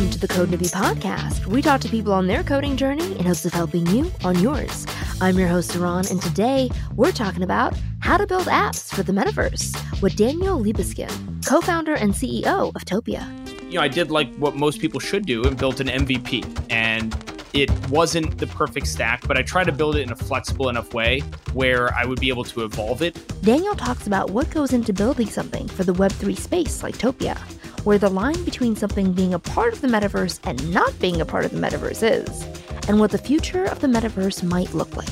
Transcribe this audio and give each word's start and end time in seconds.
Welcome 0.00 0.18
to 0.18 0.26
the 0.26 0.32
Code 0.32 0.48
Newbie 0.48 0.72
Podcast. 0.72 1.44
We 1.44 1.60
talk 1.60 1.82
to 1.82 1.88
people 1.90 2.14
on 2.14 2.26
their 2.26 2.42
coding 2.42 2.74
journey 2.74 3.18
in 3.18 3.26
hopes 3.26 3.44
of 3.44 3.52
helping 3.52 3.86
you 3.88 4.10
on 4.24 4.38
yours. 4.38 4.86
I'm 5.20 5.38
your 5.38 5.46
host, 5.46 5.72
Saron, 5.72 6.10
and 6.10 6.22
today 6.22 6.70
we're 6.96 7.12
talking 7.12 7.42
about 7.42 7.78
how 7.98 8.16
to 8.16 8.26
build 8.26 8.46
apps 8.46 8.94
for 8.94 9.02
the 9.02 9.12
metaverse 9.12 10.00
with 10.00 10.16
Daniel 10.16 10.58
Liebeskind, 10.58 11.44
co 11.44 11.60
founder 11.60 11.96
and 11.96 12.14
CEO 12.14 12.74
of 12.74 12.84
Topia. 12.86 13.28
You 13.70 13.74
know, 13.74 13.82
I 13.82 13.88
did 13.88 14.10
like 14.10 14.34
what 14.36 14.56
most 14.56 14.80
people 14.80 15.00
should 15.00 15.26
do 15.26 15.44
and 15.44 15.58
built 15.58 15.80
an 15.80 15.88
MVP. 15.88 16.46
And 16.70 17.14
it 17.52 17.70
wasn't 17.90 18.38
the 18.38 18.46
perfect 18.46 18.86
stack, 18.86 19.28
but 19.28 19.36
I 19.36 19.42
tried 19.42 19.64
to 19.64 19.72
build 19.72 19.96
it 19.96 20.02
in 20.02 20.12
a 20.12 20.16
flexible 20.16 20.70
enough 20.70 20.94
way 20.94 21.20
where 21.52 21.92
I 21.94 22.06
would 22.06 22.20
be 22.20 22.30
able 22.30 22.44
to 22.44 22.64
evolve 22.64 23.02
it. 23.02 23.18
Daniel 23.42 23.74
talks 23.74 24.06
about 24.06 24.30
what 24.30 24.48
goes 24.50 24.72
into 24.72 24.94
building 24.94 25.28
something 25.28 25.68
for 25.68 25.84
the 25.84 25.92
Web3 25.92 26.38
space 26.38 26.82
like 26.82 26.96
Topia, 26.96 27.38
where 27.84 27.98
the 27.98 28.08
line 28.08 28.42
between 28.44 28.76
something 28.76 29.12
being 29.12 29.34
a 29.34 29.38
part 29.38 29.72
of 29.72 29.80
the 29.80 29.88
metaverse 29.88 30.40
and 30.44 30.72
not 30.72 30.98
being 30.98 31.20
a 31.20 31.24
part 31.24 31.44
of 31.44 31.50
the 31.50 31.58
metaverse 31.58 32.02
is, 32.02 32.42
and 32.88 33.00
what 33.00 33.10
the 33.10 33.18
future 33.18 33.64
of 33.64 33.80
the 33.80 33.86
metaverse 33.86 34.42
might 34.42 34.72
look 34.74 34.96
like. 34.96 35.08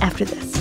After 0.00 0.24
this. 0.24 0.54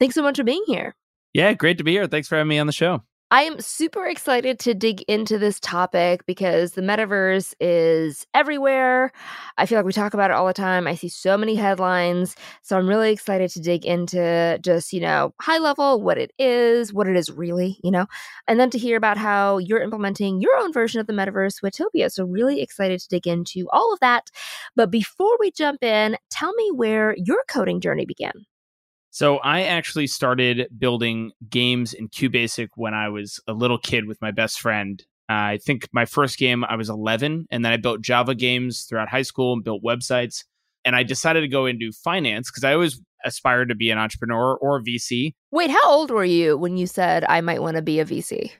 Thanks 0.00 0.14
so 0.14 0.22
much 0.22 0.36
for 0.36 0.44
being 0.44 0.62
here. 0.66 0.94
Yeah, 1.34 1.52
great 1.54 1.78
to 1.78 1.84
be 1.84 1.92
here. 1.92 2.06
Thanks 2.06 2.28
for 2.28 2.36
having 2.36 2.48
me 2.48 2.58
on 2.58 2.66
the 2.66 2.72
show. 2.72 3.02
I 3.30 3.42
am 3.42 3.60
super 3.60 4.06
excited 4.06 4.58
to 4.60 4.72
dig 4.72 5.02
into 5.02 5.36
this 5.36 5.60
topic 5.60 6.24
because 6.24 6.72
the 6.72 6.80
metaverse 6.80 7.52
is 7.60 8.26
everywhere. 8.32 9.12
I 9.58 9.66
feel 9.66 9.76
like 9.76 9.84
we 9.84 9.92
talk 9.92 10.14
about 10.14 10.30
it 10.30 10.34
all 10.34 10.46
the 10.46 10.54
time. 10.54 10.86
I 10.86 10.94
see 10.94 11.10
so 11.10 11.36
many 11.36 11.54
headlines. 11.54 12.36
So 12.62 12.78
I'm 12.78 12.88
really 12.88 13.12
excited 13.12 13.50
to 13.50 13.60
dig 13.60 13.84
into 13.84 14.58
just, 14.62 14.94
you 14.94 15.00
know, 15.00 15.34
high 15.42 15.58
level 15.58 16.00
what 16.00 16.16
it 16.16 16.32
is, 16.38 16.94
what 16.94 17.06
it 17.06 17.16
is 17.16 17.30
really, 17.30 17.78
you 17.84 17.90
know, 17.90 18.06
and 18.46 18.58
then 18.58 18.70
to 18.70 18.78
hear 18.78 18.96
about 18.96 19.18
how 19.18 19.58
you're 19.58 19.82
implementing 19.82 20.40
your 20.40 20.56
own 20.56 20.72
version 20.72 20.98
of 20.98 21.06
the 21.06 21.12
metaverse 21.12 21.60
with 21.60 21.74
Topia. 21.76 22.10
So 22.10 22.24
really 22.24 22.62
excited 22.62 22.98
to 22.98 23.08
dig 23.08 23.26
into 23.26 23.68
all 23.74 23.92
of 23.92 24.00
that. 24.00 24.30
But 24.74 24.90
before 24.90 25.36
we 25.38 25.50
jump 25.50 25.84
in, 25.84 26.16
tell 26.30 26.54
me 26.54 26.70
where 26.74 27.14
your 27.18 27.44
coding 27.46 27.82
journey 27.82 28.06
began. 28.06 28.46
So 29.18 29.38
I 29.38 29.62
actually 29.62 30.06
started 30.06 30.68
building 30.78 31.32
games 31.50 31.92
in 31.92 32.08
QBasic 32.08 32.68
when 32.76 32.94
I 32.94 33.08
was 33.08 33.40
a 33.48 33.52
little 33.52 33.76
kid 33.76 34.06
with 34.06 34.22
my 34.22 34.30
best 34.30 34.60
friend. 34.60 35.04
Uh, 35.28 35.58
I 35.58 35.58
think 35.60 35.88
my 35.90 36.04
first 36.04 36.38
game 36.38 36.62
I 36.62 36.76
was 36.76 36.88
11, 36.88 37.48
and 37.50 37.64
then 37.64 37.72
I 37.72 37.78
built 37.78 38.00
Java 38.00 38.36
games 38.36 38.84
throughout 38.84 39.08
high 39.08 39.22
school 39.22 39.54
and 39.54 39.64
built 39.64 39.82
websites. 39.82 40.44
And 40.84 40.94
I 40.94 41.02
decided 41.02 41.40
to 41.40 41.48
go 41.48 41.66
into 41.66 41.90
finance 41.90 42.48
because 42.48 42.62
I 42.62 42.74
always 42.74 43.02
aspired 43.24 43.70
to 43.70 43.74
be 43.74 43.90
an 43.90 43.98
entrepreneur 43.98 44.54
or 44.54 44.76
a 44.76 44.82
VC. 44.84 45.34
Wait, 45.50 45.70
how 45.70 45.90
old 45.90 46.12
were 46.12 46.24
you 46.24 46.56
when 46.56 46.76
you 46.76 46.86
said 46.86 47.24
I 47.28 47.40
might 47.40 47.60
want 47.60 47.74
to 47.74 47.82
be 47.82 47.98
a 47.98 48.04
VC? 48.04 48.52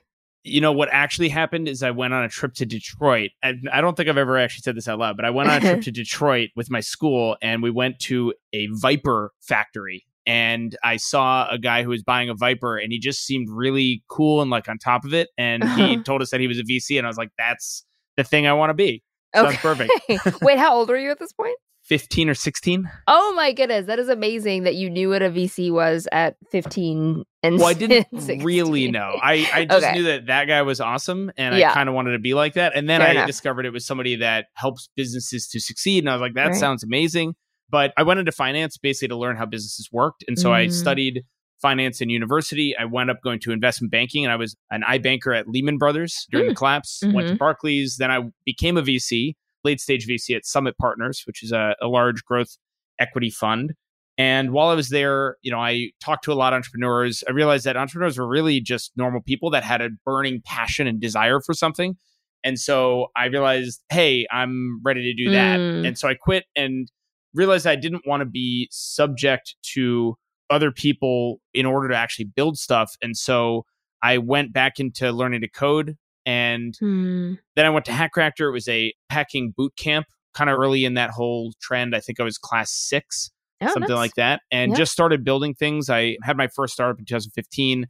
you 0.45 0.61
know 0.61 0.71
what 0.71 0.87
actually 0.91 1.27
happened 1.27 1.67
is 1.67 1.83
I 1.83 1.91
went 1.91 2.13
on 2.13 2.23
a 2.23 2.29
trip 2.29 2.53
to 2.55 2.65
Detroit. 2.65 3.31
And 3.43 3.69
I 3.71 3.81
don't 3.81 3.95
think 3.95 4.07
I've 4.07 4.17
ever 4.17 4.37
actually 4.37 4.61
said 4.61 4.75
this 4.75 4.87
out 4.87 4.97
loud, 4.97 5.17
but 5.17 5.25
I 5.25 5.29
went 5.29 5.49
on 5.49 5.57
a 5.57 5.59
trip 5.59 5.81
to 5.83 5.91
Detroit 5.91 6.49
with 6.55 6.71
my 6.71 6.79
school 6.79 7.35
and 7.41 7.61
we 7.61 7.71
went 7.71 7.99
to 7.99 8.33
a 8.53 8.67
Viper 8.67 9.33
factory 9.41 10.05
and 10.29 10.77
I 10.83 10.97
saw 10.97 11.49
a 11.49 11.57
guy 11.57 11.81
who 11.81 11.89
was 11.89 12.03
buying 12.03 12.29
a 12.29 12.35
Viper 12.35 12.77
and 12.77 12.91
he 12.91 12.99
just 12.99 13.25
seemed 13.25 13.47
really 13.49 14.03
cool 14.09 14.43
and 14.43 14.51
like 14.51 14.69
on 14.69 14.77
top 14.77 15.03
of 15.03 15.11
it. 15.11 15.29
And 15.39 15.63
he 15.63 15.97
told 16.03 16.21
us 16.21 16.29
that 16.29 16.39
he 16.39 16.47
was 16.47 16.59
a 16.59 16.63
VC, 16.63 16.99
and 16.99 17.07
I 17.07 17.09
was 17.09 17.17
like, 17.17 17.31
that's 17.35 17.83
the 18.15 18.23
thing 18.23 18.45
I 18.45 18.53
want 18.53 18.69
to 18.69 18.75
be. 18.75 19.01
Okay. 19.35 19.57
Sounds 19.57 19.57
perfect. 20.07 20.41
Wait, 20.43 20.59
how 20.59 20.75
old 20.75 20.89
were 20.89 20.99
you 20.99 21.09
at 21.09 21.17
this 21.17 21.33
point? 21.33 21.57
15 21.85 22.29
or 22.29 22.35
16. 22.35 22.87
Oh 23.07 23.33
my 23.35 23.51
goodness. 23.51 23.87
That 23.87 23.97
is 23.97 24.07
amazing 24.07 24.63
that 24.63 24.75
you 24.75 24.91
knew 24.91 25.09
what 25.09 25.23
a 25.23 25.29
VC 25.31 25.71
was 25.71 26.07
at 26.11 26.35
15 26.51 27.23
and 27.41 27.57
Well, 27.57 27.65
I 27.67 27.73
didn't 27.73 28.05
16. 28.13 28.43
really 28.43 28.91
know. 28.91 29.17
I, 29.19 29.49
I 29.51 29.65
just 29.65 29.83
okay. 29.83 29.95
knew 29.95 30.03
that 30.03 30.27
that 30.27 30.45
guy 30.45 30.61
was 30.61 30.79
awesome 30.79 31.31
and 31.35 31.57
yeah. 31.57 31.71
I 31.71 31.73
kind 31.73 31.89
of 31.89 31.95
wanted 31.95 32.11
to 32.11 32.19
be 32.19 32.35
like 32.35 32.53
that. 32.53 32.73
And 32.75 32.87
then 32.87 33.01
Fair 33.01 33.09
I 33.09 33.11
enough. 33.13 33.25
discovered 33.25 33.65
it 33.65 33.73
was 33.73 33.87
somebody 33.87 34.17
that 34.17 34.45
helps 34.53 34.89
businesses 34.95 35.47
to 35.47 35.59
succeed. 35.59 36.03
And 36.03 36.11
I 36.11 36.13
was 36.13 36.21
like, 36.21 36.35
that 36.35 36.49
right. 36.49 36.55
sounds 36.55 36.83
amazing. 36.83 37.33
But 37.69 37.93
I 37.97 38.03
went 38.03 38.19
into 38.19 38.31
finance 38.31 38.77
basically 38.77 39.09
to 39.09 39.17
learn 39.17 39.35
how 39.35 39.45
businesses 39.45 39.89
worked. 39.91 40.23
And 40.27 40.37
so 40.39 40.49
mm. 40.49 40.53
I 40.53 40.67
studied 40.69 41.23
finance 41.61 42.01
in 42.01 42.09
university. 42.09 42.75
I 42.77 42.85
wound 42.85 43.09
up 43.09 43.21
going 43.23 43.39
to 43.41 43.51
investment 43.51 43.91
banking 43.91 44.25
and 44.25 44.31
I 44.31 44.37
was 44.37 44.55
an 44.71 44.81
iBanker 44.81 45.37
at 45.37 45.47
Lehman 45.47 45.77
Brothers 45.77 46.25
during 46.31 46.47
mm. 46.47 46.49
the 46.49 46.55
collapse, 46.55 47.01
mm-hmm. 47.03 47.13
went 47.13 47.27
to 47.27 47.33
mm-hmm. 47.33 47.37
Barclays. 47.37 47.97
Then 47.97 48.11
I 48.11 48.21
became 48.45 48.77
a 48.77 48.81
VC, 48.81 49.33
late 49.63 49.79
stage 49.79 50.07
VC 50.07 50.35
at 50.35 50.45
Summit 50.45 50.77
Partners, 50.77 51.23
which 51.25 51.43
is 51.43 51.51
a, 51.51 51.75
a 51.81 51.87
large 51.87 52.23
growth 52.23 52.57
equity 52.99 53.29
fund. 53.29 53.73
And 54.17 54.51
while 54.51 54.67
I 54.67 54.73
was 54.73 54.89
there, 54.89 55.37
you 55.41 55.51
know, 55.51 55.59
I 55.59 55.91
talked 56.03 56.25
to 56.25 56.33
a 56.33 56.35
lot 56.35 56.51
of 56.51 56.57
entrepreneurs. 56.57 57.23
I 57.27 57.31
realized 57.31 57.65
that 57.65 57.77
entrepreneurs 57.77 58.17
were 58.17 58.27
really 58.27 58.59
just 58.59 58.91
normal 58.97 59.21
people 59.21 59.49
that 59.51 59.63
had 59.63 59.81
a 59.81 59.89
burning 60.05 60.41
passion 60.43 60.87
and 60.87 60.99
desire 60.99 61.39
for 61.39 61.53
something. 61.53 61.95
And 62.43 62.59
so 62.59 63.07
I 63.15 63.25
realized, 63.25 63.81
hey, 63.89 64.25
I'm 64.31 64.81
ready 64.83 65.03
to 65.03 65.23
do 65.23 65.31
that. 65.31 65.59
Mm. 65.59 65.87
And 65.87 65.97
so 65.97 66.07
I 66.07 66.15
quit 66.15 66.45
and 66.55 66.89
realized 67.33 67.67
I 67.67 67.75
didn't 67.75 68.07
want 68.07 68.21
to 68.21 68.25
be 68.25 68.67
subject 68.71 69.55
to 69.73 70.15
other 70.49 70.71
people 70.71 71.39
in 71.53 71.65
order 71.65 71.89
to 71.89 71.95
actually 71.95 72.25
build 72.25 72.57
stuff. 72.57 72.95
And 73.01 73.15
so 73.15 73.65
I 74.01 74.17
went 74.17 74.53
back 74.53 74.79
into 74.79 75.11
learning 75.11 75.41
to 75.41 75.49
code. 75.49 75.97
And 76.25 76.75
hmm. 76.79 77.33
then 77.55 77.65
I 77.65 77.69
went 77.69 77.85
to 77.85 77.91
Hack 77.91 78.15
Reactor. 78.15 78.49
It 78.49 78.53
was 78.53 78.67
a 78.67 78.93
hacking 79.09 79.53
boot 79.55 79.73
camp, 79.77 80.07
kind 80.33 80.49
of 80.49 80.59
early 80.59 80.85
in 80.85 80.95
that 80.95 81.11
whole 81.11 81.53
trend. 81.61 81.95
I 81.95 81.99
think 81.99 82.19
I 82.19 82.23
was 82.23 82.37
class 82.37 82.71
six, 82.71 83.31
oh, 83.61 83.73
something 83.73 83.95
like 83.95 84.15
that. 84.15 84.41
And 84.51 84.75
just 84.75 84.91
started 84.91 85.23
building 85.23 85.53
things. 85.53 85.89
I 85.89 86.17
had 86.23 86.37
my 86.37 86.47
first 86.47 86.73
startup 86.73 86.99
in 86.99 87.05
2015. 87.05 87.87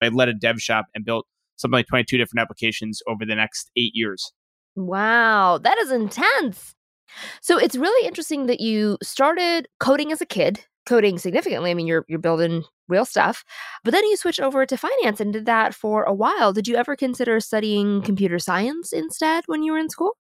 I 0.00 0.08
led 0.08 0.28
a 0.28 0.34
dev 0.34 0.60
shop 0.60 0.86
and 0.94 1.04
built 1.04 1.26
something 1.56 1.76
like 1.76 1.86
22 1.86 2.18
different 2.18 2.40
applications 2.42 3.02
over 3.06 3.24
the 3.24 3.34
next 3.34 3.70
eight 3.76 3.92
years. 3.94 4.32
Wow, 4.74 5.58
that 5.58 5.78
is 5.78 5.90
intense. 5.90 6.74
So 7.40 7.58
it's 7.58 7.76
really 7.76 8.06
interesting 8.06 8.46
that 8.46 8.60
you 8.60 8.98
started 9.02 9.68
coding 9.80 10.12
as 10.12 10.20
a 10.20 10.26
kid, 10.26 10.64
coding 10.86 11.18
significantly. 11.18 11.70
I 11.70 11.74
mean, 11.74 11.86
you're 11.86 12.04
you're 12.08 12.18
building 12.18 12.64
real 12.88 13.04
stuff, 13.04 13.44
but 13.84 13.92
then 13.92 14.04
you 14.04 14.16
switched 14.16 14.40
over 14.40 14.66
to 14.66 14.76
finance 14.76 15.20
and 15.20 15.32
did 15.32 15.46
that 15.46 15.74
for 15.74 16.04
a 16.04 16.14
while. 16.14 16.52
Did 16.52 16.68
you 16.68 16.76
ever 16.76 16.96
consider 16.96 17.40
studying 17.40 18.02
computer 18.02 18.38
science 18.38 18.92
instead 18.92 19.44
when 19.46 19.62
you 19.62 19.72
were 19.72 19.78
in 19.78 19.88
school? 19.88 20.16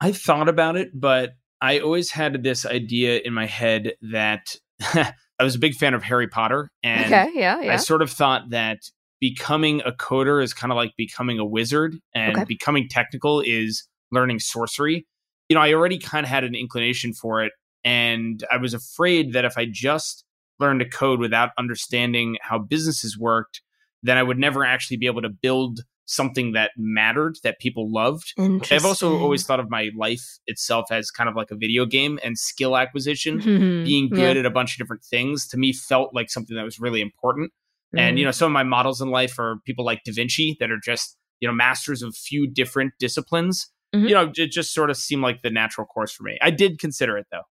I 0.00 0.12
thought 0.12 0.48
about 0.48 0.76
it, 0.76 0.90
but 0.94 1.30
I 1.60 1.80
always 1.80 2.10
had 2.10 2.42
this 2.42 2.66
idea 2.66 3.20
in 3.24 3.32
my 3.32 3.46
head 3.46 3.94
that 4.12 4.56
I 4.80 5.42
was 5.42 5.54
a 5.54 5.58
big 5.58 5.74
fan 5.74 5.94
of 5.94 6.02
Harry 6.02 6.28
Potter, 6.28 6.70
and 6.82 7.06
okay, 7.06 7.30
yeah, 7.34 7.60
yeah. 7.60 7.72
I 7.72 7.76
sort 7.76 8.02
of 8.02 8.10
thought 8.10 8.50
that 8.50 8.78
becoming 9.20 9.80
a 9.82 9.92
coder 9.92 10.42
is 10.42 10.52
kind 10.52 10.72
of 10.72 10.76
like 10.76 10.92
becoming 10.96 11.38
a 11.38 11.44
wizard, 11.44 11.96
and 12.14 12.36
okay. 12.36 12.44
becoming 12.44 12.88
technical 12.88 13.40
is 13.40 13.86
learning 14.12 14.38
sorcery 14.38 15.06
you 15.48 15.54
know, 15.54 15.60
I 15.60 15.72
already 15.72 15.98
kind 15.98 16.24
of 16.24 16.30
had 16.30 16.44
an 16.44 16.54
inclination 16.54 17.12
for 17.12 17.42
it. 17.42 17.52
And 17.84 18.42
I 18.50 18.56
was 18.56 18.74
afraid 18.74 19.32
that 19.34 19.44
if 19.44 19.58
I 19.58 19.66
just 19.70 20.24
learned 20.58 20.80
to 20.80 20.88
code 20.88 21.20
without 21.20 21.50
understanding 21.58 22.36
how 22.40 22.58
businesses 22.58 23.18
worked, 23.18 23.60
then 24.02 24.16
I 24.16 24.22
would 24.22 24.38
never 24.38 24.64
actually 24.64 24.96
be 24.96 25.06
able 25.06 25.22
to 25.22 25.28
build 25.28 25.80
something 26.06 26.52
that 26.52 26.70
mattered 26.76 27.36
that 27.42 27.58
people 27.58 27.90
loved. 27.90 28.34
I've 28.70 28.84
also 28.84 29.18
always 29.18 29.44
thought 29.44 29.60
of 29.60 29.70
my 29.70 29.90
life 29.96 30.38
itself 30.46 30.92
as 30.92 31.10
kind 31.10 31.30
of 31.30 31.36
like 31.36 31.50
a 31.50 31.56
video 31.56 31.86
game 31.86 32.18
and 32.22 32.38
skill 32.38 32.76
acquisition, 32.76 33.40
mm-hmm. 33.40 33.84
being 33.84 34.10
good 34.10 34.36
yeah. 34.36 34.40
at 34.40 34.46
a 34.46 34.50
bunch 34.50 34.72
of 34.72 34.78
different 34.78 35.02
things 35.02 35.48
to 35.48 35.56
me 35.56 35.72
felt 35.72 36.14
like 36.14 36.30
something 36.30 36.56
that 36.56 36.64
was 36.64 36.78
really 36.78 37.00
important. 37.00 37.50
Mm-hmm. 37.50 37.98
And 37.98 38.18
you 38.18 38.24
know, 38.24 38.32
some 38.32 38.46
of 38.46 38.52
my 38.52 38.64
models 38.64 39.00
in 39.00 39.08
life 39.08 39.38
are 39.38 39.56
people 39.64 39.84
like 39.84 40.04
Da 40.04 40.12
Vinci 40.12 40.56
that 40.60 40.70
are 40.70 40.80
just, 40.82 41.16
you 41.40 41.48
know, 41.48 41.54
masters 41.54 42.02
of 42.02 42.10
a 42.10 42.12
few 42.12 42.46
different 42.46 42.92
disciplines 42.98 43.70
Mm-hmm. 43.94 44.08
You 44.08 44.14
know, 44.14 44.32
it 44.34 44.50
just 44.50 44.74
sort 44.74 44.90
of 44.90 44.96
seemed 44.96 45.22
like 45.22 45.42
the 45.42 45.50
natural 45.50 45.86
course 45.86 46.12
for 46.12 46.24
me. 46.24 46.38
I 46.42 46.50
did 46.50 46.78
consider 46.78 47.16
it 47.16 47.26
though. 47.30 47.42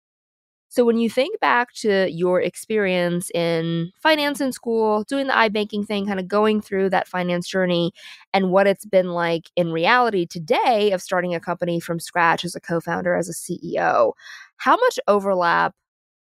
So 0.73 0.87
when 0.87 0.97
you 0.97 1.11
think 1.11 1.39
back 1.39 1.75
to 1.81 2.11
your 2.11 2.41
experience 2.41 3.31
in 3.35 3.93
finance 4.03 4.41
in 4.41 4.53
school, 4.53 5.05
doing 5.05 5.27
the 5.27 5.35
iBanking 5.35 5.87
thing, 5.87 6.07
kind 6.07 6.19
of 6.19 6.27
going 6.27 6.63
through 6.63 6.89
that 6.89 7.07
finance 7.07 7.47
journey 7.47 7.93
and 8.33 8.51
what 8.51 8.67
it's 8.67 8.87
been 8.87 9.09
like 9.11 9.51
in 9.55 9.71
reality 9.71 10.25
today 10.25 10.93
of 10.93 11.03
starting 11.03 11.35
a 11.35 11.41
company 11.41 11.79
from 11.79 12.01
scratch 12.01 12.43
as 12.43 12.55
a 12.55 12.61
co-founder, 12.61 13.15
as 13.15 13.29
a 13.29 13.35
CEO, 13.35 14.13
how 14.57 14.77
much 14.77 14.99
overlap 15.07 15.75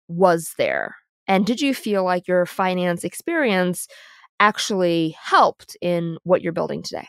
was 0.08 0.56
there? 0.58 0.96
And 1.28 1.46
did 1.46 1.62
you 1.62 1.76
feel 1.76 2.04
like 2.04 2.28
your 2.28 2.48
finance 2.48 3.04
experience 3.04 3.88
actually 4.40 5.16
helped 5.22 5.78
in 5.80 6.18
what 6.24 6.42
you're 6.42 6.54
building 6.54 6.82
today? 6.82 7.08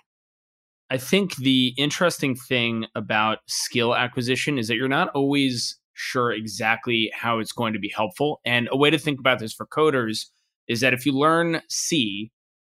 I 0.90 0.98
think 0.98 1.36
the 1.36 1.72
interesting 1.76 2.34
thing 2.34 2.86
about 2.96 3.38
skill 3.46 3.94
acquisition 3.94 4.58
is 4.58 4.66
that 4.68 4.74
you're 4.74 4.88
not 4.88 5.08
always 5.10 5.78
sure 5.94 6.32
exactly 6.32 7.12
how 7.14 7.38
it's 7.38 7.52
going 7.52 7.74
to 7.74 7.78
be 7.78 7.92
helpful. 7.94 8.40
And 8.44 8.68
a 8.72 8.76
way 8.76 8.90
to 8.90 8.98
think 8.98 9.20
about 9.20 9.38
this 9.38 9.52
for 9.52 9.66
coders 9.66 10.26
is 10.66 10.80
that 10.80 10.92
if 10.92 11.06
you 11.06 11.12
learn 11.12 11.62
C 11.68 12.32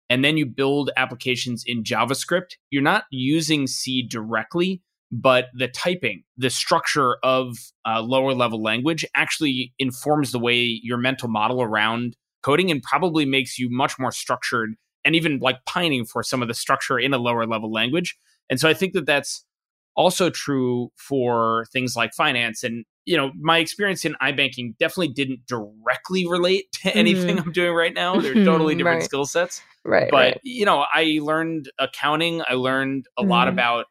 and 0.08 0.24
then 0.24 0.36
you 0.38 0.46
build 0.46 0.90
applications 0.96 1.62
in 1.66 1.82
JavaScript, 1.82 2.52
you're 2.70 2.82
not 2.82 3.04
using 3.10 3.66
C 3.66 4.02
directly, 4.02 4.80
but 5.12 5.46
the 5.52 5.68
typing, 5.68 6.22
the 6.38 6.50
structure 6.50 7.16
of 7.22 7.56
lower 7.86 8.32
level 8.32 8.62
language 8.62 9.04
actually 9.14 9.74
informs 9.78 10.32
the 10.32 10.38
way 10.38 10.80
your 10.82 10.96
mental 10.96 11.28
model 11.28 11.60
around 11.60 12.16
coding 12.42 12.70
and 12.70 12.82
probably 12.82 13.26
makes 13.26 13.58
you 13.58 13.68
much 13.70 13.98
more 13.98 14.12
structured 14.12 14.74
and 15.06 15.14
even 15.14 15.38
like 15.38 15.64
pining 15.64 16.04
for 16.04 16.22
some 16.22 16.42
of 16.42 16.48
the 16.48 16.54
structure 16.54 16.98
in 16.98 17.14
a 17.14 17.18
lower 17.18 17.46
level 17.46 17.72
language. 17.72 18.16
And 18.50 18.60
so 18.60 18.68
I 18.68 18.74
think 18.74 18.92
that 18.92 19.06
that's 19.06 19.44
also 19.94 20.28
true 20.28 20.90
for 20.96 21.64
things 21.72 21.96
like 21.96 22.12
finance 22.12 22.62
and 22.62 22.84
you 23.06 23.16
know 23.16 23.30
my 23.40 23.56
experience 23.56 24.04
in 24.04 24.14
ibanking 24.20 24.76
definitely 24.76 25.08
didn't 25.08 25.40
directly 25.46 26.28
relate 26.28 26.70
to 26.70 26.94
anything 26.94 27.38
mm. 27.38 27.42
i'm 27.42 27.50
doing 27.50 27.72
right 27.72 27.94
now 27.94 28.20
they're 28.20 28.44
totally 28.44 28.74
different 28.76 28.98
right. 28.98 29.04
skill 29.04 29.24
sets 29.24 29.62
right 29.86 30.10
but 30.10 30.16
right. 30.16 30.40
you 30.44 30.66
know 30.66 30.84
i 30.92 31.18
learned 31.22 31.70
accounting 31.78 32.42
i 32.46 32.52
learned 32.52 33.06
a 33.16 33.24
mm. 33.24 33.30
lot 33.30 33.48
about 33.48 33.86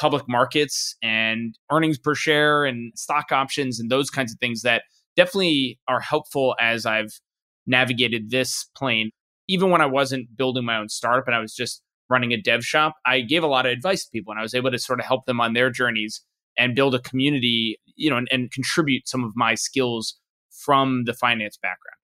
public 0.00 0.26
markets 0.26 0.96
and 1.02 1.58
earnings 1.70 1.98
per 1.98 2.14
share 2.14 2.64
and 2.64 2.90
stock 2.96 3.30
options 3.30 3.78
and 3.78 3.90
those 3.90 4.08
kinds 4.08 4.32
of 4.32 4.38
things 4.38 4.62
that 4.62 4.84
definitely 5.14 5.78
are 5.88 6.00
helpful 6.00 6.56
as 6.58 6.86
I've 6.86 7.20
navigated 7.66 8.30
this 8.30 8.70
plane. 8.74 9.10
Even 9.50 9.70
when 9.70 9.80
I 9.80 9.86
wasn't 9.86 10.36
building 10.36 10.64
my 10.64 10.76
own 10.76 10.88
startup 10.88 11.26
and 11.26 11.34
I 11.34 11.40
was 11.40 11.54
just 11.54 11.82
running 12.08 12.32
a 12.32 12.40
dev 12.40 12.64
shop, 12.64 12.94
I 13.04 13.20
gave 13.20 13.42
a 13.42 13.48
lot 13.48 13.66
of 13.66 13.72
advice 13.72 14.04
to 14.04 14.10
people 14.12 14.30
and 14.30 14.38
I 14.38 14.42
was 14.42 14.54
able 14.54 14.70
to 14.70 14.78
sort 14.78 15.00
of 15.00 15.06
help 15.06 15.26
them 15.26 15.40
on 15.40 15.54
their 15.54 15.70
journeys 15.70 16.22
and 16.56 16.76
build 16.76 16.94
a 16.94 17.00
community, 17.00 17.80
you 17.96 18.10
know, 18.10 18.16
and, 18.16 18.28
and 18.30 18.52
contribute 18.52 19.08
some 19.08 19.24
of 19.24 19.32
my 19.34 19.56
skills 19.56 20.18
from 20.50 21.04
the 21.04 21.14
finance 21.14 21.56
background. 21.56 21.96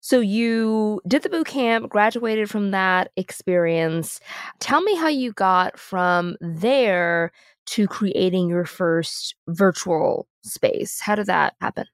So 0.00 0.20
you 0.20 1.00
did 1.08 1.22
the 1.22 1.28
boot 1.28 1.48
camp, 1.48 1.90
graduated 1.90 2.48
from 2.48 2.70
that 2.70 3.10
experience. 3.16 4.20
Tell 4.60 4.80
me 4.80 4.94
how 4.94 5.08
you 5.08 5.32
got 5.32 5.78
from 5.78 6.36
there 6.40 7.32
to 7.66 7.88
creating 7.88 8.48
your 8.48 8.64
first 8.64 9.34
virtual 9.48 10.28
space. 10.44 11.00
How 11.00 11.16
did 11.16 11.26
that 11.26 11.56
happen? 11.60 11.86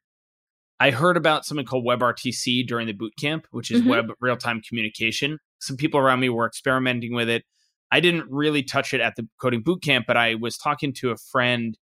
I 0.84 0.90
heard 0.90 1.16
about 1.16 1.46
something 1.46 1.64
called 1.64 1.86
WebRTC 1.86 2.66
during 2.66 2.86
the 2.86 2.92
boot 2.92 3.14
camp, 3.18 3.46
which 3.52 3.70
is 3.70 3.80
mm-hmm. 3.80 3.88
web 3.88 4.12
real 4.20 4.36
time 4.36 4.60
communication. 4.60 5.38
Some 5.58 5.78
people 5.78 5.98
around 5.98 6.20
me 6.20 6.28
were 6.28 6.46
experimenting 6.46 7.14
with 7.14 7.30
it. 7.30 7.42
I 7.90 8.00
didn't 8.00 8.26
really 8.30 8.62
touch 8.62 8.92
it 8.92 9.00
at 9.00 9.16
the 9.16 9.26
coding 9.40 9.62
boot 9.62 9.82
camp, 9.82 10.04
but 10.06 10.18
I 10.18 10.34
was 10.34 10.58
talking 10.58 10.92
to 10.98 11.10
a 11.10 11.16
friend 11.16 11.78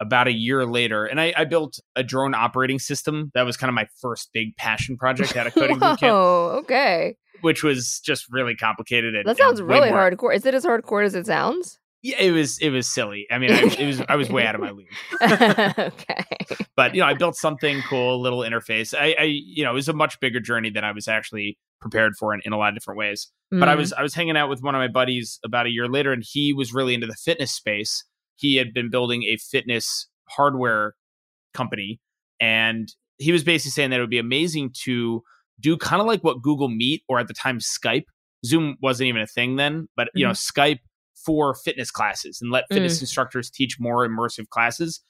about 0.00 0.28
a 0.28 0.32
year 0.32 0.66
later, 0.66 1.06
and 1.06 1.18
I, 1.18 1.32
I, 1.34 1.46
built 1.46 1.80
a 1.96 2.02
drone 2.02 2.34
operating 2.34 2.78
system. 2.78 3.30
That 3.32 3.44
was 3.44 3.56
kind 3.56 3.70
of 3.70 3.74
my 3.74 3.86
first 4.02 4.28
big 4.34 4.54
passion 4.58 4.98
project 4.98 5.34
at 5.34 5.46
a 5.46 5.50
coding 5.50 5.78
Whoa, 5.80 5.96
bootcamp. 5.96 6.58
okay. 6.64 7.16
Which 7.40 7.62
was 7.62 8.00
just 8.04 8.26
really 8.30 8.54
complicated. 8.54 9.14
And, 9.14 9.26
that 9.26 9.38
sounds 9.38 9.62
really 9.62 9.88
hardcore. 9.88 10.34
Is 10.36 10.44
it 10.44 10.52
as 10.52 10.66
hardcore 10.66 11.06
as 11.06 11.14
it 11.14 11.24
sounds? 11.24 11.78
Yeah, 12.02 12.16
it 12.18 12.32
was. 12.32 12.58
It 12.58 12.70
was 12.70 12.88
silly. 12.88 13.26
I 13.30 13.38
mean, 13.38 13.52
I, 13.52 13.62
it 13.78 13.86
was. 13.86 14.02
I 14.08 14.16
was 14.16 14.28
way 14.28 14.44
out 14.44 14.54
of 14.56 14.60
my 14.60 14.72
league. 14.72 14.88
okay. 15.22 16.24
But 16.74 16.94
you 16.94 17.00
know, 17.00 17.06
I 17.06 17.14
built 17.14 17.36
something 17.36 17.80
cool, 17.88 18.20
little 18.20 18.40
interface. 18.40 18.92
I, 18.92 19.14
I, 19.18 19.22
you 19.24 19.62
know, 19.62 19.70
it 19.70 19.74
was 19.74 19.88
a 19.88 19.92
much 19.92 20.18
bigger 20.18 20.40
journey 20.40 20.70
than 20.70 20.84
I 20.84 20.90
was 20.92 21.06
actually 21.06 21.58
prepared 21.80 22.14
for 22.16 22.34
in, 22.34 22.40
in 22.44 22.52
a 22.52 22.58
lot 22.58 22.70
of 22.70 22.74
different 22.74 22.98
ways. 22.98 23.30
Mm. 23.54 23.60
But 23.60 23.68
I 23.68 23.76
was, 23.76 23.92
I 23.92 24.02
was 24.02 24.14
hanging 24.14 24.36
out 24.36 24.48
with 24.48 24.62
one 24.62 24.74
of 24.74 24.80
my 24.80 24.88
buddies 24.88 25.38
about 25.44 25.66
a 25.66 25.70
year 25.70 25.86
later, 25.86 26.12
and 26.12 26.24
he 26.26 26.52
was 26.52 26.74
really 26.74 26.94
into 26.94 27.06
the 27.06 27.14
fitness 27.14 27.52
space 27.52 28.04
he 28.42 28.56
had 28.56 28.74
been 28.74 28.90
building 28.90 29.22
a 29.24 29.36
fitness 29.36 30.08
hardware 30.28 30.94
company 31.54 32.00
and 32.40 32.92
he 33.18 33.30
was 33.30 33.44
basically 33.44 33.70
saying 33.70 33.90
that 33.90 33.98
it 33.98 34.00
would 34.00 34.10
be 34.10 34.18
amazing 34.18 34.72
to 34.84 35.22
do 35.60 35.76
kind 35.76 36.00
of 36.00 36.06
like 36.06 36.24
what 36.24 36.42
Google 36.42 36.68
Meet 36.68 37.02
or 37.08 37.20
at 37.20 37.28
the 37.28 37.34
time 37.34 37.60
Skype. 37.60 38.04
Zoom 38.44 38.76
wasn't 38.82 39.06
even 39.06 39.22
a 39.22 39.26
thing 39.26 39.56
then, 39.56 39.88
but 39.96 40.08
you 40.14 40.26
mm-hmm. 40.26 40.30
know, 40.30 40.32
Skype 40.32 40.80
for 41.24 41.54
fitness 41.54 41.90
classes 41.90 42.40
and 42.40 42.50
let 42.50 42.64
fitness 42.70 42.98
mm. 42.98 43.02
instructors 43.02 43.50
teach 43.50 43.78
more 43.78 44.06
immersive 44.06 44.48
classes. 44.48 45.00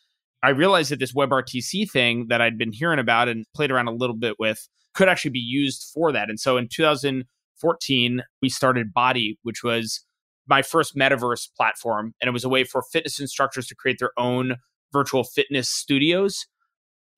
I 0.42 0.50
realized 0.50 0.90
that 0.90 0.98
this 0.98 1.12
WebRTC 1.12 1.90
thing 1.90 2.26
that 2.28 2.40
I'd 2.40 2.58
been 2.58 2.72
hearing 2.72 2.98
about 2.98 3.28
and 3.28 3.44
played 3.54 3.70
around 3.70 3.88
a 3.88 3.94
little 3.94 4.16
bit 4.16 4.36
with 4.38 4.68
could 4.94 5.08
actually 5.08 5.30
be 5.30 5.38
used 5.38 5.90
for 5.94 6.12
that. 6.12 6.28
And 6.28 6.38
so 6.38 6.56
in 6.56 6.68
2014, 6.68 8.22
we 8.40 8.48
started 8.48 8.92
Body, 8.92 9.38
which 9.42 9.62
was 9.62 10.04
my 10.46 10.62
first 10.62 10.96
metaverse 10.96 11.48
platform, 11.56 12.14
and 12.20 12.28
it 12.28 12.32
was 12.32 12.44
a 12.44 12.48
way 12.48 12.64
for 12.64 12.82
fitness 12.82 13.20
instructors 13.20 13.66
to 13.68 13.74
create 13.74 13.98
their 14.00 14.10
own 14.18 14.56
virtual 14.92 15.24
fitness 15.24 15.70
studios 15.70 16.46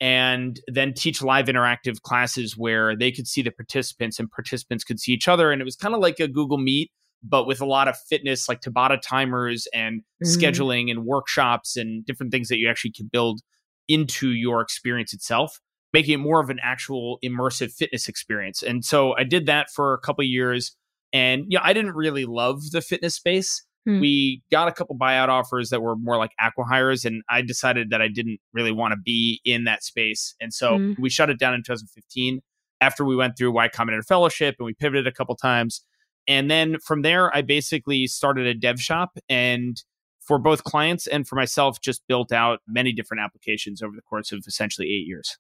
and 0.01 0.61
then 0.67 0.93
teach 0.93 1.23
live 1.23 1.47
interactive 1.47 2.03
classes 2.03 2.57
where 2.57 2.97
they 2.97 3.11
could 3.11 3.27
see 3.27 3.43
the 3.43 3.51
participants 3.51 4.19
and 4.19 4.31
participants 4.31 4.85
could 4.85 5.01
see 5.01 5.13
each 5.13 5.29
other. 5.29 5.51
And 5.51 5.63
it 5.63 5.65
was 5.65 5.77
kind 5.77 5.95
of 5.95 6.01
like 6.01 6.21
a 6.21 6.29
Google 6.29 6.59
Meet, 6.59 6.91
but 7.27 7.47
with 7.47 7.61
a 7.61 7.67
lot 7.67 7.89
of 7.89 7.97
fitness, 7.97 8.49
like 8.49 8.61
Tabata 8.61 9.01
timers 9.01 9.67
and 9.73 10.03
mm. 10.23 10.27
scheduling 10.27 10.91
and 10.91 11.05
workshops 11.05 11.77
and 11.77 12.05
different 12.05 12.31
things 12.31 12.49
that 12.49 12.59
you 12.59 12.69
actually 12.69 12.93
can 12.93 13.09
build 13.11 13.41
into 13.89 14.31
your 14.31 14.61
experience 14.61 15.13
itself, 15.13 15.61
making 15.93 16.15
it 16.15 16.19
more 16.19 16.41
of 16.41 16.51
an 16.51 16.59
actual 16.63 17.19
immersive 17.25 17.73
fitness 17.73 18.09
experience. 18.09 18.63
And 18.63 18.85
so 18.85 19.17
I 19.17 19.25
did 19.25 19.47
that 19.47 19.71
for 19.71 19.95
a 19.95 19.99
couple 19.99 20.25
years 20.25 20.77
and 21.15 21.45
you 21.49 21.57
know, 21.57 21.63
I 21.65 21.73
didn't 21.73 21.95
really 21.95 22.27
love 22.27 22.73
the 22.73 22.83
fitness 22.83 23.15
space. 23.15 23.65
Hmm. 23.87 24.01
We 24.01 24.43
got 24.51 24.67
a 24.67 24.73
couple 24.73 24.99
buyout 24.99 25.29
offers 25.29 25.71
that 25.71 25.81
were 25.81 25.95
more 25.97 26.19
like 26.19 26.33
acquihires, 26.41 27.05
and 27.05 27.23
I 27.31 27.43
decided 27.43 27.91
that 27.91 28.03
I 28.03 28.09
didn't 28.09 28.41
really 28.53 28.73
want 28.73 28.93
to 28.93 28.99
be 29.03 29.41
in 29.45 29.65
that 29.65 29.85
space. 29.85 30.35
And 30.41 30.53
so 30.53 30.77
hmm. 30.77 30.93
we 30.99 31.09
shut 31.09 31.31
it 31.31 31.39
down 31.39 31.55
in 31.55 31.61
2015 31.61 32.41
after 32.81 33.05
we 33.05 33.15
went 33.15 33.39
through 33.39 33.53
Y 33.53 33.69
Combinator 33.69 34.05
Fellowship 34.05 34.57
and 34.59 34.67
we 34.67 34.75
pivoted 34.75 35.07
a 35.07 35.13
couple 35.13 35.37
times. 35.37 35.85
And 36.27 36.51
then 36.51 36.79
from 36.81 37.03
there, 37.03 37.35
I 37.37 37.43
basically 37.43 38.07
started 38.07 38.47
a 38.47 38.55
dev 38.55 38.81
shop 38.81 39.19
and 39.29 39.83
for 40.25 40.39
both 40.39 40.65
clients 40.65 41.07
and 41.07 41.29
for 41.29 41.37
myself, 41.37 41.81
just 41.81 42.03
built 42.09 42.33
out 42.33 42.61
many 42.67 42.93
different 42.93 43.23
applications 43.23 43.83
over 43.83 43.95
the 43.95 44.03
course 44.03 44.33
of 44.33 44.45
essentially 44.47 44.87
eight 44.87 45.07
years. 45.07 45.37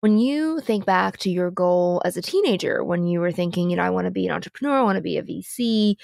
When 0.00 0.18
you 0.18 0.60
think 0.60 0.86
back 0.86 1.18
to 1.18 1.30
your 1.30 1.50
goal 1.50 2.00
as 2.04 2.16
a 2.16 2.22
teenager, 2.22 2.84
when 2.84 3.06
you 3.06 3.20
were 3.20 3.32
thinking, 3.32 3.68
you 3.68 3.76
know, 3.76 3.82
I 3.82 3.90
want 3.90 4.06
to 4.06 4.10
be 4.10 4.26
an 4.26 4.32
entrepreneur, 4.32 4.78
I 4.78 4.82
want 4.82 4.96
to 4.96 5.02
be 5.02 5.18
a 5.18 5.22
VC, 5.22 5.96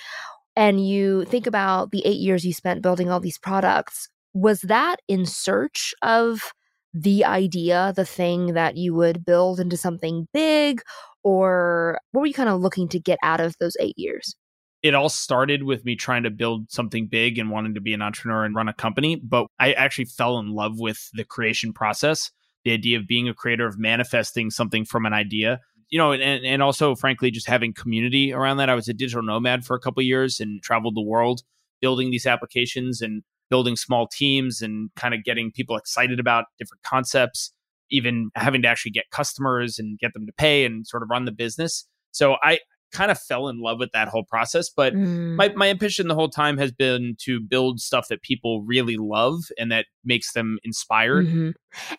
and 0.57 0.87
you 0.87 1.25
think 1.27 1.47
about 1.47 1.93
the 1.93 2.05
eight 2.05 2.19
years 2.19 2.45
you 2.45 2.53
spent 2.53 2.83
building 2.83 3.11
all 3.11 3.21
these 3.21 3.39
products, 3.39 4.09
was 4.35 4.61
that 4.63 4.97
in 5.09 5.27
search 5.27 5.95
of 6.03 6.53
the 6.95 7.25
idea, 7.25 7.93
the 7.95 8.07
thing 8.07 8.55
that 8.55 8.77
you 8.77 8.95
would 8.95 9.25
build 9.25 9.61
into 9.61 9.77
something 9.77 10.27
big? 10.33 10.81
Or 11.23 11.99
what 12.13 12.23
were 12.23 12.27
you 12.27 12.35
kind 12.35 12.49
of 12.49 12.61
looking 12.61 12.89
to 12.89 13.01
get 13.01 13.19
out 13.23 13.41
of 13.41 13.57
those 13.59 13.77
eight 13.81 13.99
years? 13.99 14.37
it 14.85 14.95
all 14.95 15.09
started 15.09 15.63
with 15.63 15.83
me 15.87 15.97
trying 15.97 16.25
to 16.25 16.31
build 16.31 16.71
something 16.71 17.07
big 17.07 17.39
and 17.39 17.51
wanting 17.51 17.73
to 17.73 17.81
be 17.81 17.95
an 17.95 18.03
entrepreneur 18.03 18.45
and 18.45 18.55
run 18.55 18.69
a 18.69 18.75
company. 18.75 19.17
But 19.17 19.47
I 19.59 19.73
actually 19.73 20.05
fell 20.05 20.39
in 20.39 20.51
love 20.51 20.79
with 20.79 21.09
the 21.15 21.25
creation 21.25 21.73
process 21.73 22.31
the 22.65 22.73
idea 22.73 22.99
of 22.99 23.07
being 23.07 23.29
a 23.29 23.35
creator, 23.35 23.67
of 23.67 23.79
manifesting 23.79 24.51
something 24.51 24.85
from 24.85 25.07
an 25.07 25.15
idea. 25.15 25.61
You 25.89 25.99
know, 25.99 26.13
and, 26.13 26.45
and 26.45 26.63
also, 26.63 26.95
frankly, 26.95 27.31
just 27.31 27.47
having 27.47 27.73
community 27.73 28.33
around 28.33 28.59
that. 28.59 28.69
I 28.69 28.75
was 28.75 28.89
a 28.89 28.95
digital 28.95 29.23
nomad 29.23 29.65
for 29.65 29.75
a 29.75 29.81
couple 29.81 30.03
years 30.03 30.39
and 30.39 30.63
traveled 30.63 30.97
the 30.97 31.03
world 31.03 31.43
building 31.81 32.11
these 32.11 32.27
applications 32.27 33.01
and 33.01 33.23
building 33.51 33.77
small 33.77 34.07
teams 34.07 34.63
and 34.63 34.91
kind 34.97 35.15
of 35.15 35.25
getting 35.25 35.53
people 35.53 35.77
excited 35.77 36.19
about 36.19 36.47
different 36.59 36.83
concepts, 36.83 37.53
even 37.91 38.31
having 38.35 38.63
to 38.63 38.69
actually 38.69 38.93
get 38.93 39.05
customers 39.11 39.79
and 39.79 39.99
get 39.99 40.13
them 40.15 40.27
to 40.27 40.33
pay 40.33 40.65
and 40.65 40.87
sort 40.87 41.03
of 41.03 41.11
run 41.11 41.25
the 41.25 41.33
business. 41.33 41.87
So 42.13 42.37
I, 42.43 42.61
kind 42.95 43.11
of 43.11 43.21
fell 43.21 43.49
in 43.49 43.61
love 43.61 43.79
with 43.79 43.93
that 43.93 44.09
whole 44.09 44.25
process. 44.25 44.71
But 44.71 44.95
mm. 44.95 45.35
my, 45.35 45.51
my 45.55 45.69
ambition 45.69 46.09
the 46.09 46.15
whole 46.15 46.31
time 46.31 46.57
has 46.59 46.73
been 46.73 47.17
to 47.21 47.41
build 47.41 47.81
stuff 47.81 48.09
that 48.09 48.23
people 48.23 48.63
really 48.63 48.97
love 48.97 49.41
and 49.59 49.71
that 49.71 49.87
makes 50.05 50.33
them 50.33 50.59
inspired. 50.65 51.27
Mm-hmm. 51.27 51.51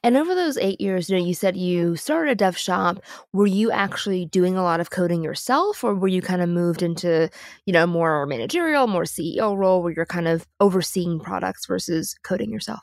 And 0.04 0.18
over 0.18 0.34
those 0.34 0.58
eight 0.58 0.80
years, 0.80 1.10
you 1.10 1.18
know, 1.18 1.24
you 1.24 1.34
said 1.34 1.58
you 1.58 1.96
started 1.96 2.32
a 2.32 2.36
dev 2.36 2.58
shop. 2.58 3.00
Were 3.34 3.46
you 3.46 3.72
actually 3.72 4.26
doing 4.26 4.58
a 4.58 4.64
lot 4.64 4.80
of 4.80 4.90
coding 4.90 5.22
yourself, 5.22 5.84
or 5.84 5.94
were 5.94 6.08
you 6.08 6.22
kind 6.22 6.42
of 6.42 6.48
moved 6.50 6.82
into, 6.82 7.30
you 7.66 7.74
know, 7.74 7.86
more 7.86 8.26
managerial, 8.26 8.88
more 8.88 9.04
CEO 9.04 9.56
role 9.56 9.84
where 9.84 9.92
you're 9.92 10.06
kind 10.06 10.28
of 10.28 10.48
overseeing 10.60 11.20
products 11.20 11.66
versus 11.66 12.16
coding 12.24 12.52
yourself? 12.52 12.80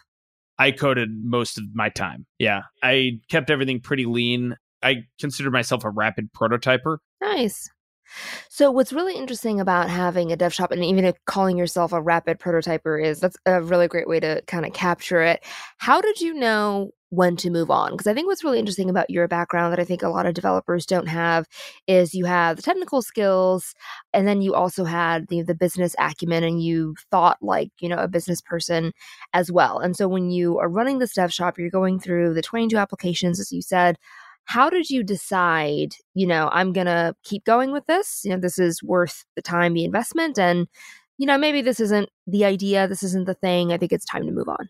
I 0.58 0.70
coded 0.70 1.08
most 1.24 1.58
of 1.58 1.64
my 1.72 1.88
time. 1.88 2.26
Yeah. 2.38 2.62
I 2.82 3.20
kept 3.30 3.50
everything 3.50 3.80
pretty 3.80 4.04
lean. 4.04 4.54
I 4.82 5.04
consider 5.18 5.50
myself 5.50 5.84
a 5.84 5.90
rapid 5.90 6.32
prototyper. 6.32 6.98
Nice. 7.20 7.70
So 8.48 8.70
what's 8.70 8.92
really 8.92 9.16
interesting 9.16 9.60
about 9.60 9.88
having 9.88 10.32
a 10.32 10.36
dev 10.36 10.52
shop 10.52 10.72
and 10.72 10.84
even 10.84 11.12
calling 11.26 11.56
yourself 11.56 11.92
a 11.92 12.02
rapid 12.02 12.38
prototyper 12.38 13.02
is 13.02 13.20
that's 13.20 13.36
a 13.46 13.62
really 13.62 13.88
great 13.88 14.08
way 14.08 14.20
to 14.20 14.42
kind 14.46 14.66
of 14.66 14.72
capture 14.72 15.22
it. 15.22 15.44
How 15.78 16.00
did 16.00 16.20
you 16.20 16.34
know 16.34 16.90
when 17.10 17.36
to 17.36 17.50
move 17.50 17.70
on? 17.70 17.92
Because 17.92 18.06
I 18.06 18.14
think 18.14 18.26
what's 18.26 18.44
really 18.44 18.58
interesting 18.58 18.88
about 18.88 19.10
your 19.10 19.28
background 19.28 19.72
that 19.72 19.80
I 19.80 19.84
think 19.84 20.02
a 20.02 20.08
lot 20.08 20.26
of 20.26 20.34
developers 20.34 20.86
don't 20.86 21.08
have 21.08 21.46
is 21.86 22.14
you 22.14 22.24
have 22.24 22.56
the 22.56 22.62
technical 22.62 23.02
skills 23.02 23.74
and 24.14 24.26
then 24.26 24.40
you 24.40 24.54
also 24.54 24.84
had 24.84 25.28
the, 25.28 25.42
the 25.42 25.54
business 25.54 25.94
acumen 25.98 26.42
and 26.42 26.62
you 26.62 26.94
thought 27.10 27.36
like, 27.42 27.70
you 27.80 27.88
know, 27.88 27.98
a 27.98 28.08
business 28.08 28.40
person 28.40 28.92
as 29.34 29.52
well. 29.52 29.78
And 29.78 29.94
so 29.96 30.08
when 30.08 30.30
you 30.30 30.58
are 30.58 30.70
running 30.70 30.98
this 30.98 31.14
dev 31.14 31.32
shop, 31.32 31.58
you're 31.58 31.70
going 31.70 32.00
through 32.00 32.32
the 32.34 32.42
22 32.42 32.76
applications, 32.76 33.38
as 33.38 33.52
you 33.52 33.60
said, 33.60 33.98
how 34.44 34.68
did 34.68 34.90
you 34.90 35.02
decide, 35.02 35.94
you 36.14 36.26
know, 36.26 36.48
I'm 36.52 36.72
going 36.72 36.86
to 36.86 37.14
keep 37.24 37.44
going 37.44 37.72
with 37.72 37.86
this? 37.86 38.22
You 38.24 38.32
know, 38.32 38.40
this 38.40 38.58
is 38.58 38.82
worth 38.82 39.24
the 39.36 39.42
time, 39.42 39.74
the 39.74 39.84
investment, 39.84 40.38
and, 40.38 40.66
you 41.18 41.26
know, 41.26 41.38
maybe 41.38 41.62
this 41.62 41.80
isn't 41.80 42.08
the 42.26 42.44
idea, 42.44 42.88
this 42.88 43.02
isn't 43.02 43.26
the 43.26 43.34
thing. 43.34 43.72
I 43.72 43.78
think 43.78 43.92
it's 43.92 44.04
time 44.04 44.26
to 44.26 44.32
move 44.32 44.48
on. 44.48 44.68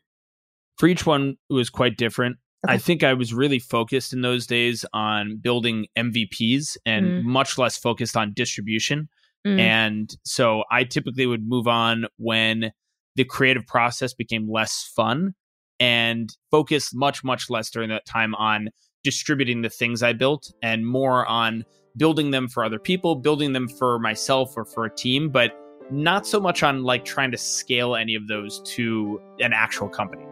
For 0.78 0.86
each 0.86 1.06
one, 1.06 1.36
it 1.50 1.54
was 1.54 1.70
quite 1.70 1.96
different. 1.96 2.36
Okay. 2.64 2.74
I 2.74 2.78
think 2.78 3.02
I 3.02 3.14
was 3.14 3.34
really 3.34 3.58
focused 3.58 4.12
in 4.12 4.20
those 4.20 4.46
days 4.46 4.84
on 4.92 5.38
building 5.38 5.86
MVPs 5.98 6.76
and 6.86 7.06
mm. 7.06 7.22
much 7.24 7.58
less 7.58 7.76
focused 7.76 8.16
on 8.16 8.32
distribution. 8.34 9.08
Mm. 9.46 9.58
And 9.58 10.16
so 10.24 10.62
I 10.70 10.84
typically 10.84 11.26
would 11.26 11.46
move 11.46 11.66
on 11.66 12.06
when 12.18 12.72
the 13.16 13.24
creative 13.24 13.66
process 13.66 14.14
became 14.14 14.48
less 14.48 14.90
fun 14.94 15.34
and 15.80 16.30
focus 16.50 16.94
much, 16.94 17.24
much 17.24 17.50
less 17.50 17.68
during 17.68 17.88
that 17.88 18.06
time 18.06 18.34
on 18.36 18.68
distributing 19.02 19.62
the 19.62 19.70
things 19.70 20.02
I 20.02 20.12
built 20.12 20.52
and 20.62 20.86
more 20.86 21.26
on 21.26 21.64
building 21.96 22.30
them 22.30 22.48
for 22.48 22.64
other 22.64 22.78
people, 22.78 23.16
building 23.16 23.52
them 23.52 23.68
for 23.68 23.98
myself 23.98 24.56
or 24.56 24.64
for 24.64 24.84
a 24.84 24.94
team, 24.94 25.28
but 25.30 25.52
not 25.90 26.26
so 26.26 26.40
much 26.40 26.62
on 26.62 26.82
like 26.82 27.04
trying 27.04 27.30
to 27.30 27.38
scale 27.38 27.96
any 27.96 28.14
of 28.14 28.26
those 28.28 28.60
to 28.64 29.20
an 29.40 29.52
actual 29.52 29.88
company. 29.88 30.24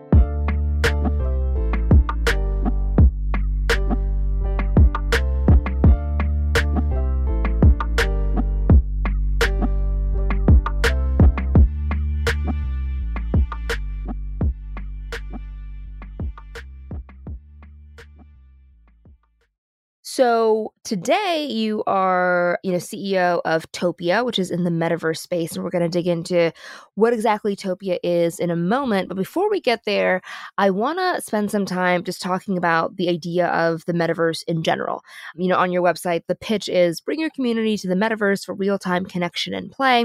So 20.21 20.75
today 20.85 21.47
you 21.49 21.83
are, 21.87 22.59
you 22.63 22.73
know, 22.73 22.77
CEO 22.77 23.41
of 23.47 23.73
Topia, 23.73 24.23
which 24.23 24.39
is 24.39 24.51
in 24.51 24.65
the 24.65 24.71
metaverse 24.71 25.17
space, 25.17 25.53
and 25.53 25.65
we're 25.65 25.71
going 25.71 25.81
to 25.81 25.89
dig 25.89 26.07
into 26.07 26.53
what 26.95 27.15
exactly 27.15 27.57
Topia 27.57 27.97
is 28.03 28.39
in 28.39 28.51
a 28.51 28.55
moment. 28.55 29.09
But 29.09 29.17
before 29.17 29.49
we 29.49 29.63
get 29.63 29.87
there, 29.87 30.21
I 30.59 30.69
want 30.69 30.99
to 30.99 31.23
spend 31.23 31.51
some 31.51 31.65
time 31.65 32.05
just 32.05 32.21
talking 32.21 32.59
about 32.59 32.97
the 32.97 33.09
idea 33.09 33.47
of 33.47 33.83
the 33.87 33.95
metaverse 33.95 34.43
in 34.47 34.63
general. 34.63 35.01
You 35.37 35.49
know, 35.49 35.57
on 35.57 35.73
your 35.73 35.83
website, 35.83 36.25
the 36.29 36.35
pitch 36.35 36.69
is 36.69 37.01
bring 37.01 37.19
your 37.19 37.31
community 37.31 37.79
to 37.79 37.89
the 37.89 37.95
metaverse 37.95 38.45
for 38.45 38.55
real-time 38.55 39.07
connection 39.07 39.55
and 39.55 39.71
play. 39.71 40.05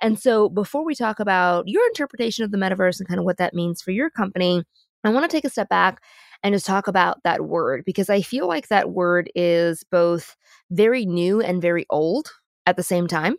And 0.00 0.16
so 0.16 0.48
before 0.48 0.84
we 0.84 0.94
talk 0.94 1.18
about 1.18 1.66
your 1.66 1.84
interpretation 1.88 2.44
of 2.44 2.52
the 2.52 2.56
metaverse 2.56 3.00
and 3.00 3.08
kind 3.08 3.18
of 3.18 3.26
what 3.26 3.38
that 3.38 3.52
means 3.52 3.82
for 3.82 3.90
your 3.90 4.10
company, 4.10 4.62
I 5.02 5.08
want 5.08 5.28
to 5.28 5.34
take 5.34 5.44
a 5.44 5.50
step 5.50 5.68
back 5.68 6.00
and 6.42 6.54
just 6.54 6.66
talk 6.66 6.88
about 6.88 7.22
that 7.24 7.42
word 7.42 7.84
because 7.84 8.08
I 8.10 8.22
feel 8.22 8.48
like 8.48 8.68
that 8.68 8.90
word 8.90 9.30
is 9.34 9.84
both 9.90 10.36
very 10.70 11.04
new 11.04 11.40
and 11.40 11.60
very 11.60 11.86
old 11.90 12.30
at 12.66 12.76
the 12.76 12.82
same 12.82 13.06
time. 13.06 13.36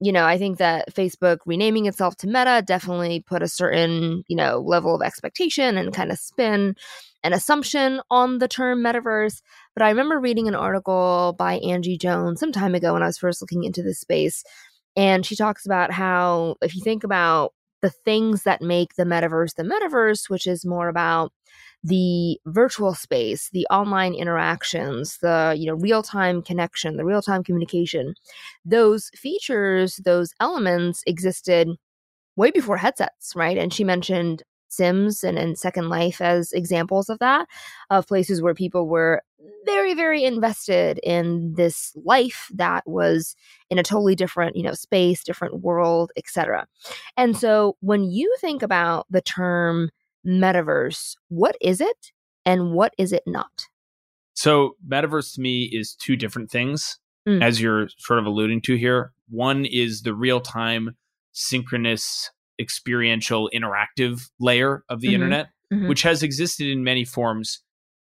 You 0.00 0.12
know, 0.12 0.24
I 0.24 0.38
think 0.38 0.58
that 0.58 0.92
Facebook 0.94 1.38
renaming 1.46 1.86
itself 1.86 2.16
to 2.16 2.26
Meta 2.26 2.62
definitely 2.66 3.20
put 3.20 3.42
a 3.42 3.48
certain, 3.48 4.24
you 4.28 4.36
know, 4.36 4.58
level 4.58 4.94
of 4.94 5.02
expectation 5.02 5.78
and 5.78 5.94
kind 5.94 6.12
of 6.12 6.18
spin 6.18 6.74
and 7.22 7.32
assumption 7.32 8.00
on 8.10 8.38
the 8.38 8.48
term 8.48 8.82
metaverse. 8.82 9.40
But 9.74 9.82
I 9.82 9.88
remember 9.88 10.20
reading 10.20 10.46
an 10.46 10.54
article 10.54 11.34
by 11.38 11.54
Angie 11.58 11.96
Jones 11.96 12.40
some 12.40 12.52
time 12.52 12.74
ago 12.74 12.92
when 12.92 13.02
I 13.02 13.06
was 13.06 13.18
first 13.18 13.40
looking 13.40 13.64
into 13.64 13.82
this 13.82 14.00
space. 14.00 14.44
And 14.96 15.24
she 15.24 15.36
talks 15.36 15.64
about 15.64 15.90
how, 15.90 16.56
if 16.60 16.74
you 16.74 16.82
think 16.82 17.02
about 17.02 17.52
the 17.82 17.90
things 17.90 18.44
that 18.44 18.62
make 18.62 18.94
the 18.94 19.04
metaverse 19.04 19.54
the 19.54 19.62
metaverse, 19.62 20.30
which 20.30 20.46
is 20.46 20.64
more 20.64 20.88
about 20.88 21.32
the 21.84 22.40
virtual 22.46 22.94
space, 22.94 23.50
the 23.52 23.66
online 23.70 24.14
interactions, 24.14 25.18
the 25.18 25.54
you 25.56 25.66
know 25.66 25.74
real-time 25.74 26.42
connection, 26.42 26.96
the 26.96 27.04
real-time 27.04 27.44
communication, 27.44 28.14
those 28.64 29.10
features, 29.14 30.00
those 30.04 30.32
elements 30.40 31.02
existed 31.06 31.68
way 32.36 32.50
before 32.50 32.78
headsets, 32.78 33.36
right? 33.36 33.58
And 33.58 33.72
she 33.72 33.84
mentioned 33.84 34.42
Sims 34.68 35.22
and, 35.22 35.38
and 35.38 35.58
Second 35.58 35.88
Life 35.88 36.20
as 36.20 36.52
examples 36.52 37.08
of 37.08 37.18
that, 37.20 37.46
of 37.90 38.08
places 38.08 38.42
where 38.42 38.54
people 38.54 38.88
were 38.88 39.22
very, 39.66 39.94
very 39.94 40.24
invested 40.24 40.98
in 41.02 41.54
this 41.54 41.94
life 42.04 42.48
that 42.54 42.82
was 42.86 43.36
in 43.70 43.78
a 43.78 43.82
totally 43.82 44.14
different, 44.14 44.56
you 44.56 44.62
know, 44.62 44.72
space, 44.72 45.22
different 45.22 45.60
world, 45.60 46.10
etc. 46.16 46.66
And 47.16 47.36
so 47.36 47.76
when 47.80 48.04
you 48.04 48.34
think 48.40 48.62
about 48.62 49.06
the 49.10 49.22
term 49.22 49.90
metaverse. 50.26 51.16
What 51.28 51.56
is 51.60 51.80
it 51.80 52.12
and 52.44 52.72
what 52.72 52.94
is 52.98 53.12
it 53.12 53.22
not? 53.26 53.66
So, 54.34 54.76
metaverse 54.86 55.34
to 55.34 55.40
me 55.40 55.70
is 55.72 55.94
two 55.94 56.16
different 56.16 56.50
things, 56.50 56.98
mm. 57.28 57.42
as 57.42 57.60
you're 57.60 57.88
sort 57.98 58.18
of 58.18 58.26
alluding 58.26 58.62
to 58.62 58.74
here. 58.76 59.12
One 59.28 59.64
is 59.64 60.02
the 60.02 60.14
real 60.14 60.40
time, 60.40 60.96
synchronous, 61.32 62.30
experiential, 62.60 63.48
interactive 63.54 64.22
layer 64.40 64.84
of 64.88 65.00
the 65.00 65.08
mm-hmm. 65.08 65.14
internet, 65.14 65.46
mm-hmm. 65.72 65.88
which 65.88 66.02
has 66.02 66.22
existed 66.22 66.66
in 66.68 66.82
many 66.82 67.04
forms 67.04 67.62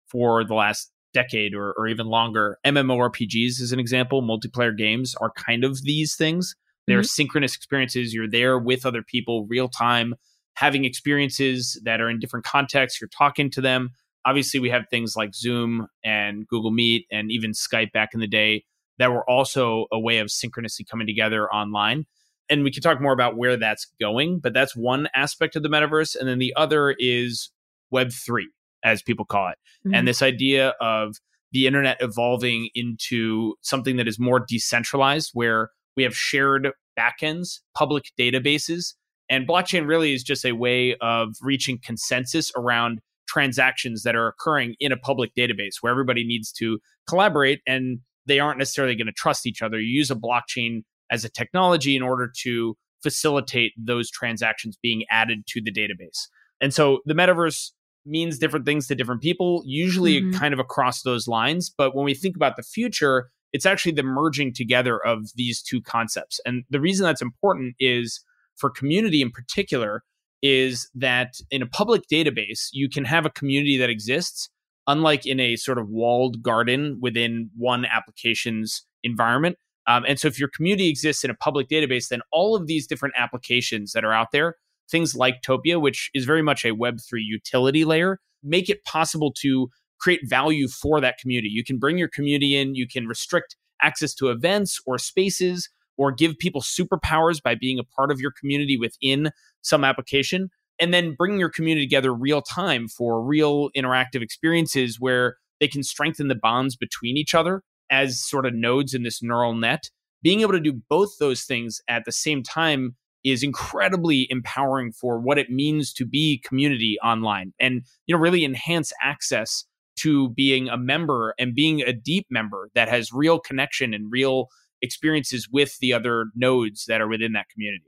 for 0.08 0.44
the 0.44 0.54
last 0.54 0.92
decade 1.12 1.54
or, 1.54 1.72
or 1.72 1.88
even 1.88 2.06
longer. 2.06 2.58
MMORPGs, 2.64 3.60
as 3.60 3.72
an 3.72 3.80
example, 3.80 4.22
multiplayer 4.22 4.76
games 4.76 5.14
are 5.16 5.32
kind 5.32 5.64
of 5.64 5.82
these 5.82 6.14
things. 6.14 6.54
They're 6.86 6.98
mm-hmm. 6.98 7.04
synchronous 7.04 7.56
experiences. 7.56 8.14
You're 8.14 8.30
there 8.30 8.58
with 8.58 8.86
other 8.86 9.02
people, 9.02 9.46
real 9.48 9.68
time 9.68 10.14
having 10.54 10.84
experiences 10.84 11.80
that 11.84 12.00
are 12.00 12.10
in 12.10 12.18
different 12.18 12.44
contexts. 12.44 13.00
You're 13.00 13.08
talking 13.08 13.50
to 13.52 13.60
them. 13.60 13.90
Obviously, 14.24 14.60
we 14.60 14.70
have 14.70 14.84
things 14.90 15.14
like 15.16 15.34
Zoom 15.34 15.86
and 16.04 16.46
Google 16.46 16.70
Meet 16.70 17.06
and 17.10 17.30
even 17.30 17.52
Skype 17.52 17.92
back 17.92 18.10
in 18.12 18.20
the 18.20 18.26
day 18.26 18.64
that 18.98 19.10
were 19.10 19.28
also 19.28 19.86
a 19.90 19.98
way 19.98 20.18
of 20.18 20.30
synchronously 20.30 20.84
coming 20.84 21.06
together 21.06 21.50
online. 21.50 22.04
And 22.50 22.64
we 22.64 22.70
can 22.70 22.82
talk 22.82 23.00
more 23.00 23.12
about 23.12 23.36
where 23.36 23.56
that's 23.56 23.86
going, 24.00 24.40
but 24.40 24.52
that's 24.52 24.76
one 24.76 25.08
aspect 25.14 25.56
of 25.56 25.62
the 25.62 25.68
metaverse. 25.68 26.16
And 26.16 26.28
then 26.28 26.38
the 26.38 26.52
other 26.56 26.94
is 26.98 27.50
Web3, 27.94 28.42
as 28.84 29.02
people 29.02 29.24
call 29.24 29.48
it. 29.48 29.58
Mm-hmm. 29.86 29.94
And 29.94 30.08
this 30.08 30.20
idea 30.20 30.74
of 30.80 31.16
the 31.52 31.66
internet 31.66 31.96
evolving 32.00 32.68
into 32.74 33.54
something 33.62 33.96
that 33.96 34.06
is 34.06 34.18
more 34.18 34.44
decentralized, 34.46 35.30
where 35.32 35.70
we 35.96 36.02
have 36.02 36.14
shared 36.16 36.68
backends, 36.98 37.60
public 37.74 38.10
databases 38.18 38.94
and 39.30 39.48
blockchain 39.48 39.86
really 39.86 40.12
is 40.12 40.22
just 40.22 40.44
a 40.44 40.52
way 40.52 40.96
of 41.00 41.36
reaching 41.40 41.78
consensus 41.82 42.52
around 42.56 43.00
transactions 43.28 44.02
that 44.02 44.16
are 44.16 44.26
occurring 44.26 44.74
in 44.80 44.90
a 44.90 44.96
public 44.96 45.30
database 45.38 45.76
where 45.80 45.92
everybody 45.92 46.26
needs 46.26 46.50
to 46.50 46.80
collaborate 47.08 47.60
and 47.66 48.00
they 48.26 48.40
aren't 48.40 48.58
necessarily 48.58 48.96
going 48.96 49.06
to 49.06 49.12
trust 49.12 49.46
each 49.46 49.62
other. 49.62 49.80
You 49.80 49.98
use 49.98 50.10
a 50.10 50.16
blockchain 50.16 50.82
as 51.10 51.24
a 51.24 51.28
technology 51.28 51.96
in 51.96 52.02
order 52.02 52.30
to 52.42 52.76
facilitate 53.02 53.72
those 53.78 54.10
transactions 54.10 54.76
being 54.82 55.04
added 55.10 55.46
to 55.46 55.62
the 55.62 55.72
database. 55.72 56.26
And 56.60 56.74
so 56.74 57.00
the 57.06 57.14
metaverse 57.14 57.70
means 58.04 58.38
different 58.38 58.66
things 58.66 58.86
to 58.88 58.94
different 58.94 59.22
people, 59.22 59.62
usually 59.64 60.20
mm-hmm. 60.20 60.36
kind 60.38 60.52
of 60.52 60.58
across 60.60 61.02
those 61.02 61.28
lines. 61.28 61.70
But 61.70 61.94
when 61.94 62.04
we 62.04 62.14
think 62.14 62.36
about 62.36 62.56
the 62.56 62.62
future, 62.62 63.30
it's 63.52 63.66
actually 63.66 63.92
the 63.92 64.02
merging 64.02 64.52
together 64.52 64.98
of 64.98 65.30
these 65.36 65.62
two 65.62 65.80
concepts. 65.80 66.40
And 66.44 66.64
the 66.68 66.80
reason 66.80 67.04
that's 67.04 67.22
important 67.22 67.74
is 67.78 68.24
for 68.56 68.70
community 68.70 69.22
in 69.22 69.30
particular 69.30 70.02
is 70.42 70.88
that 70.94 71.34
in 71.50 71.62
a 71.62 71.66
public 71.66 72.02
database, 72.10 72.68
you 72.72 72.88
can 72.88 73.04
have 73.04 73.26
a 73.26 73.30
community 73.30 73.76
that 73.76 73.90
exists, 73.90 74.48
unlike 74.86 75.26
in 75.26 75.38
a 75.38 75.56
sort 75.56 75.78
of 75.78 75.88
walled 75.88 76.42
garden 76.42 76.98
within 77.00 77.50
one 77.56 77.84
application's 77.84 78.86
environment. 79.02 79.56
Um, 79.86 80.04
and 80.06 80.18
so, 80.18 80.28
if 80.28 80.38
your 80.38 80.48
community 80.54 80.88
exists 80.88 81.24
in 81.24 81.30
a 81.30 81.34
public 81.34 81.68
database, 81.68 82.08
then 82.08 82.20
all 82.32 82.54
of 82.54 82.66
these 82.66 82.86
different 82.86 83.14
applications 83.18 83.92
that 83.92 84.04
are 84.04 84.12
out 84.12 84.28
there, 84.32 84.56
things 84.90 85.14
like 85.14 85.42
Topia, 85.42 85.80
which 85.80 86.10
is 86.14 86.24
very 86.24 86.42
much 86.42 86.64
a 86.64 86.74
Web3 86.74 87.18
utility 87.20 87.84
layer, 87.84 88.18
make 88.42 88.68
it 88.68 88.84
possible 88.84 89.32
to 89.40 89.68
create 90.00 90.20
value 90.24 90.68
for 90.68 91.00
that 91.00 91.18
community. 91.18 91.48
You 91.48 91.64
can 91.64 91.78
bring 91.78 91.98
your 91.98 92.08
community 92.08 92.56
in, 92.56 92.74
you 92.74 92.86
can 92.88 93.06
restrict 93.06 93.56
access 93.82 94.14
to 94.14 94.28
events 94.28 94.80
or 94.86 94.98
spaces 94.98 95.68
or 96.00 96.10
give 96.10 96.38
people 96.38 96.62
superpowers 96.62 97.42
by 97.42 97.54
being 97.54 97.78
a 97.78 97.84
part 97.84 98.10
of 98.10 98.18
your 98.18 98.32
community 98.32 98.78
within 98.78 99.30
some 99.60 99.84
application 99.84 100.48
and 100.80 100.94
then 100.94 101.14
bringing 101.14 101.38
your 101.38 101.50
community 101.50 101.86
together 101.86 102.14
real 102.14 102.40
time 102.40 102.88
for 102.88 103.22
real 103.22 103.68
interactive 103.76 104.22
experiences 104.22 104.98
where 104.98 105.36
they 105.60 105.68
can 105.68 105.82
strengthen 105.82 106.28
the 106.28 106.34
bonds 106.34 106.74
between 106.74 107.18
each 107.18 107.34
other 107.34 107.62
as 107.90 108.18
sort 108.18 108.46
of 108.46 108.54
nodes 108.54 108.94
in 108.94 109.02
this 109.02 109.22
neural 109.22 109.54
net. 109.54 109.90
Being 110.22 110.40
able 110.40 110.52
to 110.52 110.60
do 110.60 110.80
both 110.88 111.18
those 111.18 111.42
things 111.42 111.82
at 111.86 112.06
the 112.06 112.12
same 112.12 112.42
time 112.42 112.96
is 113.22 113.42
incredibly 113.42 114.26
empowering 114.30 114.92
for 114.92 115.20
what 115.20 115.36
it 115.38 115.50
means 115.50 115.92
to 115.92 116.06
be 116.06 116.42
community 116.42 116.96
online 117.04 117.52
and 117.60 117.82
you 118.06 118.14
know 118.14 118.18
really 118.18 118.46
enhance 118.46 118.90
access 119.02 119.66
to 119.96 120.30
being 120.30 120.70
a 120.70 120.78
member 120.78 121.34
and 121.38 121.54
being 121.54 121.82
a 121.82 121.92
deep 121.92 122.26
member 122.30 122.70
that 122.74 122.88
has 122.88 123.12
real 123.12 123.38
connection 123.38 123.92
and 123.92 124.10
real 124.10 124.48
experiences 124.82 125.48
with 125.50 125.78
the 125.80 125.92
other 125.92 126.26
nodes 126.34 126.84
that 126.86 127.00
are 127.00 127.08
within 127.08 127.32
that 127.32 127.48
community. 127.52 127.84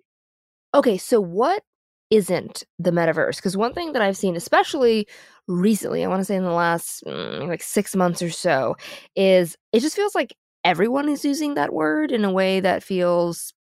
Okay, 0.74 0.96
so 0.98 1.20
what 1.20 1.62
isn't 2.10 2.64
the 2.78 2.90
metaverse? 2.90 3.36
Because 3.36 3.56
one 3.56 3.72
thing 3.72 3.92
that 3.92 4.02
I've 4.02 4.16
seen, 4.16 4.36
especially 4.36 5.06
recently, 5.48 6.04
I 6.04 6.08
want 6.08 6.20
to 6.20 6.24
say 6.24 6.36
in 6.36 6.44
the 6.44 6.50
last 6.50 7.02
mm, 7.04 7.48
like 7.48 7.62
six 7.62 7.96
months 7.96 8.22
or 8.22 8.30
so, 8.30 8.76
is 9.16 9.56
it 9.72 9.80
just 9.80 9.96
feels 9.96 10.14
like 10.14 10.34
everyone 10.64 11.08
is 11.08 11.24
using 11.24 11.54
that 11.54 11.72
word 11.72 12.12
in 12.12 12.24
a 12.24 12.32
way 12.32 12.60
that 12.60 12.82
feels 12.82 13.52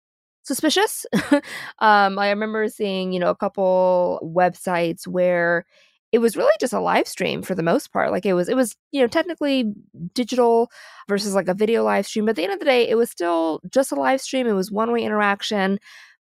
suspicious. 0.43 1.07
um, 1.79 2.19
I 2.19 2.31
remember 2.31 2.69
seeing, 2.69 3.13
you 3.13 3.21
know, 3.21 3.31
a 3.31 3.37
couple 3.37 4.21
websites 4.23 5.07
where 5.07 5.65
it 6.13 6.19
was 6.19 6.37
really 6.37 6.53
just 6.59 6.73
a 6.73 6.81
live 6.81 7.07
stream 7.07 7.43
for 7.43 7.55
the 7.55 7.63
most 7.63 7.93
part. 7.93 8.11
Like 8.11 8.27
it 8.27 8.35
was, 8.35 8.49
it 8.49 8.57
was, 8.57 8.77
you 8.91 9.01
know, 9.01 9.07
technically 9.07 9.73
digital 10.15 10.71
versus 11.09 11.35
like 11.35 11.49
a 11.49 11.55
video 11.55 11.85
live 11.85 12.07
stream. 12.07 12.25
But 12.25 12.31
at 12.31 12.37
the 12.37 12.45
end 12.45 12.53
of 12.53 12.59
the 12.59 12.65
day, 12.65 12.89
it 12.89 12.97
was 12.97 13.11
still 13.11 13.61
just 13.71 13.93
a 13.93 13.95
live 13.95 14.21
stream. 14.21 14.47
It 14.47 14.53
was 14.53 14.73
one 14.73 14.91
way 14.93 15.03
interaction, 15.05 15.79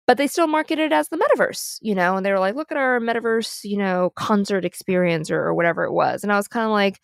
but 0.06 0.16
they 0.16 0.28
still 0.28 0.46
marketed 0.46 0.86
it 0.86 0.94
as 0.94 1.08
the 1.08 1.18
metaverse, 1.18 1.78
you 1.82 1.94
know, 1.94 2.16
and 2.16 2.24
they 2.24 2.32
were 2.32 2.38
like, 2.38 2.54
look 2.54 2.70
at 2.70 2.78
our 2.78 3.00
metaverse, 3.00 3.64
you 3.64 3.76
know, 3.76 4.12
concert 4.14 4.64
experience 4.64 5.30
or, 5.30 5.40
or 5.40 5.54
whatever 5.54 5.84
it 5.84 5.92
was. 5.92 6.22
And 6.22 6.32
I 6.32 6.36
was 6.36 6.48
kind 6.48 6.64
of 6.64 6.72
like, 6.72 7.00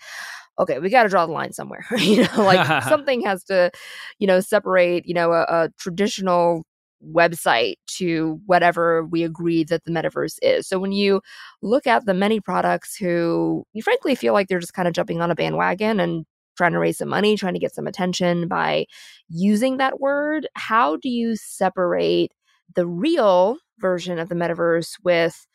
okay, 0.58 0.78
we 0.78 0.88
got 0.88 1.02
to 1.02 1.08
draw 1.08 1.26
the 1.26 1.32
line 1.32 1.52
somewhere. 1.52 1.84
you 1.98 2.22
know, 2.22 2.44
like 2.44 2.84
something 2.88 3.22
has 3.22 3.44
to, 3.44 3.70
you 4.18 4.26
know, 4.26 4.40
separate, 4.40 5.06
you 5.06 5.14
know, 5.14 5.32
a, 5.32 5.42
a 5.42 5.68
traditional 5.78 6.64
website 7.10 7.74
to 7.86 8.40
whatever 8.46 9.04
we 9.04 9.22
agree 9.22 9.64
that 9.64 9.84
the 9.84 9.90
metaverse 9.90 10.36
is. 10.42 10.66
So 10.66 10.78
when 10.78 10.92
you 10.92 11.20
look 11.62 11.86
at 11.86 12.06
the 12.06 12.14
many 12.14 12.40
products 12.40 12.96
who 12.96 13.64
you 13.72 13.82
frankly 13.82 14.14
feel 14.14 14.32
like 14.32 14.48
they're 14.48 14.60
just 14.60 14.74
kind 14.74 14.88
of 14.88 14.94
jumping 14.94 15.20
on 15.20 15.30
a 15.30 15.34
bandwagon 15.34 16.00
and 16.00 16.24
trying 16.56 16.72
to 16.72 16.78
raise 16.78 16.98
some 16.98 17.08
money, 17.08 17.36
trying 17.36 17.54
to 17.54 17.60
get 17.60 17.74
some 17.74 17.86
attention 17.86 18.46
by 18.48 18.86
using 19.28 19.78
that 19.78 20.00
word, 20.00 20.46
how 20.54 20.96
do 20.96 21.08
you 21.08 21.34
separate 21.36 22.32
the 22.74 22.86
real 22.86 23.58
version 23.78 24.18
of 24.18 24.28
the 24.28 24.34
metaverse 24.34 24.92
with 25.02 25.46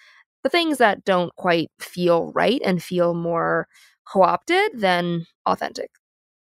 the 0.44 0.50
things 0.50 0.77
that 0.77 1.04
don't 1.06 1.36
quite 1.36 1.70
feel 1.80 2.32
right 2.34 2.62
and 2.63 2.84
feel 2.84 3.13
more 3.13 3.68
co-opted 4.12 4.72
than 4.74 5.25
authentic? 5.46 5.92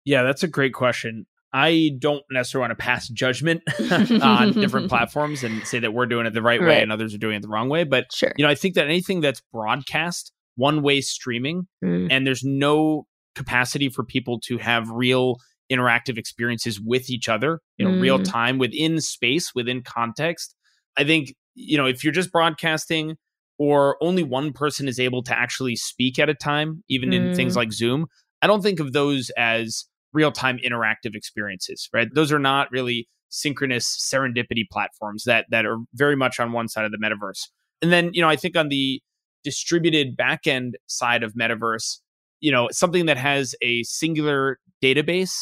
Yeah, 0.06 0.24
that's 0.24 0.44
a 0.44 0.48
great 0.48 0.74
question. 0.74 1.26
I 1.58 1.92
don't 2.00 2.22
necessarily 2.30 2.68
want 2.68 2.78
to 2.78 2.84
pass 2.84 3.08
judgment 3.08 3.64
on 4.22 4.52
different 4.52 4.90
platforms 4.90 5.42
and 5.42 5.66
say 5.66 5.80
that 5.80 5.94
we're 5.94 6.06
doing 6.06 6.26
it 6.26 6.34
the 6.34 6.42
right, 6.42 6.60
right, 6.60 6.68
way 6.68 6.82
and 6.82 6.92
others 6.92 7.16
are 7.16 7.18
doing 7.18 7.38
it 7.38 7.44
the 7.44 7.48
wrong 7.48 7.70
way. 7.70 7.86
But 7.86 8.08
sure. 8.12 8.34
you 8.36 8.44
know, 8.44 8.52
I 8.52 8.56
think 8.56 8.76
that 8.76 8.84
anything 8.84 9.22
that's 9.22 9.42
broadcast, 9.54 10.34
one 10.58 10.82
way 10.82 11.00
streaming, 11.00 11.70
mm. 11.82 12.10
and 12.12 12.28
there's 12.28 12.44
no 12.44 13.08
capacity 13.36 13.88
for 13.88 14.04
people 14.04 14.42
to 14.48 14.58
have 14.58 14.90
real 14.90 15.38
interactive 15.72 16.18
experiences 16.18 16.82
with 16.82 17.10
each 17.10 17.30
other, 17.30 17.62
you 17.78 17.86
know, 17.86 17.96
mm. 17.96 18.02
real 18.02 18.22
time 18.22 18.58
within 18.58 19.00
space, 19.00 19.56
within 19.56 19.82
context. 19.82 20.54
I 20.98 21.06
think, 21.06 21.36
you 21.54 21.78
know, 21.78 21.86
if 21.86 22.04
you're 22.04 22.12
just 22.12 22.34
broadcasting 22.34 23.16
or 23.58 23.96
only 24.02 24.24
one 24.24 24.52
person 24.52 24.90
is 24.90 25.00
able 25.00 25.24
to 25.24 25.34
actually 25.34 25.78
speak 25.78 26.20
at 26.20 26.28
a 26.28 26.34
time, 26.34 26.84
even 26.90 27.12
mm. 27.12 27.14
in 27.14 27.34
things 27.34 27.54
mm. 27.54 27.58
like 27.58 27.72
Zoom, 27.72 28.08
I 28.42 28.48
don't 28.48 28.62
think 28.62 28.82
of 28.82 28.92
those 28.92 29.32
as 29.38 29.86
real 30.16 30.32
time 30.32 30.58
interactive 30.66 31.14
experiences, 31.14 31.90
right? 31.94 32.08
Those 32.14 32.32
are 32.32 32.40
not 32.40 32.72
really 32.72 33.08
synchronous 33.30 33.86
serendipity 34.12 34.64
platforms 34.72 35.26
that 35.26 35.46
that 35.52 35.66
are 35.66 35.78
very 35.94 36.16
much 36.16 36.40
on 36.40 36.54
one 36.54 36.68
side 36.68 36.86
of 36.86 36.92
the 36.92 36.98
metaverse. 36.98 37.50
And 37.82 37.92
then, 37.92 38.12
you 38.14 38.22
know, 38.22 38.30
I 38.30 38.36
think 38.36 38.56
on 38.56 38.70
the 38.70 39.02
distributed 39.44 40.18
backend 40.18 40.72
side 40.88 41.22
of 41.22 41.34
metaverse, 41.34 42.00
you 42.40 42.52
know, 42.52 42.70
something 42.72 43.06
that 43.06 43.18
has 43.18 43.54
a 43.62 43.84
singular 43.84 44.60
database 44.82 45.34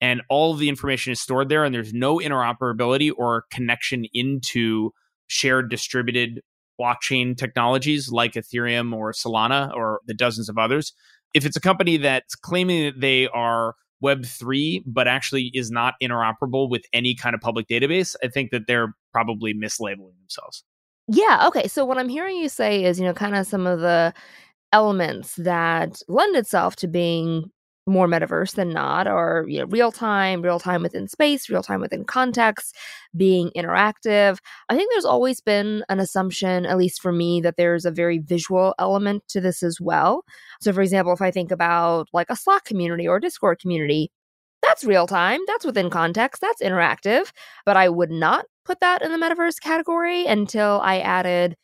and 0.00 0.20
all 0.28 0.52
of 0.52 0.58
the 0.58 0.68
information 0.68 1.12
is 1.12 1.20
stored 1.20 1.48
there 1.48 1.64
and 1.64 1.74
there's 1.74 1.94
no 1.94 2.18
interoperability 2.18 3.10
or 3.16 3.44
connection 3.50 4.04
into 4.12 4.90
shared 5.28 5.70
distributed 5.70 6.40
blockchain 6.80 7.36
technologies 7.36 8.10
like 8.10 8.34
Ethereum 8.34 8.94
or 8.94 9.12
Solana 9.12 9.72
or 9.74 10.00
the 10.06 10.14
dozens 10.14 10.48
of 10.48 10.58
others. 10.58 10.92
If 11.34 11.46
it's 11.46 11.56
a 11.56 11.60
company 11.60 11.96
that's 11.96 12.34
claiming 12.34 12.84
that 12.84 13.00
they 13.00 13.28
are 13.28 13.74
Web3, 14.02 14.82
but 14.86 15.08
actually 15.08 15.50
is 15.54 15.70
not 15.70 15.94
interoperable 16.02 16.68
with 16.68 16.84
any 16.92 17.14
kind 17.14 17.34
of 17.34 17.40
public 17.40 17.66
database, 17.66 18.14
I 18.22 18.28
think 18.28 18.50
that 18.50 18.66
they're 18.66 18.94
probably 19.12 19.54
mislabeling 19.54 20.18
themselves. 20.20 20.64
Yeah. 21.08 21.44
Okay. 21.46 21.68
So, 21.68 21.84
what 21.84 21.98
I'm 21.98 22.08
hearing 22.08 22.36
you 22.36 22.48
say 22.48 22.84
is, 22.84 22.98
you 22.98 23.06
know, 23.06 23.14
kind 23.14 23.36
of 23.36 23.46
some 23.46 23.66
of 23.66 23.80
the 23.80 24.12
elements 24.72 25.36
that 25.36 26.02
lend 26.08 26.36
itself 26.36 26.76
to 26.76 26.88
being 26.88 27.50
more 27.86 28.08
metaverse 28.08 28.54
than 28.54 28.70
not 28.70 29.06
or 29.06 29.44
you 29.48 29.60
know 29.60 29.66
real 29.66 29.92
time 29.92 30.42
real 30.42 30.58
time 30.58 30.82
within 30.82 31.06
space 31.06 31.48
real 31.48 31.62
time 31.62 31.80
within 31.80 32.04
context 32.04 32.74
being 33.16 33.50
interactive. 33.56 34.38
I 34.68 34.76
think 34.76 34.90
there's 34.92 35.04
always 35.04 35.40
been 35.40 35.84
an 35.88 36.00
assumption 36.00 36.66
at 36.66 36.78
least 36.78 37.00
for 37.00 37.12
me 37.12 37.40
that 37.42 37.56
there's 37.56 37.84
a 37.84 37.90
very 37.90 38.18
visual 38.18 38.74
element 38.78 39.22
to 39.28 39.40
this 39.40 39.62
as 39.62 39.80
well. 39.80 40.24
So 40.60 40.72
for 40.72 40.82
example 40.82 41.12
if 41.12 41.22
i 41.22 41.30
think 41.30 41.50
about 41.50 42.08
like 42.12 42.28
a 42.30 42.36
slack 42.36 42.64
community 42.64 43.06
or 43.06 43.20
discord 43.20 43.58
community 43.60 44.10
that's 44.62 44.84
real 44.84 45.06
time 45.06 45.40
that's 45.46 45.64
within 45.64 45.90
context 45.90 46.40
that's 46.40 46.62
interactive 46.62 47.30
but 47.64 47.76
i 47.76 47.88
would 47.88 48.10
not 48.10 48.46
put 48.64 48.80
that 48.80 49.02
in 49.02 49.12
the 49.12 49.18
metaverse 49.18 49.60
category 49.60 50.26
until 50.26 50.80
i 50.82 50.98
added 50.98 51.56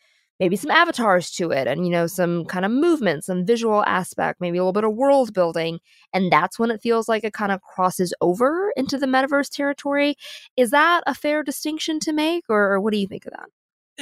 maybe 0.43 0.57
some 0.57 0.73
avatars 0.73 1.31
to 1.31 1.53
it 1.53 1.69
and 1.69 1.87
you 1.87 1.93
know 1.93 2.09
some 2.09 2.45
kind 2.47 2.65
of 2.65 2.73
movement 2.73 3.23
some 3.25 3.47
visual 3.47 3.85
aspect 3.85 4.41
maybe 4.41 4.59
a 4.59 4.61
little 4.61 4.73
bit 4.73 4.83
of 4.83 4.93
world 4.93 5.33
building 5.33 5.79
and 6.13 6.33
that's 6.33 6.59
when 6.59 6.73
it 6.73 6.83
feels 6.83 7.09
like 7.09 7.23
it 7.23 7.33
kind 7.33 7.53
of 7.53 7.63
crosses 7.63 8.13
over 8.21 8.73
into 8.77 8.99
the 8.99 9.07
metaverse 9.07 9.49
territory. 9.49 10.17
Is 10.57 10.71
that 10.71 11.03
a 11.07 11.15
fair 11.15 11.45
distinction 11.45 12.01
to 12.01 12.13
make 12.13 12.45
or, 12.49 12.73
or 12.73 12.81
what 12.81 12.93
do 12.93 12.99
you 12.99 13.07
think 13.07 13.27
of 13.27 13.33
that? 13.33 13.49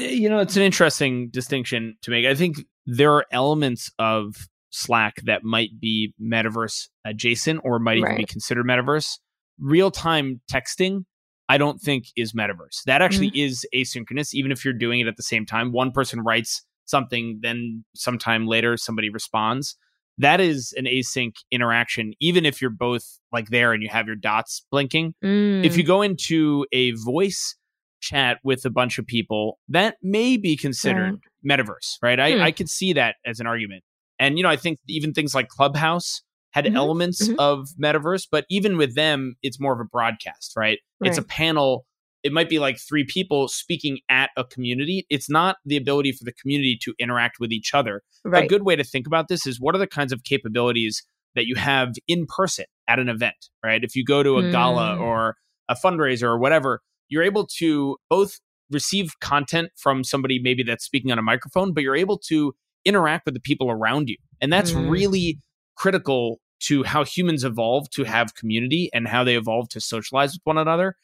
Eh, 0.03 0.11
you 0.11 0.29
know 0.31 0.39
it's 0.39 0.57
an 0.57 0.63
interesting 0.63 1.29
distinction 1.29 1.97
to 2.03 2.11
make. 2.11 2.25
I 2.25 2.35
think 2.35 2.57
there 2.87 3.13
are 3.13 3.27
elements 3.31 3.91
of 3.99 4.49
slack 4.71 5.17
that 5.25 5.45
might 5.45 5.79
be 5.79 6.15
metaverse 6.21 6.89
adjacent 7.05 7.61
or 7.65 7.79
might 7.79 7.99
even 7.99 8.11
right. 8.11 8.19
be 8.19 8.25
considered 8.25 8.67
metaverse. 8.67 9.19
Real 9.59 9.91
time 9.91 10.41
texting 10.51 11.05
I 11.51 11.59
don't 11.59 11.81
think 11.81 12.13
is 12.15 12.33
metaverse. 12.33 12.85
That 12.87 13.03
actually 13.03 13.33
mm-hmm. 13.33 13.45
is 13.45 13.67
asynchronous, 13.75 14.33
even 14.35 14.53
if 14.53 14.65
you're 14.65 14.73
doing 14.73 15.01
it 15.01 15.09
at 15.09 15.17
the 15.17 15.25
same 15.25 15.45
time. 15.45 15.73
One 15.73 15.91
person 15.91 16.21
writes 16.21 16.65
something, 16.85 17.41
then 17.43 17.85
sometime 17.97 18.47
later 18.47 18.77
somebody 18.77 19.11
responds. 19.11 19.77
That 20.17 20.41
is 20.41 20.73
an 20.77 20.85
async 20.85 21.33
interaction, 21.51 22.13
even 22.21 22.47
if 22.47 22.61
you're 22.61 22.71
both 22.71 23.19
like 23.33 23.49
there 23.49 23.73
and 23.73 23.83
you 23.83 23.89
have 23.89 24.07
your 24.07 24.15
dots 24.15 24.65
blinking. 24.71 25.15
Mm. 25.25 25.65
If 25.65 25.77
you 25.77 25.83
go 25.83 26.03
into 26.03 26.67
a 26.71 26.93
voice 26.93 27.57
chat 28.01 28.39
with 28.45 28.65
a 28.65 28.71
bunch 28.71 28.99
of 28.99 29.07
people, 29.09 29.59
that 29.69 29.97
may 30.05 30.37
be 30.37 30.57
considered 30.57 31.19
metaverse, 31.45 31.97
right? 32.01 32.21
I, 32.21 32.31
mm. 32.31 32.43
I 32.43 32.53
could 32.53 32.69
see 32.69 32.93
that 32.93 33.17
as 33.27 33.41
an 33.41 33.49
argument. 33.49 33.83
And, 34.21 34.39
you 34.39 34.45
know, 34.45 34.51
I 34.51 34.57
think 34.57 34.79
even 34.87 35.13
things 35.13 35.35
like 35.35 35.49
Clubhouse 35.49 36.23
had 36.51 36.65
mm-hmm. 36.65 36.77
elements 36.77 37.29
mm-hmm. 37.29 37.39
of 37.39 37.69
metaverse, 37.83 38.27
but 38.31 38.45
even 38.51 38.77
with 38.77 38.95
them, 38.95 39.37
it's 39.43 39.61
more 39.61 39.73
of 39.73 39.81
a 39.81 39.85
broadcast, 39.85 40.53
right? 40.57 40.79
right? 41.01 41.09
It's 41.09 41.19
a 41.19 41.23
panel. 41.23 41.87
It 42.23 42.33
might 42.33 42.49
be 42.49 42.59
like 42.59 42.79
three 42.79 43.05
people 43.05 43.49
speaking 43.49 44.01
at 44.09 44.31
a 44.37 44.45
community. 44.45 45.07
It's 45.11 45.31
not 45.31 45.57
the 45.65 45.77
ability 45.77 46.13
for 46.13 46.25
the 46.25 46.33
community 46.33 46.79
to 46.83 46.95
interact 46.99 47.37
with 47.41 47.53
each 47.53 47.73
other. 47.73 48.03
Right. 48.25 48.45
A 48.45 48.49
good 48.49 48.65
way 48.65 48.77
to 48.77 48.85
think 48.85 49.07
about 49.07 49.29
this 49.29 49.47
is 49.47 49.61
what 49.61 49.75
are 49.75 49.79
the 49.79 49.87
kinds 49.87 50.13
of 50.13 50.25
capabilities 50.25 51.03
that 51.35 51.47
you 51.47 51.55
have 51.55 51.95
in 52.09 52.27
person 52.27 52.65
at 52.89 52.99
an 52.99 53.09
event, 53.09 53.49
right? 53.65 53.83
If 53.83 53.95
you 53.95 54.05
go 54.05 54.23
to 54.23 54.39
a 54.39 54.43
mm. 54.43 54.53
gala 54.53 54.97
or 54.97 55.37
a 55.69 55.77
fundraiser 55.77 56.25
or 56.25 56.39
whatever, 56.39 56.83
you're 57.09 57.23
able 57.23 57.47
to 57.59 57.97
both 58.09 58.41
receive 58.71 59.19
content 59.21 59.71
from 59.77 60.05
somebody 60.05 60.41
maybe 60.43 60.63
that's 60.63 60.85
speaking 60.85 61.13
on 61.13 61.19
a 61.19 61.23
microphone, 61.23 61.73
but 61.73 61.83
you're 61.83 61.97
able 61.97 62.19
to 62.19 62.53
interact 62.85 63.27
with 63.27 63.35
the 63.35 63.41
people 63.41 63.71
around 63.71 64.09
you. 64.09 64.17
And 64.41 64.53
that's 64.53 64.73
mm. 64.73 64.91
really 64.91 65.39
critical 65.77 66.41
to 66.61 66.83
how 66.85 67.05
humans 67.05 67.45
evolve 67.45 67.89
to 67.91 68.05
have 68.05 68.35
community 68.35 68.91
and 68.93 69.09
how 69.09 69.25
they 69.25 69.37
evolve 69.37 69.69
to 69.71 69.81
socialize 69.81 70.33
with 70.33 70.43
one 70.45 70.59
another. 70.59 70.97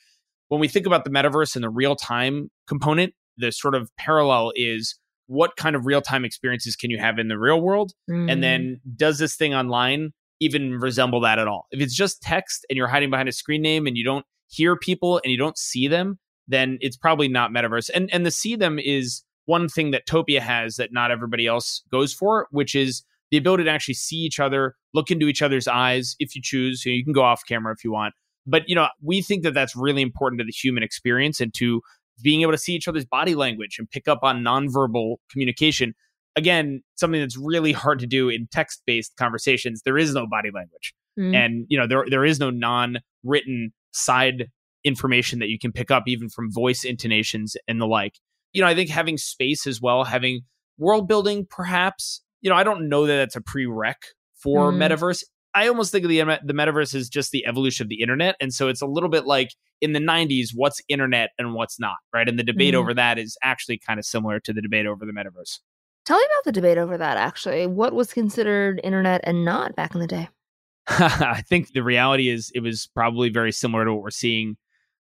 When 0.48 0.60
we 0.60 0.68
think 0.68 0.86
about 0.86 1.04
the 1.04 1.10
metaverse 1.10 1.56
and 1.56 1.64
the 1.64 1.70
real 1.70 1.96
time 1.96 2.50
component, 2.68 3.14
the 3.36 3.52
sort 3.52 3.74
of 3.74 3.90
parallel 3.96 4.52
is 4.54 4.98
what 5.26 5.56
kind 5.56 5.74
of 5.74 5.86
real 5.86 6.00
time 6.00 6.24
experiences 6.24 6.76
can 6.76 6.90
you 6.90 6.98
have 6.98 7.18
in 7.18 7.28
the 7.28 7.38
real 7.38 7.60
world? 7.60 7.92
Mm. 8.08 8.30
And 8.30 8.42
then 8.44 8.80
does 8.96 9.18
this 9.18 9.34
thing 9.34 9.54
online 9.54 10.12
even 10.40 10.78
resemble 10.78 11.20
that 11.20 11.38
at 11.38 11.48
all? 11.48 11.66
If 11.70 11.80
it's 11.80 11.94
just 11.94 12.22
text 12.22 12.64
and 12.70 12.76
you're 12.76 12.86
hiding 12.86 13.10
behind 13.10 13.28
a 13.28 13.32
screen 13.32 13.62
name 13.62 13.86
and 13.86 13.96
you 13.96 14.04
don't 14.04 14.24
hear 14.48 14.76
people 14.76 15.20
and 15.24 15.32
you 15.32 15.38
don't 15.38 15.58
see 15.58 15.88
them, 15.88 16.18
then 16.46 16.78
it's 16.80 16.96
probably 16.96 17.28
not 17.28 17.50
metaverse. 17.50 17.90
And 17.92 18.08
and 18.12 18.24
the 18.24 18.30
see 18.30 18.56
them 18.56 18.78
is 18.78 19.24
one 19.46 19.68
thing 19.68 19.90
that 19.92 20.06
Topia 20.06 20.40
has 20.40 20.76
that 20.76 20.92
not 20.92 21.10
everybody 21.10 21.46
else 21.46 21.82
goes 21.90 22.12
for, 22.12 22.46
which 22.50 22.74
is 22.74 23.02
the 23.30 23.36
ability 23.36 23.64
to 23.64 23.70
actually 23.70 23.94
see 23.94 24.16
each 24.16 24.38
other, 24.38 24.74
look 24.94 25.10
into 25.10 25.26
each 25.26 25.42
other's 25.42 25.66
eyes 25.66 26.16
if 26.18 26.34
you 26.34 26.42
choose. 26.42 26.84
You, 26.84 26.92
know, 26.92 26.96
you 26.96 27.04
can 27.04 27.12
go 27.12 27.22
off 27.22 27.42
camera 27.46 27.72
if 27.72 27.84
you 27.84 27.92
want. 27.92 28.14
But, 28.46 28.62
you 28.68 28.74
know, 28.74 28.88
we 29.02 29.22
think 29.22 29.42
that 29.42 29.54
that's 29.54 29.74
really 29.74 30.02
important 30.02 30.38
to 30.40 30.44
the 30.44 30.52
human 30.52 30.82
experience 30.82 31.40
and 31.40 31.52
to 31.54 31.82
being 32.22 32.42
able 32.42 32.52
to 32.52 32.58
see 32.58 32.74
each 32.74 32.88
other's 32.88 33.04
body 33.04 33.34
language 33.34 33.76
and 33.78 33.90
pick 33.90 34.08
up 34.08 34.20
on 34.22 34.42
nonverbal 34.42 35.16
communication. 35.30 35.94
Again, 36.36 36.82
something 36.94 37.20
that's 37.20 37.36
really 37.36 37.72
hard 37.72 37.98
to 37.98 38.06
do 38.06 38.28
in 38.28 38.46
text 38.52 38.82
based 38.86 39.16
conversations. 39.16 39.82
There 39.84 39.98
is 39.98 40.14
no 40.14 40.26
body 40.26 40.50
language. 40.54 40.94
Mm. 41.18 41.34
And, 41.34 41.66
you 41.68 41.78
know, 41.78 41.86
there, 41.86 42.04
there 42.08 42.24
is 42.24 42.38
no 42.38 42.50
non 42.50 42.98
written 43.24 43.72
side 43.92 44.48
information 44.84 45.40
that 45.40 45.48
you 45.48 45.58
can 45.58 45.72
pick 45.72 45.90
up 45.90 46.04
even 46.06 46.28
from 46.28 46.52
voice 46.52 46.84
intonations 46.84 47.56
and 47.66 47.80
the 47.80 47.86
like. 47.86 48.14
You 48.52 48.62
know, 48.62 48.68
I 48.68 48.74
think 48.74 48.90
having 48.90 49.18
space 49.18 49.66
as 49.66 49.80
well, 49.80 50.04
having 50.04 50.42
world 50.78 51.08
building 51.08 51.46
perhaps 51.50 52.22
you 52.40 52.50
know, 52.50 52.56
I 52.56 52.64
don't 52.64 52.88
know 52.88 53.06
that 53.06 53.16
that's 53.16 53.36
a 53.36 53.40
prereq 53.40 53.94
for 54.34 54.72
mm. 54.72 54.76
metaverse. 54.76 55.22
I 55.54 55.68
almost 55.68 55.90
think 55.90 56.04
of 56.04 56.10
the 56.10 56.18
the 56.44 56.52
metaverse 56.52 56.94
as 56.94 57.08
just 57.08 57.30
the 57.30 57.46
evolution 57.46 57.84
of 57.84 57.88
the 57.88 58.02
internet, 58.02 58.36
and 58.40 58.52
so 58.52 58.68
it's 58.68 58.82
a 58.82 58.86
little 58.86 59.08
bit 59.08 59.26
like 59.26 59.50
in 59.80 59.92
the 59.92 60.00
'90s, 60.00 60.50
what's 60.54 60.80
internet 60.88 61.30
and 61.38 61.54
what's 61.54 61.80
not, 61.80 61.96
right? 62.12 62.28
And 62.28 62.38
the 62.38 62.44
debate 62.44 62.74
mm-hmm. 62.74 62.80
over 62.80 62.94
that 62.94 63.18
is 63.18 63.36
actually 63.42 63.78
kind 63.78 63.98
of 63.98 64.04
similar 64.04 64.38
to 64.40 64.52
the 64.52 64.60
debate 64.60 64.86
over 64.86 65.06
the 65.06 65.12
metaverse. 65.12 65.60
Tell 66.04 66.18
me 66.18 66.24
about 66.24 66.44
the 66.44 66.52
debate 66.52 66.78
over 66.78 66.98
that. 66.98 67.16
Actually, 67.16 67.66
what 67.66 67.94
was 67.94 68.12
considered 68.12 68.80
internet 68.84 69.22
and 69.24 69.44
not 69.44 69.74
back 69.74 69.94
in 69.94 70.00
the 70.00 70.06
day? 70.06 70.28
I 70.88 71.42
think 71.48 71.72
the 71.72 71.82
reality 71.82 72.28
is 72.28 72.52
it 72.54 72.60
was 72.60 72.86
probably 72.94 73.28
very 73.28 73.50
similar 73.50 73.84
to 73.84 73.92
what 73.92 74.02
we're 74.02 74.10
seeing 74.10 74.56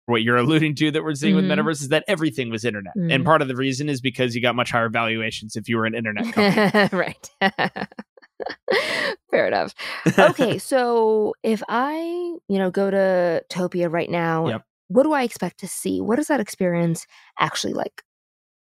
what 0.06 0.22
you're 0.22 0.38
alluding 0.38 0.76
to 0.76 0.92
that 0.92 1.04
we're 1.04 1.16
seeing 1.16 1.36
mm-hmm. 1.36 1.48
with 1.48 1.60
metaverse 1.60 1.82
is 1.82 1.90
that 1.90 2.04
everything 2.08 2.50
was 2.50 2.66
internet. 2.66 2.94
Mm-hmm. 2.98 3.12
And 3.12 3.26
part 3.26 3.42
of 3.42 3.48
the 3.48 3.56
reason 3.56 3.90
is 3.90 4.02
because 4.02 4.36
you 4.36 4.42
got 4.42 4.56
much 4.56 4.72
higher 4.72 4.90
valuations 4.90 5.56
if 5.56 5.70
you 5.70 5.78
were 5.78 5.86
an 5.86 5.96
internet 5.96 6.34
company. 6.34 6.90
right. 6.92 7.30
Fair 9.32 9.48
enough. 9.48 9.74
Okay, 10.18 10.58
so 10.60 11.34
if 11.44 11.64
I, 11.70 11.96
you 12.48 12.60
know, 12.60 12.72
go 12.72 12.92
to 12.92 13.44
Topia 13.50 13.92
right 13.92 14.10
now, 14.10 14.48
yep. 14.48 14.64
what 14.90 15.04
do 15.04 15.14
I 15.14 15.24
expect 15.24 15.60
to 15.60 15.68
see? 15.68 16.02
What 16.02 16.20
is 16.20 16.28
that 16.28 16.40
experience 16.40 17.08
actually 17.40 17.74
like? 17.74 18.04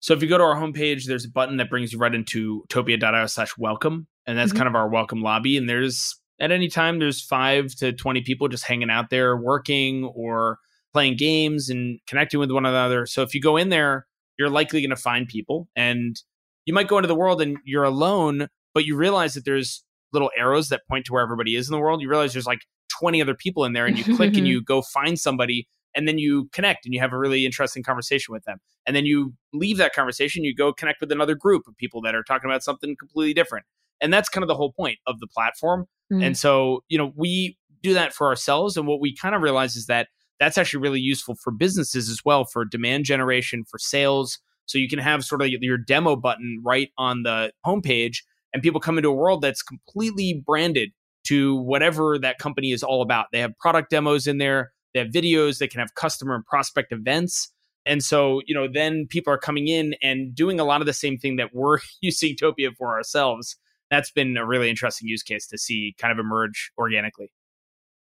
So 0.01 0.15
if 0.15 0.23
you 0.23 0.29
go 0.29 0.39
to 0.39 0.45
our 0.45 0.57
homepage, 0.57 1.05
there's 1.07 1.25
a 1.25 1.31
button 1.31 1.57
that 1.57 1.69
brings 1.69 1.93
you 1.93 1.99
right 1.99 2.15
into 2.15 2.65
topia.io 2.69 3.27
slash 3.27 3.57
welcome. 3.59 4.07
And 4.27 4.39
that's 4.39 4.51
mm-hmm. 4.51 4.59
kind 4.59 4.69
of 4.69 4.75
our 4.75 4.89
welcome 4.89 5.21
lobby. 5.21 5.57
And 5.57 5.69
there's 5.69 6.19
at 6.39 6.53
any 6.53 6.69
time 6.69 6.99
there's 6.99 7.23
five 7.23 7.75
to 7.77 7.93
20 7.93 8.23
people 8.23 8.49
just 8.49 8.65
hanging 8.65 8.91
out 8.91 9.11
there 9.11 9.37
working 9.37 10.05
or 10.05 10.59
playing 10.97 11.15
games 11.15 11.69
and 11.69 12.01
connecting 12.07 12.41
with 12.41 12.51
one 12.51 12.65
another. 12.65 13.05
So 13.05 13.21
if 13.21 13.35
you 13.35 13.41
go 13.43 13.59
in 13.59 13.69
there, 13.69 14.07
you're 14.39 14.49
likely 14.49 14.81
going 14.81 14.89
to 14.89 14.97
find 14.97 15.29
people 15.29 15.69
and 15.77 16.17
you 16.65 16.73
might 16.73 16.89
go 16.89 16.97
into 16.97 17.07
the 17.07 17.15
world 17.15 17.43
and 17.43 17.59
you're 17.67 17.85
alone, 17.85 18.49
but 18.73 18.87
you 18.87 18.97
realize 18.97 19.35
that 19.35 19.45
there's 19.45 19.85
little 20.15 20.31
arrows 20.39 20.71
that 20.71 20.89
point 20.89 21.05
to 21.05 21.13
where 21.13 21.23
everybody 21.23 21.55
is 21.55 21.69
in 21.69 21.73
the 21.73 21.79
world. 21.79 22.01
You 22.01 22.09
realize 22.09 22.33
there's 22.33 22.47
like 22.47 22.61
20 22.99 23.21
other 23.21 23.35
people 23.35 23.67
in 23.67 23.75
there 23.75 23.85
and 23.85 23.99
you 23.99 24.17
click 24.17 24.39
and 24.39 24.49
you 24.49 24.63
go 24.63 24.81
find 24.81 25.19
somebody 25.19 25.69
and 25.95 26.09
then 26.09 26.17
you 26.17 26.49
connect 26.55 26.87
and 26.87 26.95
you 26.95 27.01
have 27.01 27.13
a 27.13 27.19
really 27.19 27.45
interesting 27.45 27.83
conversation 27.83 28.33
with 28.33 28.45
them. 28.45 28.57
And 28.87 28.97
then 28.97 29.05
you 29.05 29.35
leave 29.53 29.77
that 29.77 29.93
conversation, 29.93 30.45
you 30.45 30.55
go 30.55 30.73
connect 30.73 31.03
with 31.03 31.13
another 31.13 31.35
group 31.35 31.65
of 31.69 31.77
people 31.77 32.01
that 32.03 32.15
are 32.15 32.23
talking 32.23 32.49
about 32.49 32.63
something 32.63 32.97
completely 32.99 33.35
different. 33.35 33.67
And 34.01 34.15
that's 34.15 34.31
kind 34.31 34.43
of 34.43 34.49
the 34.49 34.55
whole 34.55 34.73
point 34.73 34.97
of 35.07 35.21
the 35.21 35.27
platform. 35.27 35.89
Mm-hmm. 36.11 36.23
And 36.23 36.39
so, 36.39 36.85
you 36.89 36.97
know, 36.97 37.13
we 37.15 37.59
do 37.83 37.93
that 37.93 38.15
for 38.15 38.29
ourselves. 38.29 38.79
And 38.79 38.87
what 38.87 39.03
we 39.03 39.15
kind 39.15 39.35
of 39.35 39.43
realize 39.43 39.77
is 39.77 39.89
that 39.89 40.09
that's 40.39 40.59
actually 40.59 40.81
really 40.81 41.01
useful 41.01 41.37
for 41.43 41.51
businesses 41.51 42.09
as 42.09 42.21
well 42.25 42.45
for 42.45 42.65
demand 42.65 43.05
generation, 43.05 43.65
for 43.65 43.79
sales. 43.79 44.39
So 44.67 44.79
you 44.79 44.89
can 44.89 44.99
have 44.99 45.25
sort 45.25 45.43
of 45.43 45.49
your 45.49 45.79
demo 45.79 46.17
button 46.17 46.61
right 46.65 46.91
on 46.99 47.23
the 47.23 47.53
homepage, 47.65 48.19
and 48.53 48.63
people 48.63 48.81
come 48.81 48.99
into 48.99 49.09
a 49.09 49.15
world 49.15 49.43
that's 49.43 49.63
completely 49.63 50.43
branded 50.45 50.91
to 51.25 51.57
whatever 51.57 52.19
that 52.19 52.39
company 52.39 52.73
is 52.73 52.83
all 52.83 53.03
about. 53.03 53.27
They 53.33 53.41
have 53.41 53.57
product 53.59 53.91
demos 53.91 54.27
in 54.27 54.39
there, 54.39 54.73
they 54.95 55.01
have 55.01 55.09
videos, 55.09 55.59
they 55.59 55.69
can 55.69 55.81
have 55.81 55.95
customer 55.95 56.35
and 56.35 56.45
prospect 56.45 56.93
events. 56.93 57.53
And 57.85 58.03
so, 58.03 58.43
you 58.47 58.55
know, 58.55 58.67
then 58.73 59.07
people 59.09 59.33
are 59.33 59.39
coming 59.39 59.69
in 59.69 59.95
and 60.03 60.35
doing 60.35 60.59
a 60.59 60.65
lot 60.65 60.81
of 60.81 60.87
the 60.87 60.93
same 60.93 61.19
thing 61.19 61.37
that 61.37 61.51
we're 61.53 61.79
using 62.01 62.35
Topia 62.35 62.75
for 62.77 62.97
ourselves. 62.97 63.57
That's 63.91 64.11
been 64.11 64.37
a 64.37 64.45
really 64.45 64.69
interesting 64.69 65.09
use 65.09 65.23
case 65.23 65.47
to 65.49 65.59
see 65.59 65.95
kind 65.99 66.13
of 66.13 66.19
emerge 66.19 66.73
organically. 66.77 67.31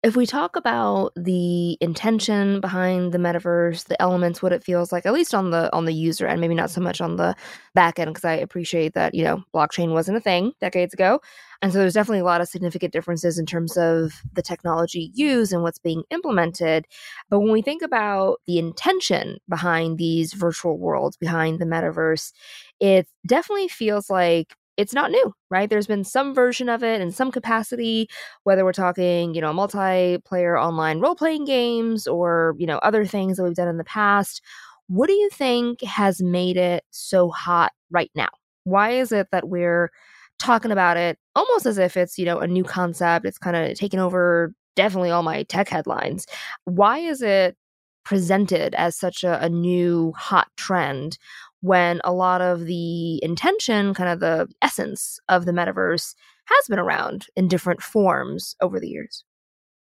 If 0.03 0.17
we 0.17 0.25
talk 0.25 0.57
about 0.57 1.13
the 1.15 1.77
intention 1.83 2.63
behind 2.63 3.13
the 3.13 3.19
metaverse, 3.19 3.85
the 3.85 4.01
elements, 4.01 4.41
what 4.43 4.53
it 4.53 4.65
feels 4.65 4.93
like, 4.93 5.05
at 5.05 5.13
least 5.13 5.35
on 5.35 5.51
the 5.51 5.71
on 5.75 5.85
the 5.85 5.93
user 5.93 6.27
end, 6.27 6.41
maybe 6.41 6.55
not 6.55 6.71
so 6.71 6.81
much 6.81 7.03
on 7.03 7.17
the 7.17 7.37
back 7.75 7.99
end, 7.99 8.09
because 8.15 8.25
I 8.25 8.33
appreciate 8.33 8.95
that 8.95 9.15
you 9.15 9.23
know 9.25 9.45
blockchain 9.55 9.93
wasn't 9.93 10.17
a 10.17 10.21
thing 10.21 10.53
decades 10.59 10.95
ago, 10.95 11.21
and 11.61 11.71
so 11.71 11.79
there's 11.79 11.93
definitely 11.93 12.21
a 12.21 12.25
lot 12.25 12.41
of 12.41 12.49
significant 12.49 12.95
differences 12.95 13.39
in 13.39 13.45
terms 13.45 13.77
of 13.77 14.15
the 14.33 14.41
technology 14.41 15.11
used 15.15 15.53
and 15.53 15.63
what's 15.63 15.79
being 15.79 16.03
implemented. 16.11 16.87
But 17.29 17.41
when 17.41 17.53
we 17.53 17.61
think 17.61 17.83
about 17.83 18.39
the 18.47 18.59
intention 18.59 19.37
behind 19.51 19.99
these 19.99 20.33
virtual 20.33 20.79
worlds, 20.79 21.19
behind 21.19 21.59
the 21.59 21.67
metaverse, 21.67 22.33
it 22.81 23.07
definitely 23.27 23.69
feels 23.69 24.09
like 24.09 24.55
it's 24.81 24.95
not 24.95 25.11
new, 25.11 25.35
right? 25.51 25.69
There's 25.69 25.87
been 25.87 26.05
some 26.05 26.35
version 26.35 26.71
of 26.71 26.83
it 26.83 27.03
in 27.03 27.11
some 27.11 27.31
capacity, 27.31 28.09
whether 28.45 28.65
we're 28.65 28.73
talking, 28.73 29.35
you 29.35 29.41
know, 29.43 29.53
multiplayer 29.53 30.59
online 30.61 31.01
role 31.01 31.15
playing 31.15 31.45
games 31.45 32.07
or, 32.07 32.55
you 32.59 32.67
know, 32.67 32.79
other 32.79 33.05
things 33.05 33.37
that 33.37 33.45
we've 33.45 33.55
done 33.55 33.69
in 33.69 33.77
the 33.77 33.85
past. 33.85 34.41
What 34.87 35.09
do 35.09 35.13
you 35.13 35.29
think 35.29 35.83
has 35.83 36.23
made 36.23 36.57
it 36.57 36.83
so 36.91 37.29
hot 37.29 37.73
right 37.91 38.11
now? 38.15 38.31
Why 38.65 38.93
is 38.93 39.13
it 39.13 39.29
that 39.33 39.51
we're 39.51 39.91
talking 40.39 40.73
about 40.73 40.97
it 40.97 41.19
almost 41.37 41.67
as 41.67 41.77
if 41.77 41.99
it's, 41.99 42.17
you 42.17 42.25
know, 42.25 42.39
a 42.39 42.47
new 42.47 42.65
concept? 42.65 43.27
It's 43.27 43.39
kind 43.39 43.57
of 43.57 43.77
taken 43.77 44.01
over 44.01 44.55
definitely 44.77 45.11
all 45.11 45.23
my 45.23 45.43
tech 45.43 45.69
headlines. 45.69 46.25
Why 46.65 47.01
is 47.01 47.21
it 47.21 47.55
presented 48.03 48.75
as 48.77 48.97
such 48.97 49.25
a, 49.25 49.45
a 49.45 49.51
new 49.51 50.15
hot 50.17 50.49
trend 50.57 51.19
when 51.61 52.01
a 52.05 52.13
lot 52.13 52.41
of 52.41 52.65
the 52.65 53.23
intention, 53.23 53.95
kind 53.95 54.09
of 54.09 54.21
the 54.21 54.49
essence 54.63 55.19
of 55.29 55.45
the 55.45 55.53
metaverse, 55.53 56.15
has 56.47 56.67
been 56.69 56.79
around 56.79 57.27
in 57.37 57.49
different 57.49 57.83
forms 57.83 58.57
over 58.61 58.81
the 58.81 58.89
years. 58.89 59.25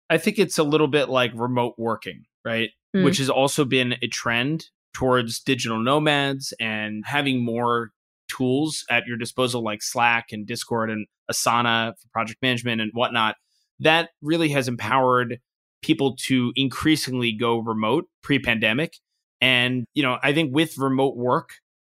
I 0.10 0.17
think 0.17 0.39
it's 0.39 0.58
a 0.58 0.63
little 0.63 0.88
bit 0.88 1.10
like 1.10 1.32
remote 1.36 1.75
working, 1.77 2.25
right? 2.43 2.71
Mm. 2.95 3.03
Which 3.03 3.19
has 3.19 3.29
also 3.29 3.65
been 3.65 3.95
a 4.01 4.08
trend 4.08 4.65
towards 4.93 5.39
digital 5.39 5.79
nomads 5.79 6.53
and 6.60 7.03
having 7.05 7.43
more 7.43 7.91
tools 8.27 8.84
at 8.89 9.05
your 9.05 9.17
disposal, 9.17 9.63
like 9.63 9.84
Slack 9.84 10.27
and 10.32 10.47
Discord 10.47 10.89
and 10.89 11.05
Asana 11.32 11.93
for 11.99 12.08
project 12.12 12.41
management 12.41 12.82
and 12.82 12.91
whatnot. 12.93 13.36
That 13.79 14.10
really 14.21 14.49
has 14.49 14.67
empowered 14.67 15.39
people 15.82 16.15
to 16.27 16.51
increasingly 16.55 17.32
go 17.32 17.60
remote 17.60 18.05
pre 18.23 18.39
pandemic 18.39 18.95
and, 19.41 19.86
you 19.93 20.04
know, 20.04 20.17
I 20.21 20.34
think 20.34 20.54
with 20.54 20.78
remote 20.78 21.15
work 21.15 21.52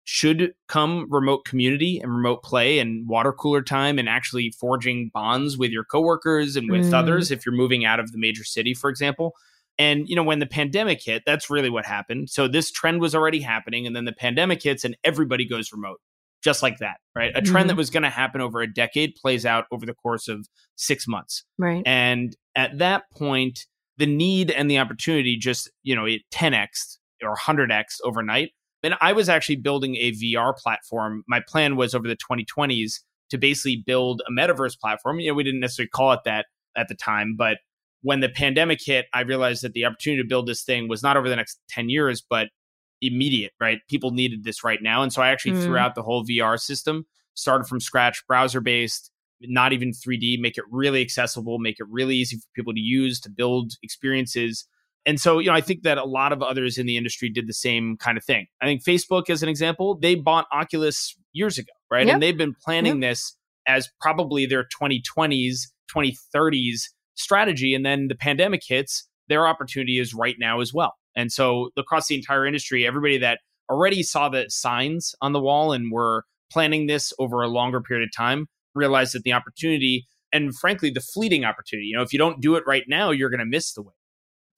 should 0.04 0.52
come 0.68 1.06
remote 1.10 1.44
community 1.44 2.00
and 2.00 2.14
remote 2.14 2.42
play 2.42 2.78
and 2.80 3.08
water 3.08 3.32
cooler 3.32 3.62
time 3.62 3.98
and 3.98 4.08
actually 4.08 4.50
forging 4.50 5.10
bonds 5.14 5.56
with 5.56 5.70
your 5.70 5.84
coworkers 5.84 6.56
and 6.56 6.70
with 6.70 6.90
mm. 6.90 6.94
others 6.94 7.30
if 7.30 7.46
you're 7.46 7.54
moving 7.54 7.84
out 7.84 8.00
of 8.00 8.10
the 8.12 8.18
major 8.18 8.44
city, 8.44 8.74
for 8.74 8.90
example. 8.90 9.32
And, 9.78 10.08
you 10.08 10.16
know, 10.16 10.24
when 10.24 10.38
the 10.38 10.46
pandemic 10.46 11.02
hit, 11.02 11.22
that's 11.24 11.48
really 11.48 11.70
what 11.70 11.86
happened. 11.86 12.30
So 12.30 12.48
this 12.48 12.70
trend 12.70 13.00
was 13.00 13.14
already 13.14 13.40
happening. 13.40 13.86
And 13.86 13.94
then 13.94 14.04
the 14.04 14.12
pandemic 14.12 14.62
hits 14.62 14.84
and 14.84 14.96
everybody 15.04 15.44
goes 15.44 15.72
remote 15.72 16.00
just 16.42 16.62
like 16.62 16.78
that, 16.78 16.96
right? 17.14 17.32
A 17.34 17.40
trend 17.40 17.64
mm-hmm. 17.64 17.68
that 17.68 17.76
was 17.76 17.90
going 17.90 18.02
to 18.02 18.10
happen 18.10 18.40
over 18.40 18.60
a 18.60 18.72
decade 18.72 19.14
plays 19.14 19.46
out 19.46 19.66
over 19.70 19.86
the 19.86 19.94
course 19.94 20.28
of 20.28 20.48
six 20.74 21.06
months. 21.06 21.44
Right. 21.56 21.82
And 21.86 22.36
at 22.56 22.78
that 22.78 23.04
point, 23.12 23.66
the 23.96 24.06
need 24.06 24.50
and 24.50 24.70
the 24.70 24.78
opportunity 24.78 25.36
just, 25.36 25.70
you 25.84 25.94
know, 25.94 26.04
it 26.04 26.22
10x 26.32 26.98
or 27.22 27.36
100x 27.36 27.96
overnight. 28.04 28.52
And 28.82 28.94
I 29.00 29.12
was 29.12 29.28
actually 29.28 29.56
building 29.56 29.96
a 29.96 30.12
VR 30.12 30.56
platform. 30.56 31.22
My 31.28 31.40
plan 31.46 31.76
was 31.76 31.94
over 31.94 32.08
the 32.08 32.16
2020s 32.16 33.00
to 33.30 33.38
basically 33.38 33.82
build 33.86 34.22
a 34.28 34.32
metaverse 34.32 34.78
platform. 34.78 35.20
You 35.20 35.30
know, 35.30 35.34
we 35.34 35.44
didn't 35.44 35.60
necessarily 35.60 35.90
call 35.90 36.12
it 36.12 36.20
that 36.24 36.46
at 36.76 36.88
the 36.88 36.94
time, 36.94 37.34
but 37.36 37.58
when 38.02 38.20
the 38.20 38.28
pandemic 38.28 38.80
hit, 38.84 39.06
I 39.14 39.20
realized 39.20 39.62
that 39.62 39.72
the 39.74 39.84
opportunity 39.84 40.22
to 40.22 40.28
build 40.28 40.48
this 40.48 40.62
thing 40.62 40.88
was 40.88 41.02
not 41.02 41.16
over 41.16 41.28
the 41.28 41.36
next 41.36 41.60
10 41.68 41.88
years, 41.88 42.20
but 42.28 42.48
immediate, 43.00 43.52
right? 43.60 43.78
People 43.88 44.10
needed 44.10 44.44
this 44.44 44.64
right 44.64 44.82
now. 44.82 45.02
And 45.02 45.12
so 45.12 45.22
I 45.22 45.30
actually 45.30 45.52
mm. 45.52 45.62
threw 45.62 45.76
out 45.76 45.94
the 45.94 46.02
whole 46.02 46.24
VR 46.24 46.58
system, 46.58 47.06
started 47.34 47.66
from 47.66 47.80
scratch, 47.80 48.24
browser 48.26 48.60
based, 48.60 49.10
not 49.40 49.72
even 49.72 49.90
3D, 49.90 50.40
make 50.40 50.58
it 50.58 50.64
really 50.70 51.00
accessible, 51.00 51.58
make 51.58 51.76
it 51.78 51.86
really 51.88 52.16
easy 52.16 52.36
for 52.36 52.46
people 52.54 52.72
to 52.72 52.80
use, 52.80 53.20
to 53.20 53.30
build 53.30 53.72
experiences 53.82 54.66
and 55.04 55.20
so, 55.20 55.38
you 55.38 55.48
know, 55.48 55.54
I 55.54 55.60
think 55.60 55.82
that 55.82 55.98
a 55.98 56.04
lot 56.04 56.32
of 56.32 56.42
others 56.42 56.78
in 56.78 56.86
the 56.86 56.96
industry 56.96 57.28
did 57.28 57.48
the 57.48 57.54
same 57.54 57.96
kind 57.96 58.16
of 58.16 58.24
thing. 58.24 58.46
I 58.60 58.66
think 58.66 58.84
Facebook, 58.84 59.30
as 59.30 59.42
an 59.42 59.48
example, 59.48 59.98
they 60.00 60.14
bought 60.14 60.46
Oculus 60.52 61.16
years 61.32 61.58
ago, 61.58 61.72
right? 61.90 62.06
Yep. 62.06 62.14
And 62.14 62.22
they've 62.22 62.36
been 62.36 62.54
planning 62.62 63.02
yep. 63.02 63.10
this 63.10 63.36
as 63.66 63.88
probably 64.00 64.46
their 64.46 64.64
2020s, 64.80 65.68
2030s 65.94 66.82
strategy. 67.14 67.74
And 67.74 67.84
then 67.84 68.08
the 68.08 68.14
pandemic 68.14 68.62
hits, 68.66 69.08
their 69.28 69.46
opportunity 69.46 69.98
is 69.98 70.14
right 70.14 70.36
now 70.38 70.60
as 70.60 70.72
well. 70.72 70.94
And 71.16 71.32
so, 71.32 71.70
across 71.76 72.06
the 72.06 72.14
entire 72.14 72.46
industry, 72.46 72.86
everybody 72.86 73.18
that 73.18 73.40
already 73.70 74.02
saw 74.02 74.28
the 74.28 74.46
signs 74.48 75.14
on 75.20 75.32
the 75.32 75.40
wall 75.40 75.72
and 75.72 75.90
were 75.90 76.24
planning 76.50 76.86
this 76.86 77.12
over 77.18 77.42
a 77.42 77.48
longer 77.48 77.80
period 77.80 78.06
of 78.06 78.14
time 78.14 78.46
realized 78.74 79.14
that 79.14 79.22
the 79.22 79.32
opportunity 79.32 80.06
and 80.32 80.56
frankly 80.56 80.90
the 80.90 81.00
fleeting 81.00 81.44
opportunity 81.44 81.86
you 81.86 81.96
know 81.96 82.02
if 82.02 82.12
you 82.12 82.18
don't 82.18 82.40
do 82.40 82.56
it 82.56 82.64
right 82.66 82.84
now 82.88 83.10
you're 83.10 83.30
going 83.30 83.40
to 83.40 83.46
miss 83.46 83.72
the 83.72 83.82
wave 83.82 83.92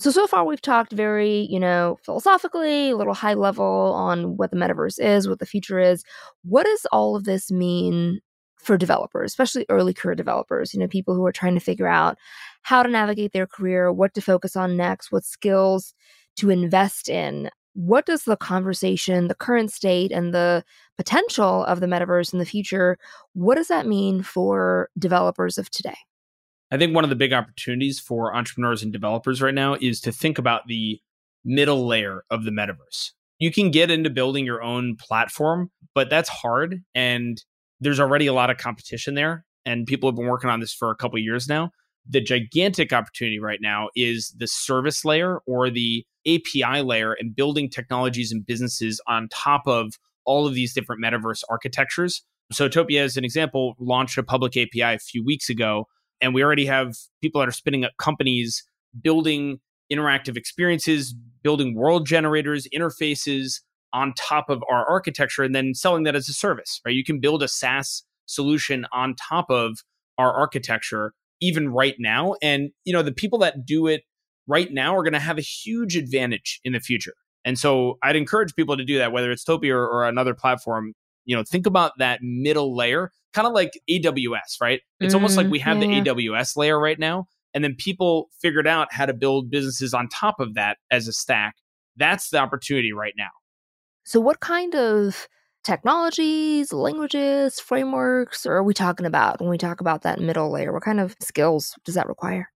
so, 0.05 0.11
so 0.11 0.27
far 0.27 0.45
we've 0.45 0.61
talked 0.61 0.93
very, 0.93 1.47
you 1.49 1.59
know, 1.59 1.97
philosophically, 2.05 2.91
a 2.91 2.97
little 2.97 3.15
high 3.15 3.33
level 3.33 3.95
on 3.95 4.37
what 4.37 4.51
the 4.51 4.57
metaverse 4.57 5.01
is, 5.01 5.27
what 5.27 5.39
the 5.39 5.47
future 5.47 5.79
is. 5.79 6.05
What 6.43 6.67
does 6.67 6.87
all 6.93 7.17
of 7.17 7.25
this 7.25 7.51
mean 7.51 8.21
for 8.59 8.77
developers, 8.77 9.31
especially 9.31 9.65
early 9.71 9.95
career 9.95 10.15
developers, 10.15 10.75
you 10.75 10.81
know, 10.81 10.89
people 10.89 11.15
who 11.15 11.25
are 11.25 11.33
trying 11.33 11.55
to 11.55 11.61
figure 11.61 11.87
out 11.87 12.19
how 12.65 12.83
to 12.83 12.91
navigate 12.91 13.33
their 13.33 13.47
career, 13.47 13.91
what 13.91 14.13
to 14.13 14.21
focus 14.21 14.57
on 14.57 14.77
next, 14.77 15.11
what 15.11 15.25
skills 15.25 15.95
to 16.37 16.51
invest 16.51 17.09
in. 17.09 17.49
What 17.73 18.05
does 18.05 18.25
the 18.25 18.37
conversation, 18.37 19.29
the 19.29 19.35
current 19.35 19.73
state, 19.73 20.13
and 20.13 20.35
the 20.35 20.65
potential 20.99 21.65
of 21.65 21.81
the 21.81 21.87
metaverse 21.87 22.35
in 22.35 22.41
the 22.41 22.45
future, 22.45 22.99
what 23.33 23.55
does 23.55 23.69
that 23.69 23.87
mean 23.87 24.23
for 24.23 24.91
developers 24.99 25.57
of 25.57 25.71
today? 25.71 25.97
I 26.75 26.77
think 26.77 26.93
one 26.93 27.05
of 27.05 27.11
the 27.11 27.15
big 27.15 27.33
opportunities 27.33 28.01
for 28.01 28.35
entrepreneurs 28.35 28.83
and 28.83 28.93
developers 28.93 29.41
right 29.41 29.55
now 29.55 29.77
is 29.81 30.01
to 30.01 30.11
think 30.11 30.39
about 30.39 30.63
the 30.67 31.01
middle 31.45 31.87
layer 31.87 32.25
of 32.33 32.43
the 32.43 32.51
metaverse. 32.51 33.13
You 33.39 33.53
can 33.53 33.71
get 33.71 33.93
into 33.93 34.11
building 34.11 34.45
your 34.45 34.61
own 34.61 34.97
platform, 34.97 35.71
but 35.95 36.11
that's 36.11 36.29
hard. 36.29 36.83
And 36.93 37.41
there's 37.79 38.01
already 38.01 38.27
a 38.27 38.33
lot 38.33 38.51
of 38.51 38.57
competition 38.57 39.15
there. 39.15 39.45
And 39.65 39.87
people 39.87 40.09
have 40.09 40.17
been 40.17 40.27
working 40.27 40.51
on 40.51 40.59
this 40.59 40.75
for 40.75 40.91
a 40.91 40.97
couple 40.97 41.17
years 41.21 41.47
now. 41.47 41.71
The 42.09 42.21
gigantic 42.21 42.93
opportunity 42.93 43.39
right 43.39 43.61
now 43.63 43.91
is 43.95 44.35
the 44.37 44.49
service 44.49 45.05
layer 45.05 45.43
or 45.47 45.71
the 45.71 46.05
API 46.27 46.83
layer 46.83 47.13
and 47.13 47.37
building 47.37 47.71
technologies 47.71 48.33
and 48.33 48.45
businesses 48.45 49.01
on 49.07 49.29
top 49.29 49.63
of 49.69 49.93
all 50.25 50.45
of 50.45 50.55
these 50.55 50.75
different 50.75 51.01
metaverse 51.01 51.45
architectures. 51.49 52.25
So, 52.51 52.69
Topia, 52.69 53.03
as 53.03 53.17
an 53.17 53.25
example, 53.25 53.75
launched 53.79 54.19
a 54.19 54.25
public 54.25 54.57
API 54.57 54.81
a 54.83 54.99
few 54.99 55.25
weeks 55.25 55.49
ago, 55.49 55.87
and 56.21 56.35
we 56.35 56.43
already 56.43 56.67
have 56.67 56.95
people 57.23 57.41
that 57.41 57.49
are 57.49 57.53
spinning 57.53 57.85
up 57.85 57.93
companies 57.99 58.65
building 59.03 59.61
interactive 59.93 60.37
experiences, 60.37 61.15
building 61.43 61.75
world 61.75 62.07
generators, 62.07 62.67
interfaces 62.75 63.61
on 63.93 64.13
top 64.15 64.51
of 64.51 64.63
our 64.71 64.89
architecture, 64.89 65.43
and 65.43 65.55
then 65.55 65.75
selling 65.75 66.03
that 66.05 66.17
as 66.17 66.29
a 66.29 66.33
service, 66.33 66.81
right? 66.85 66.95
You 66.95 67.05
can 67.05 67.21
build 67.21 67.43
a 67.43 67.49
SaaS 67.49 68.03
solution 68.27 68.87
on 68.93 69.15
top 69.15 69.51
of 69.51 69.79
our 70.19 70.33
architecture 70.33 71.13
even 71.41 71.69
right 71.69 71.97
now. 71.99 72.35
And, 72.43 72.71
you 72.85 72.93
know, 72.93 73.03
the 73.03 73.13
people 73.13 73.39
that 73.41 73.67
do 73.67 73.87
it 73.87 74.03
right 74.47 74.73
now 74.73 74.97
are 74.97 75.03
going 75.03 75.13
to 75.13 75.19
have 75.21 75.39
a 75.39 75.43
huge 75.43 75.97
advantage 75.97 76.61
in 76.65 76.73
the 76.73 76.81
future. 76.81 77.15
And 77.45 77.59
so 77.59 77.99
I'd 78.03 78.17
encourage 78.17 78.55
people 78.55 78.77
to 78.77 78.85
do 78.85 78.99
that, 78.99 79.13
whether 79.13 79.31
it's 79.31 79.45
Topia 79.45 79.73
or, 79.73 79.87
or 79.87 80.07
another 80.07 80.35
platform. 80.35 80.95
You 81.25 81.37
know, 81.37 81.43
think 81.43 81.67
about 81.67 81.93
that 81.99 82.21
middle 82.23 82.77
layer, 82.77 83.13
kind 83.33 83.47
of 83.47 83.55
like 83.55 83.73
AWS, 83.91 84.61
right? 84.61 84.81
It's 85.01 85.13
mm, 85.13 85.17
almost 85.17 85.37
like 85.37 85.47
mm, 85.47 85.51
we 85.51 85.59
have 85.61 85.83
yeah. 85.83 86.03
the 86.03 86.11
AWS 86.11 86.57
layer 86.57 86.79
right 86.79 86.99
now. 86.99 87.27
And 87.53 87.63
then 87.63 87.77
people 87.77 88.31
figured 88.41 88.67
out 88.67 88.93
how 88.93 89.07
to 89.07 89.15
build 89.15 89.51
businesses 89.51 89.95
on 89.95 90.09
top 90.09 90.41
of 90.41 90.55
that 90.55 90.79
as 90.91 91.07
a 91.07 91.13
stack. 91.13 91.55
That's 91.97 92.31
the 92.31 92.39
opportunity 92.39 92.93
right 92.93 93.15
now. 93.17 93.31
So, 94.05 94.21
what 94.21 94.41
kind 94.41 94.75
of 94.75 95.29
technologies, 95.63 96.73
languages, 96.73 97.61
frameworks 97.61 98.45
are 98.45 98.63
we 98.63 98.75
talking 98.75 99.07
about 99.07 99.41
when 99.41 99.49
we 99.49 99.57
talk 99.57 99.81
about 99.81 100.03
that 100.03 100.21
middle 100.21 100.51
layer? 100.53 100.73
What 100.73 100.83
kind 100.83 101.01
of 101.01 101.17
skills 101.21 101.75
does 101.85 101.95
that 101.95 102.09
require? 102.09 102.51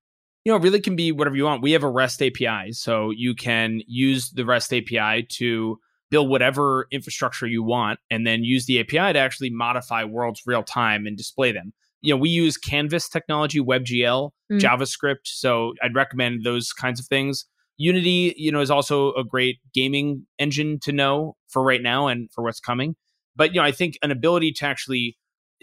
You 0.45 0.53
know, 0.53 0.57
it 0.57 0.63
really 0.63 0.81
can 0.81 0.97
be 0.97 1.13
whatever 1.13 1.37
you 1.37 1.45
want. 1.45 1.63
We 1.63 1.73
have 1.73 1.83
a 1.83 1.91
REST 1.91 2.23
API, 2.23 2.73
so 2.73 3.11
you 3.11 3.35
can 3.35 3.83
use 3.87 4.31
the 4.31 4.45
REST 4.45 4.73
API 4.75 5.27
to 5.31 5.79
build 6.11 6.29
whatever 6.29 6.87
infrastructure 6.91 7.47
you 7.47 7.63
want 7.63 7.99
and 8.11 8.27
then 8.27 8.45
use 8.45 8.67
the 8.67 8.81
API 8.81 9.13
to 9.13 9.19
actually 9.19 9.51
modify 9.51 10.05
worlds 10.05 10.43
real 10.47 10.63
time 10.63 11.07
and 11.07 11.17
display 11.17 11.53
them. 11.53 11.73
You 12.01 12.15
know, 12.15 12.19
we 12.19 12.31
use 12.31 12.57
Canvas 12.57 13.09
technology, 13.09 13.61
WebGL, 13.61 14.31
mm. 14.53 14.61
JavaScript, 14.61 15.25
so 15.25 15.75
I'd 15.83 15.95
recommend 15.95 16.45
those 16.45 16.73
kinds 16.73 17.01
of 17.01 17.07
things. 17.07 17.45
Unity, 17.77 18.35
you 18.37 18.51
know, 18.51 18.61
is 18.61 18.71
also 18.71 19.13
a 19.15 19.25
great 19.25 19.59
gaming 19.75 20.27
engine 20.39 20.79
to 20.81 20.93
know 20.93 21.37
for 21.49 21.63
right 21.63 21.83
now 21.83 22.07
and 22.07 22.31
for 22.33 22.43
what's 22.45 22.61
coming. 22.61 22.97
But 23.37 23.55
you 23.55 23.61
know, 23.61 23.67
I 23.67 23.73
think 23.73 23.99
an 24.03 24.11
ability 24.11 24.53
to 24.53 24.67
actually, 24.67 25.17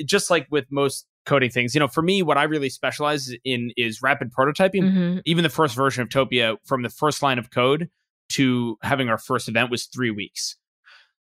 just 0.05 0.29
like 0.29 0.47
with 0.49 0.65
most 0.71 1.05
coding 1.25 1.49
things, 1.49 1.73
you 1.73 1.79
know, 1.79 1.87
for 1.87 2.01
me, 2.01 2.21
what 2.21 2.37
I 2.37 2.43
really 2.43 2.69
specialize 2.69 3.33
in 3.43 3.71
is 3.75 4.01
rapid 4.01 4.31
prototyping. 4.31 4.83
Mm-hmm. 4.83 5.19
Even 5.25 5.43
the 5.43 5.49
first 5.49 5.75
version 5.75 6.03
of 6.03 6.09
Topia, 6.09 6.57
from 6.65 6.83
the 6.83 6.89
first 6.89 7.21
line 7.21 7.39
of 7.39 7.49
code 7.49 7.89
to 8.29 8.77
having 8.81 9.09
our 9.09 9.17
first 9.17 9.47
event, 9.47 9.71
was 9.71 9.85
three 9.85 10.11
weeks. 10.11 10.57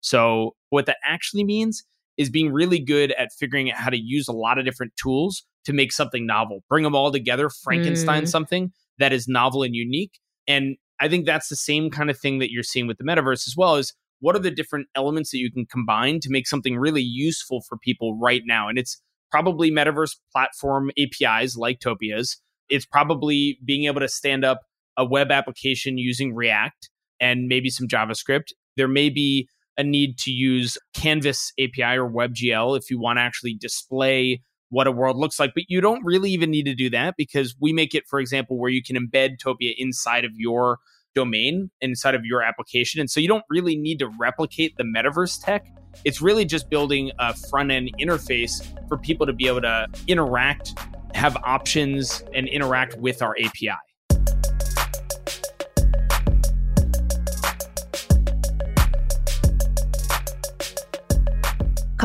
So 0.01 0.55
what 0.69 0.85
that 0.85 0.97
actually 1.03 1.43
means 1.43 1.83
is 2.17 2.29
being 2.29 2.51
really 2.51 2.79
good 2.79 3.11
at 3.13 3.31
figuring 3.37 3.71
out 3.71 3.77
how 3.77 3.89
to 3.89 3.97
use 3.97 4.27
a 4.27 4.33
lot 4.33 4.57
of 4.57 4.65
different 4.65 4.93
tools 4.95 5.43
to 5.65 5.73
make 5.73 5.91
something 5.91 6.25
novel, 6.25 6.63
bring 6.69 6.83
them 6.83 6.95
all 6.95 7.11
together, 7.11 7.49
Frankenstein 7.49 8.23
mm. 8.23 8.27
something 8.27 8.71
that 8.99 9.11
is 9.11 9.27
novel 9.27 9.63
and 9.63 9.75
unique. 9.75 10.19
And 10.47 10.77
I 10.99 11.09
think 11.09 11.25
that's 11.25 11.49
the 11.49 11.55
same 11.55 11.89
kind 11.89 12.09
of 12.09 12.17
thing 12.17 12.39
that 12.39 12.51
you're 12.51 12.63
seeing 12.63 12.87
with 12.87 12.97
the 12.97 13.03
metaverse 13.03 13.47
as 13.47 13.55
well 13.57 13.75
as 13.75 13.93
what 14.19 14.35
are 14.35 14.39
the 14.39 14.51
different 14.51 14.87
elements 14.95 15.31
that 15.31 15.39
you 15.39 15.51
can 15.51 15.65
combine 15.65 16.19
to 16.21 16.29
make 16.29 16.47
something 16.47 16.77
really 16.77 17.01
useful 17.01 17.61
for 17.67 17.77
people 17.77 18.17
right 18.17 18.43
now. 18.45 18.69
And 18.69 18.77
it's 18.77 19.01
probably 19.29 19.71
metaverse 19.71 20.15
platform 20.31 20.91
APIs 20.97 21.57
like 21.57 21.79
Topia's. 21.79 22.39
It's 22.69 22.85
probably 22.85 23.59
being 23.65 23.85
able 23.85 23.99
to 24.01 24.07
stand 24.07 24.45
up 24.45 24.61
a 24.97 25.03
web 25.03 25.31
application 25.31 25.97
using 25.97 26.33
React 26.33 26.89
and 27.19 27.47
maybe 27.47 27.69
some 27.69 27.87
JavaScript. 27.87 28.53
There 28.77 28.87
may 28.87 29.09
be 29.09 29.47
a 29.77 29.83
need 29.83 30.17
to 30.19 30.31
use 30.31 30.77
Canvas 30.93 31.51
API 31.59 31.97
or 31.97 32.09
WebGL 32.09 32.77
if 32.77 32.89
you 32.89 32.99
want 32.99 33.17
to 33.17 33.21
actually 33.21 33.55
display 33.55 34.41
what 34.69 34.87
a 34.87 34.91
world 34.91 35.17
looks 35.17 35.39
like. 35.39 35.53
But 35.53 35.65
you 35.67 35.81
don't 35.81 36.03
really 36.03 36.31
even 36.31 36.51
need 36.51 36.65
to 36.65 36.75
do 36.75 36.89
that 36.91 37.15
because 37.17 37.55
we 37.59 37.73
make 37.73 37.93
it, 37.93 38.03
for 38.07 38.19
example, 38.19 38.57
where 38.57 38.71
you 38.71 38.81
can 38.83 38.95
embed 38.95 39.37
Topia 39.43 39.73
inside 39.77 40.25
of 40.25 40.31
your 40.35 40.79
domain, 41.13 41.71
inside 41.81 42.15
of 42.15 42.25
your 42.25 42.41
application. 42.41 42.99
And 42.99 43.09
so 43.09 43.19
you 43.19 43.27
don't 43.27 43.45
really 43.49 43.77
need 43.77 43.99
to 43.99 44.07
replicate 44.19 44.75
the 44.77 44.83
metaverse 44.83 45.43
tech. 45.43 45.65
It's 46.03 46.21
really 46.21 46.45
just 46.45 46.69
building 46.69 47.11
a 47.19 47.33
front 47.33 47.71
end 47.71 47.91
interface 47.99 48.65
for 48.89 48.97
people 48.97 49.25
to 49.25 49.33
be 49.33 49.47
able 49.47 49.61
to 49.61 49.87
interact, 50.07 50.73
have 51.13 51.37
options, 51.37 52.23
and 52.33 52.47
interact 52.49 52.97
with 52.97 53.21
our 53.21 53.35
API. 53.41 53.71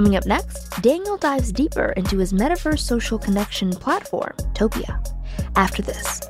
Coming 0.01 0.17
up 0.17 0.25
next, 0.25 0.81
Daniel 0.81 1.19
dives 1.19 1.53
deeper 1.53 1.93
into 1.95 2.17
his 2.17 2.33
metaverse 2.33 2.79
social 2.79 3.19
connection 3.19 3.69
platform, 3.71 4.33
Topia. 4.55 4.97
After 5.57 5.83
this. 5.83 6.23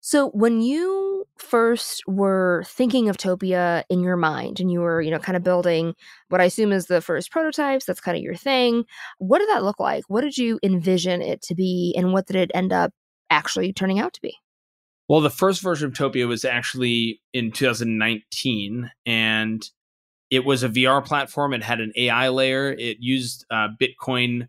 So 0.00 0.30
when 0.30 0.60
you 0.60 1.28
first 1.46 2.02
were 2.06 2.64
thinking 2.66 3.08
of 3.08 3.16
Topia 3.16 3.84
in 3.88 4.00
your 4.00 4.16
mind 4.16 4.60
and 4.60 4.70
you 4.70 4.80
were, 4.80 5.00
you 5.00 5.10
know, 5.10 5.18
kind 5.18 5.36
of 5.36 5.42
building 5.42 5.94
what 6.28 6.40
I 6.40 6.44
assume 6.44 6.72
is 6.72 6.86
the 6.86 7.00
first 7.00 7.30
prototypes, 7.30 7.84
that's 7.84 8.00
kind 8.00 8.16
of 8.16 8.22
your 8.22 8.34
thing. 8.34 8.84
What 9.18 9.38
did 9.38 9.48
that 9.48 9.64
look 9.64 9.80
like? 9.80 10.04
What 10.08 10.22
did 10.22 10.36
you 10.36 10.58
envision 10.62 11.22
it 11.22 11.42
to 11.42 11.54
be 11.54 11.94
and 11.96 12.12
what 12.12 12.26
did 12.26 12.36
it 12.36 12.50
end 12.54 12.72
up 12.72 12.92
actually 13.30 13.72
turning 13.72 13.98
out 13.98 14.12
to 14.14 14.20
be? 14.20 14.36
Well, 15.08 15.20
the 15.20 15.30
first 15.30 15.62
version 15.62 15.88
of 15.88 15.94
Topia 15.94 16.26
was 16.26 16.44
actually 16.44 17.20
in 17.32 17.52
2019 17.52 18.90
and 19.06 19.70
it 20.30 20.44
was 20.44 20.64
a 20.64 20.68
VR 20.68 21.04
platform. 21.04 21.54
It 21.54 21.62
had 21.62 21.80
an 21.80 21.92
AI 21.96 22.28
layer. 22.28 22.72
It 22.72 22.98
used 23.00 23.46
uh, 23.50 23.68
Bitcoin 23.80 24.48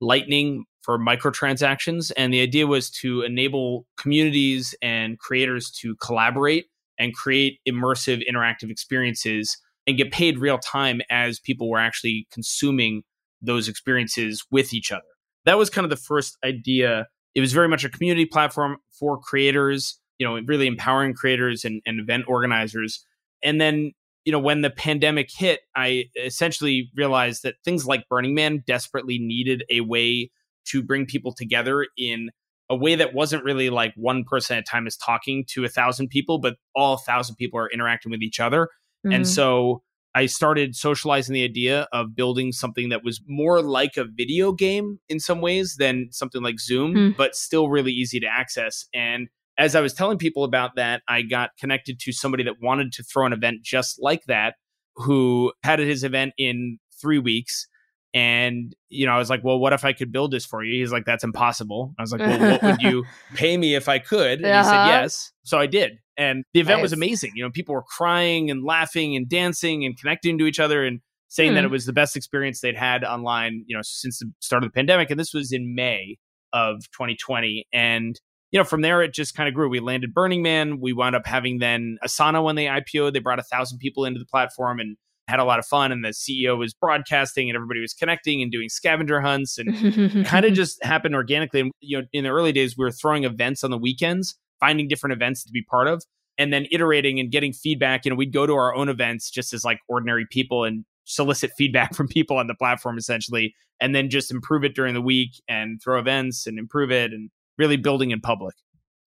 Lightning 0.00 0.64
for 0.84 0.98
microtransactions. 0.98 2.12
And 2.16 2.32
the 2.32 2.42
idea 2.42 2.66
was 2.66 2.90
to 2.90 3.22
enable 3.22 3.86
communities 3.96 4.74
and 4.82 5.18
creators 5.18 5.70
to 5.80 5.96
collaborate 5.96 6.66
and 6.98 7.14
create 7.14 7.58
immersive 7.66 8.22
interactive 8.30 8.70
experiences 8.70 9.56
and 9.86 9.96
get 9.96 10.12
paid 10.12 10.38
real 10.38 10.58
time 10.58 11.00
as 11.10 11.40
people 11.40 11.70
were 11.70 11.78
actually 11.78 12.26
consuming 12.30 13.02
those 13.40 13.66
experiences 13.66 14.44
with 14.50 14.74
each 14.74 14.92
other. 14.92 15.02
That 15.46 15.58
was 15.58 15.70
kind 15.70 15.84
of 15.84 15.90
the 15.90 15.96
first 15.96 16.36
idea. 16.44 17.06
It 17.34 17.40
was 17.40 17.52
very 17.52 17.68
much 17.68 17.84
a 17.84 17.88
community 17.88 18.26
platform 18.26 18.76
for 18.98 19.18
creators, 19.18 19.98
you 20.18 20.26
know, 20.26 20.40
really 20.46 20.66
empowering 20.66 21.14
creators 21.14 21.64
and, 21.64 21.80
and 21.86 21.98
event 21.98 22.24
organizers. 22.28 23.04
And 23.42 23.60
then, 23.60 23.92
you 24.24 24.32
know, 24.32 24.38
when 24.38 24.60
the 24.60 24.70
pandemic 24.70 25.28
hit, 25.34 25.60
I 25.74 26.06
essentially 26.22 26.90
realized 26.94 27.42
that 27.42 27.56
things 27.64 27.86
like 27.86 28.08
Burning 28.08 28.34
Man 28.34 28.62
desperately 28.66 29.18
needed 29.18 29.64
a 29.70 29.80
way 29.80 30.30
to 30.66 30.82
bring 30.82 31.06
people 31.06 31.34
together 31.34 31.86
in 31.96 32.30
a 32.70 32.76
way 32.76 32.94
that 32.94 33.12
wasn't 33.12 33.44
really 33.44 33.70
like 33.70 33.92
one 33.96 34.24
person 34.24 34.56
at 34.56 34.60
a 34.60 34.66
time 34.66 34.86
is 34.86 34.96
talking 34.96 35.44
to 35.50 35.64
a 35.64 35.68
thousand 35.68 36.08
people, 36.08 36.38
but 36.38 36.56
all 36.74 36.94
a 36.94 36.98
thousand 36.98 37.36
people 37.36 37.58
are 37.58 37.70
interacting 37.70 38.10
with 38.10 38.22
each 38.22 38.40
other. 38.40 38.68
Mm-hmm. 39.06 39.12
And 39.12 39.28
so 39.28 39.82
I 40.14 40.26
started 40.26 40.76
socializing 40.76 41.34
the 41.34 41.44
idea 41.44 41.88
of 41.92 42.14
building 42.14 42.52
something 42.52 42.88
that 42.90 43.04
was 43.04 43.20
more 43.26 43.60
like 43.60 43.96
a 43.96 44.04
video 44.04 44.52
game 44.52 44.98
in 45.08 45.20
some 45.20 45.40
ways 45.40 45.76
than 45.78 46.08
something 46.10 46.42
like 46.42 46.60
Zoom, 46.60 46.94
mm. 46.94 47.16
but 47.16 47.34
still 47.34 47.68
really 47.68 47.92
easy 47.92 48.20
to 48.20 48.26
access. 48.26 48.86
And 48.94 49.28
as 49.58 49.74
I 49.74 49.80
was 49.80 49.92
telling 49.92 50.18
people 50.18 50.44
about 50.44 50.76
that, 50.76 51.02
I 51.08 51.22
got 51.22 51.50
connected 51.58 51.98
to 52.00 52.12
somebody 52.12 52.44
that 52.44 52.54
wanted 52.62 52.92
to 52.92 53.02
throw 53.02 53.26
an 53.26 53.32
event 53.32 53.62
just 53.62 54.00
like 54.00 54.24
that, 54.26 54.54
who 54.96 55.52
had 55.64 55.80
his 55.80 56.04
event 56.04 56.32
in 56.38 56.78
three 57.00 57.18
weeks 57.18 57.66
and, 58.14 58.72
you 58.90 59.06
know, 59.06 59.12
I 59.12 59.18
was 59.18 59.28
like, 59.28 59.42
well, 59.42 59.58
what 59.58 59.72
if 59.72 59.84
I 59.84 59.92
could 59.92 60.12
build 60.12 60.30
this 60.30 60.46
for 60.46 60.62
you? 60.62 60.80
He's 60.80 60.92
like, 60.92 61.04
that's 61.04 61.24
impossible. 61.24 61.92
I 61.98 62.02
was 62.02 62.12
like, 62.12 62.20
well, 62.20 62.52
what 62.52 62.62
would 62.62 62.76
you 62.82 63.04
pay 63.34 63.56
me 63.56 63.74
if 63.74 63.88
I 63.88 63.98
could? 63.98 64.38
And 64.38 64.46
uh-huh. 64.46 64.62
he 64.62 64.68
said, 64.68 64.76
uh-huh. 64.76 64.90
yes. 65.02 65.32
So 65.42 65.58
I 65.58 65.66
did. 65.66 65.98
And 66.16 66.44
the 66.54 66.60
event 66.60 66.78
nice. 66.78 66.82
was 66.82 66.92
amazing. 66.92 67.32
You 67.34 67.42
know, 67.42 67.50
people 67.50 67.74
were 67.74 67.82
crying 67.82 68.52
and 68.52 68.64
laughing 68.64 69.16
and 69.16 69.28
dancing 69.28 69.84
and 69.84 69.98
connecting 69.98 70.38
to 70.38 70.46
each 70.46 70.60
other 70.60 70.84
and 70.84 71.00
saying 71.26 71.50
hmm. 71.50 71.54
that 71.56 71.64
it 71.64 71.70
was 71.72 71.86
the 71.86 71.92
best 71.92 72.16
experience 72.16 72.60
they'd 72.60 72.76
had 72.76 73.02
online, 73.02 73.64
you 73.66 73.76
know, 73.76 73.82
since 73.82 74.20
the 74.20 74.30
start 74.38 74.62
of 74.62 74.70
the 74.70 74.74
pandemic. 74.74 75.10
And 75.10 75.18
this 75.18 75.34
was 75.34 75.50
in 75.50 75.74
May 75.74 76.16
of 76.52 76.84
2020. 76.92 77.66
And 77.72 78.20
you 78.52 78.60
know, 78.60 78.64
from 78.64 78.82
there 78.82 79.02
it 79.02 79.12
just 79.12 79.34
kind 79.34 79.48
of 79.48 79.54
grew. 79.56 79.68
We 79.68 79.80
landed 79.80 80.14
Burning 80.14 80.40
Man. 80.40 80.78
We 80.78 80.92
wound 80.92 81.16
up 81.16 81.26
having 81.26 81.58
then 81.58 81.98
Asana 82.06 82.44
when 82.44 82.54
they 82.54 82.66
IPO. 82.66 83.12
They 83.12 83.18
brought 83.18 83.40
a 83.40 83.42
thousand 83.42 83.78
people 83.78 84.04
into 84.04 84.20
the 84.20 84.26
platform 84.26 84.78
and 84.78 84.96
had 85.28 85.40
a 85.40 85.44
lot 85.44 85.58
of 85.58 85.66
fun. 85.66 85.92
And 85.92 86.04
the 86.04 86.10
CEO 86.10 86.58
was 86.58 86.74
broadcasting 86.74 87.48
and 87.48 87.56
everybody 87.56 87.80
was 87.80 87.94
connecting 87.94 88.42
and 88.42 88.50
doing 88.52 88.68
scavenger 88.68 89.20
hunts 89.20 89.58
and 89.58 90.26
kind 90.26 90.44
of 90.44 90.52
just 90.54 90.82
happened 90.84 91.14
organically. 91.14 91.60
And, 91.60 91.72
you 91.80 91.98
know, 91.98 92.06
in 92.12 92.24
the 92.24 92.30
early 92.30 92.52
days, 92.52 92.76
we 92.76 92.84
were 92.84 92.92
throwing 92.92 93.24
events 93.24 93.64
on 93.64 93.70
the 93.70 93.78
weekends, 93.78 94.38
finding 94.60 94.88
different 94.88 95.12
events 95.12 95.44
to 95.44 95.52
be 95.52 95.62
part 95.62 95.88
of 95.88 96.02
and 96.36 96.52
then 96.52 96.66
iterating 96.70 97.20
and 97.20 97.30
getting 97.30 97.52
feedback. 97.52 98.04
You 98.04 98.10
know, 98.10 98.16
we'd 98.16 98.32
go 98.32 98.46
to 98.46 98.54
our 98.54 98.74
own 98.74 98.88
events 98.88 99.30
just 99.30 99.52
as 99.52 99.64
like 99.64 99.78
ordinary 99.88 100.26
people 100.30 100.64
and 100.64 100.84
solicit 101.04 101.52
feedback 101.56 101.94
from 101.96 102.08
people 102.08 102.36
on 102.36 102.46
the 102.46 102.54
platform 102.54 102.98
essentially, 102.98 103.54
and 103.80 103.94
then 103.94 104.10
just 104.10 104.30
improve 104.30 104.64
it 104.64 104.74
during 104.74 104.94
the 104.94 105.02
week 105.02 105.30
and 105.48 105.80
throw 105.82 105.98
events 105.98 106.46
and 106.46 106.58
improve 106.58 106.90
it. 106.90 107.12
And 107.12 107.30
really 107.58 107.76
building 107.76 108.10
in 108.10 108.20
public. 108.20 108.54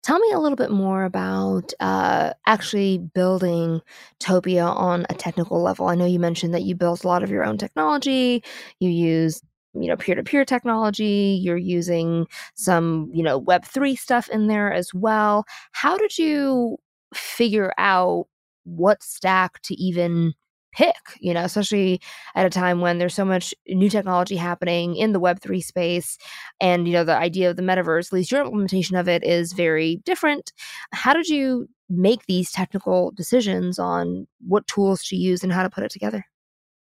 Tell 0.04 0.18
me 0.20 0.32
a 0.32 0.40
little 0.40 0.56
bit 0.56 0.72
more 0.72 1.04
about 1.04 1.74
uh, 1.80 2.34
actually 2.48 2.98
building 2.98 3.82
Topia 4.20 4.66
on 4.76 5.06
a 5.10 5.14
technical 5.14 5.62
level. 5.62 5.88
I 5.90 5.96
know 5.96 6.06
you 6.06 6.20
mentioned 6.20 6.56
that 6.56 6.64
you 6.64 6.74
built 6.76 7.04
a 7.04 7.08
lot 7.08 7.22
of 7.22 7.30
your 7.30 7.44
own 7.44 7.58
technology. 7.58 8.44
You 8.80 8.90
use 8.90 9.42
you 9.74 9.88
know 9.88 9.96
peer-to-peer 9.96 10.44
technology 10.44 11.40
you're 11.42 11.56
using 11.56 12.28
some 12.56 13.10
you 13.14 13.24
know 13.24 13.40
web3 13.40 13.96
stuff 13.96 14.28
in 14.28 14.48
there 14.48 14.70
as 14.74 14.94
well 14.94 15.46
how 15.72 15.98
did 15.98 16.18
you 16.18 16.76
figure 17.14 17.72
out 17.78 18.28
what 18.66 19.02
stack 19.02 19.62
to 19.62 19.74
even 19.82 20.34
pick, 20.72 20.96
you 21.20 21.34
know, 21.34 21.44
especially 21.44 22.02
at 22.36 22.46
a 22.46 22.50
time 22.50 22.82
when 22.82 22.98
there's 22.98 23.14
so 23.14 23.26
much 23.26 23.54
new 23.68 23.90
technology 23.90 24.36
happening 24.36 24.96
in 24.96 25.12
the 25.12 25.20
Web3 25.20 25.64
space. 25.64 26.18
And, 26.60 26.88
you 26.88 26.94
know, 26.94 27.04
the 27.04 27.18
idea 27.18 27.50
of 27.50 27.56
the 27.56 27.62
metaverse, 27.62 28.08
at 28.08 28.14
least 28.14 28.32
your 28.32 28.42
implementation 28.42 28.96
of 28.96 29.08
it 29.08 29.24
is 29.24 29.54
very 29.54 29.98
different. 30.06 30.54
How 30.92 31.14
did 31.14 31.28
you 31.28 31.68
make 31.90 32.26
these 32.26 32.52
technical 32.52 33.12
decisions 33.12 33.78
on 33.78 34.28
what 34.40 34.68
tools 34.68 35.04
to 35.06 35.16
use 35.16 35.44
and 35.44 35.52
how 35.52 35.64
to 35.64 35.70
put 35.70 35.84
it 35.84 35.92
together? 35.92 36.26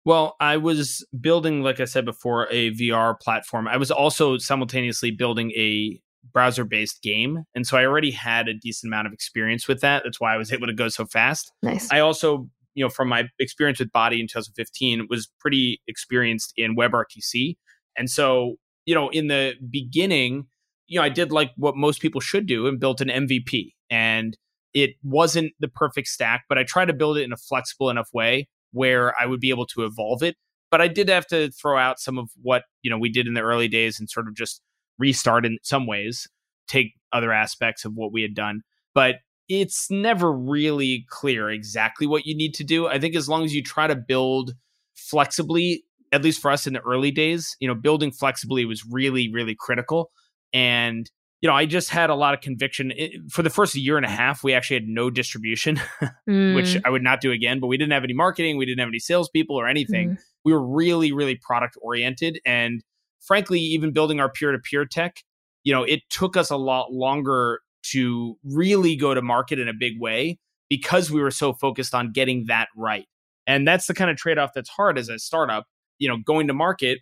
Well, 0.05 0.35
I 0.39 0.57
was 0.57 1.05
building, 1.19 1.63
like 1.63 1.79
I 1.79 1.85
said 1.85 2.05
before, 2.05 2.47
a 2.51 2.71
VR 2.71 3.19
platform. 3.19 3.67
I 3.67 3.77
was 3.77 3.89
also 3.89 4.37
simultaneously 4.37 5.11
building 5.11 5.51
a 5.51 5.99
browser 6.31 6.65
based 6.65 7.01
game. 7.01 7.43
And 7.55 7.65
so 7.65 7.77
I 7.77 7.85
already 7.85 8.11
had 8.11 8.47
a 8.47 8.53
decent 8.53 8.89
amount 8.89 9.07
of 9.07 9.13
experience 9.13 9.67
with 9.67 9.81
that. 9.81 10.03
That's 10.03 10.19
why 10.19 10.33
I 10.33 10.37
was 10.37 10.51
able 10.51 10.67
to 10.67 10.73
go 10.73 10.89
so 10.89 11.05
fast. 11.05 11.51
Nice. 11.61 11.91
I 11.91 11.99
also 11.99 12.49
you 12.75 12.83
know, 12.83 12.89
from 12.89 13.09
my 13.09 13.25
experience 13.39 13.79
with 13.79 13.91
Body 13.91 14.19
in 14.19 14.27
2015, 14.27 15.07
was 15.09 15.29
pretty 15.39 15.81
experienced 15.87 16.53
in 16.57 16.75
WebRTC. 16.75 17.55
And 17.97 18.09
so, 18.09 18.55
you 18.85 18.95
know, 18.95 19.09
in 19.09 19.27
the 19.27 19.53
beginning, 19.69 20.47
you 20.87 20.99
know, 20.99 21.05
I 21.05 21.09
did 21.09 21.31
like 21.31 21.51
what 21.57 21.75
most 21.75 22.01
people 22.01 22.21
should 22.21 22.45
do 22.45 22.67
and 22.67 22.79
built 22.79 23.01
an 23.01 23.09
MVP. 23.09 23.73
And 23.89 24.37
it 24.73 24.91
wasn't 25.03 25.53
the 25.59 25.67
perfect 25.67 26.07
stack, 26.07 26.43
but 26.49 26.57
I 26.57 26.63
tried 26.63 26.85
to 26.85 26.93
build 26.93 27.17
it 27.17 27.23
in 27.23 27.31
a 27.31 27.37
flexible 27.37 27.89
enough 27.89 28.09
way 28.13 28.47
where 28.71 29.13
I 29.21 29.25
would 29.25 29.39
be 29.39 29.51
able 29.51 29.67
to 29.67 29.83
evolve 29.83 30.23
it. 30.23 30.35
But 30.71 30.81
I 30.81 30.87
did 30.87 31.07
have 31.09 31.27
to 31.27 31.51
throw 31.51 31.77
out 31.77 31.99
some 31.99 32.17
of 32.17 32.29
what, 32.41 32.63
you 32.81 32.89
know, 32.89 32.97
we 32.97 33.09
did 33.09 33.27
in 33.27 33.35
the 33.35 33.41
early 33.41 33.67
days 33.67 33.99
and 33.99 34.09
sort 34.09 34.27
of 34.27 34.35
just 34.35 34.61
restart 34.97 35.45
in 35.45 35.59
some 35.61 35.85
ways, 35.85 36.27
take 36.67 36.93
other 37.11 37.31
aspects 37.31 37.85
of 37.85 37.93
what 37.93 38.11
we 38.11 38.23
had 38.23 38.33
done. 38.33 38.61
But 38.95 39.17
it's 39.61 39.89
never 39.91 40.31
really 40.31 41.05
clear 41.09 41.49
exactly 41.49 42.07
what 42.07 42.25
you 42.25 42.35
need 42.35 42.53
to 42.55 42.63
do. 42.63 42.87
I 42.87 42.99
think 42.99 43.15
as 43.15 43.29
long 43.29 43.43
as 43.43 43.53
you 43.53 43.63
try 43.63 43.87
to 43.87 43.95
build 43.95 44.53
flexibly, 44.95 45.85
at 46.11 46.23
least 46.23 46.41
for 46.41 46.51
us 46.51 46.67
in 46.67 46.73
the 46.73 46.81
early 46.81 47.11
days, 47.11 47.55
you 47.59 47.67
know, 47.67 47.75
building 47.75 48.11
flexibly 48.11 48.65
was 48.65 48.83
really, 48.89 49.31
really 49.31 49.55
critical. 49.57 50.11
And, 50.53 51.09
you 51.41 51.49
know, 51.49 51.55
I 51.55 51.65
just 51.65 51.89
had 51.89 52.09
a 52.09 52.15
lot 52.15 52.33
of 52.33 52.41
conviction. 52.41 52.91
It, 52.95 53.11
for 53.29 53.43
the 53.43 53.49
first 53.49 53.75
year 53.75 53.97
and 53.97 54.05
a 54.05 54.09
half, 54.09 54.43
we 54.43 54.53
actually 54.53 54.77
had 54.77 54.87
no 54.87 55.09
distribution, 55.09 55.79
mm. 56.29 56.55
which 56.55 56.77
I 56.85 56.89
would 56.89 57.03
not 57.03 57.21
do 57.21 57.31
again, 57.31 57.59
but 57.59 57.67
we 57.67 57.77
didn't 57.77 57.93
have 57.93 58.03
any 58.03 58.13
marketing. 58.13 58.57
We 58.57 58.65
didn't 58.65 58.79
have 58.79 58.89
any 58.89 58.99
salespeople 58.99 59.55
or 59.55 59.67
anything. 59.67 60.11
Mm. 60.11 60.17
We 60.45 60.53
were 60.53 60.65
really, 60.65 61.11
really 61.11 61.35
product 61.35 61.77
oriented. 61.81 62.39
And 62.45 62.83
frankly, 63.19 63.59
even 63.59 63.91
building 63.91 64.19
our 64.19 64.31
peer 64.31 64.51
to 64.51 64.59
peer 64.59 64.85
tech, 64.85 65.17
you 65.63 65.73
know, 65.73 65.83
it 65.83 66.01
took 66.09 66.37
us 66.37 66.49
a 66.49 66.57
lot 66.57 66.91
longer 66.91 67.61
to 67.91 68.37
really 68.43 68.95
go 68.95 69.13
to 69.13 69.21
market 69.21 69.59
in 69.59 69.67
a 69.67 69.73
big 69.73 69.99
way 69.99 70.39
because 70.69 71.11
we 71.11 71.21
were 71.21 71.31
so 71.31 71.53
focused 71.53 71.93
on 71.93 72.11
getting 72.11 72.45
that 72.47 72.67
right. 72.75 73.05
And 73.45 73.67
that's 73.67 73.87
the 73.87 73.93
kind 73.93 74.09
of 74.09 74.17
trade 74.17 74.37
off 74.37 74.51
that's 74.55 74.69
hard 74.69 74.97
as 74.97 75.09
a 75.09 75.19
startup, 75.19 75.65
you 75.99 76.07
know, 76.07 76.17
going 76.17 76.47
to 76.47 76.53
market 76.53 76.99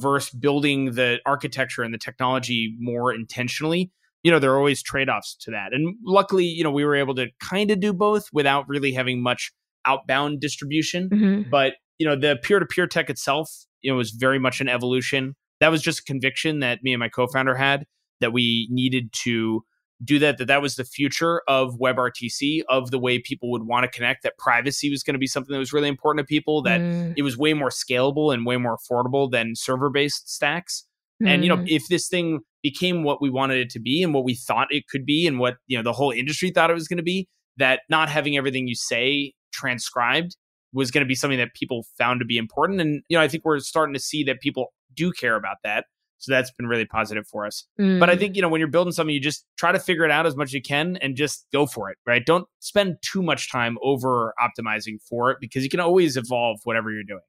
versus 0.00 0.30
building 0.30 0.92
the 0.92 1.18
architecture 1.26 1.82
and 1.82 1.92
the 1.92 1.98
technology 1.98 2.74
more 2.78 3.12
intentionally. 3.12 3.90
You 4.22 4.30
know, 4.30 4.38
there 4.38 4.52
are 4.52 4.58
always 4.58 4.82
trade 4.82 5.08
offs 5.08 5.36
to 5.40 5.50
that. 5.50 5.72
And 5.72 5.96
luckily, 6.04 6.44
you 6.44 6.62
know, 6.62 6.70
we 6.70 6.84
were 6.84 6.94
able 6.94 7.14
to 7.16 7.28
kind 7.40 7.70
of 7.70 7.80
do 7.80 7.92
both 7.92 8.28
without 8.32 8.68
really 8.68 8.92
having 8.92 9.22
much 9.22 9.52
outbound 9.84 10.40
distribution. 10.40 11.08
Mm-hmm. 11.10 11.50
But, 11.50 11.74
you 11.98 12.06
know, 12.06 12.14
the 12.14 12.38
peer 12.40 12.60
to 12.60 12.66
peer 12.66 12.86
tech 12.86 13.10
itself, 13.10 13.50
you 13.80 13.90
know, 13.90 13.96
was 13.96 14.12
very 14.12 14.38
much 14.38 14.60
an 14.60 14.68
evolution. 14.68 15.34
That 15.60 15.68
was 15.68 15.82
just 15.82 16.00
a 16.00 16.04
conviction 16.04 16.60
that 16.60 16.82
me 16.82 16.92
and 16.92 17.00
my 17.00 17.08
co 17.08 17.26
founder 17.26 17.56
had 17.56 17.84
that 18.20 18.32
we 18.32 18.68
needed 18.70 19.12
to 19.12 19.64
do 20.04 20.18
that 20.18 20.38
that 20.38 20.46
that 20.46 20.62
was 20.62 20.76
the 20.76 20.84
future 20.84 21.42
of 21.48 21.78
WebRTC 21.78 22.62
of 22.68 22.90
the 22.90 22.98
way 22.98 23.18
people 23.18 23.50
would 23.50 23.64
want 23.64 23.84
to 23.84 23.90
connect 23.90 24.22
that 24.22 24.38
privacy 24.38 24.90
was 24.90 25.02
going 25.02 25.14
to 25.14 25.18
be 25.18 25.26
something 25.26 25.52
that 25.52 25.58
was 25.58 25.72
really 25.72 25.88
important 25.88 26.26
to 26.26 26.28
people 26.28 26.62
that 26.62 26.80
mm. 26.80 27.14
it 27.16 27.22
was 27.22 27.36
way 27.36 27.54
more 27.54 27.68
scalable 27.68 28.32
and 28.32 28.46
way 28.46 28.56
more 28.56 28.76
affordable 28.76 29.30
than 29.30 29.54
server 29.54 29.90
based 29.90 30.32
stacks 30.32 30.86
mm. 31.22 31.28
and 31.28 31.42
you 31.42 31.48
know 31.48 31.58
mm. 31.58 31.68
if 31.68 31.86
this 31.88 32.08
thing 32.08 32.40
became 32.62 33.04
what 33.04 33.20
we 33.20 33.30
wanted 33.30 33.58
it 33.58 33.70
to 33.70 33.80
be 33.80 34.02
and 34.02 34.14
what 34.14 34.24
we 34.24 34.34
thought 34.34 34.68
it 34.70 34.84
could 34.88 35.04
be 35.04 35.26
and 35.26 35.38
what 35.38 35.56
you 35.66 35.76
know 35.76 35.82
the 35.82 35.92
whole 35.92 36.10
industry 36.10 36.50
thought 36.50 36.70
it 36.70 36.74
was 36.74 36.88
going 36.88 36.96
to 36.96 37.02
be 37.02 37.28
that 37.56 37.80
not 37.88 38.08
having 38.08 38.36
everything 38.36 38.66
you 38.66 38.74
say 38.74 39.32
transcribed 39.52 40.36
was 40.72 40.90
going 40.90 41.04
to 41.04 41.08
be 41.08 41.14
something 41.14 41.38
that 41.38 41.52
people 41.54 41.84
found 41.98 42.18
to 42.18 42.24
be 42.24 42.38
important 42.38 42.80
and 42.80 43.02
you 43.08 43.16
know 43.16 43.22
I 43.22 43.28
think 43.28 43.44
we're 43.44 43.58
starting 43.60 43.94
to 43.94 44.00
see 44.00 44.24
that 44.24 44.40
people 44.40 44.72
do 44.94 45.12
care 45.12 45.36
about 45.36 45.56
that 45.64 45.84
so 46.22 46.30
that's 46.30 46.52
been 46.52 46.68
really 46.68 46.84
positive 46.84 47.26
for 47.26 47.44
us. 47.44 47.64
Mm. 47.80 47.98
But 47.98 48.08
I 48.08 48.14
mm. 48.14 48.20
think, 48.20 48.36
you 48.36 48.42
know, 48.42 48.48
when 48.48 48.60
you're 48.60 48.68
building 48.68 48.92
something, 48.92 49.12
you 49.12 49.20
just 49.20 49.44
try 49.56 49.72
to 49.72 49.80
figure 49.80 50.04
it 50.04 50.10
out 50.12 50.24
as 50.24 50.36
much 50.36 50.50
as 50.50 50.52
you 50.52 50.62
can 50.62 50.96
and 50.98 51.16
just 51.16 51.46
go 51.52 51.66
for 51.66 51.90
it, 51.90 51.98
right? 52.06 52.24
Don't 52.24 52.46
spend 52.60 52.98
too 53.02 53.22
much 53.22 53.50
time 53.50 53.76
over 53.82 54.32
optimizing 54.40 55.02
for 55.02 55.32
it 55.32 55.38
because 55.40 55.64
you 55.64 55.68
can 55.68 55.80
always 55.80 56.16
evolve 56.16 56.60
whatever 56.62 56.92
you're 56.92 57.02
doing. 57.02 57.22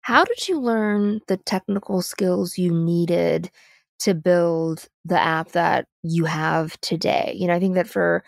How 0.00 0.24
did 0.24 0.48
you 0.48 0.58
learn 0.58 1.20
the 1.28 1.36
technical 1.36 2.00
skills 2.00 2.56
you 2.56 2.72
needed 2.72 3.50
to 4.00 4.14
build 4.14 4.88
the 5.04 5.20
app 5.20 5.52
that 5.52 5.86
you 6.02 6.24
have 6.24 6.80
today? 6.80 7.34
You 7.36 7.46
know, 7.46 7.54
I 7.54 7.60
think 7.60 7.74
that 7.74 7.88
for 7.88 8.24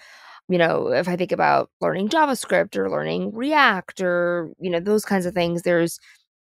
you 0.48 0.58
know, 0.58 0.92
if 0.92 1.08
I 1.08 1.16
think 1.16 1.32
about 1.32 1.70
learning 1.80 2.08
JavaScript 2.08 2.76
or 2.76 2.88
learning 2.88 3.34
React 3.34 4.00
or, 4.00 4.52
you 4.60 4.70
know, 4.70 4.78
those 4.78 5.04
kinds 5.04 5.26
of 5.26 5.34
things, 5.34 5.62
there's 5.62 5.98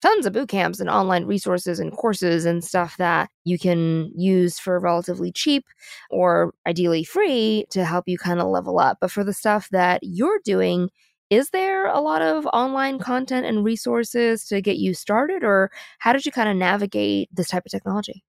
tons 0.03 0.27
of 0.27 0.33
boot 0.33 0.49
camps 0.49 0.81
and 0.81 0.89
online 0.89 1.25
resources 1.25 1.81
and 1.81 1.93
courses 1.93 2.45
and 2.45 2.65
stuff 2.65 2.97
that 2.99 3.31
you 3.45 3.59
can 3.59 4.11
use 4.17 4.59
for 4.59 4.79
relatively 4.79 5.33
cheap 5.33 5.65
or 6.11 6.53
ideally 6.67 7.05
free 7.05 7.65
to 7.71 7.85
help 7.85 8.05
you 8.07 8.19
kind 8.19 8.41
of 8.41 8.47
level 8.47 8.79
up. 8.79 8.99
But 9.01 9.11
for 9.11 9.25
the 9.25 9.33
stuff 9.33 9.69
that 9.71 10.01
you're 10.03 10.41
doing, 10.45 10.91
is 11.31 11.51
there 11.51 11.87
a 11.87 12.01
lot 12.01 12.23
of 12.23 12.47
online 12.47 12.99
content 12.99 13.45
and 13.45 13.65
resources 13.65 14.47
to 14.47 14.63
get 14.63 14.79
you 14.79 14.95
started, 14.95 15.45
or 15.45 15.71
how 15.99 16.13
did 16.13 16.25
you 16.25 16.33
kind 16.33 16.49
of 16.49 16.57
navigate 16.57 17.29
this 17.33 17.49
type 17.49 17.65
of 17.67 17.71
technology? 17.71 18.25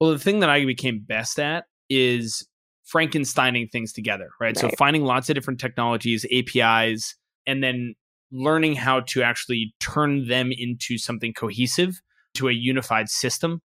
Well, 0.00 0.10
the 0.10 0.18
thing 0.18 0.40
that 0.40 0.50
I 0.50 0.64
became 0.64 1.00
best 1.00 1.38
at 1.38 1.64
is 1.88 2.46
Frankensteining 2.92 3.70
things 3.70 3.92
together, 3.92 4.28
right? 4.40 4.48
right? 4.48 4.58
So 4.58 4.68
finding 4.76 5.04
lots 5.04 5.30
of 5.30 5.34
different 5.34 5.60
technologies, 5.60 6.26
APIs, 6.30 7.14
and 7.46 7.62
then 7.62 7.94
learning 8.32 8.74
how 8.74 9.00
to 9.00 9.22
actually 9.22 9.74
turn 9.80 10.26
them 10.26 10.50
into 10.50 10.98
something 10.98 11.32
cohesive 11.32 12.00
to 12.34 12.48
a 12.48 12.52
unified 12.52 13.08
system. 13.08 13.60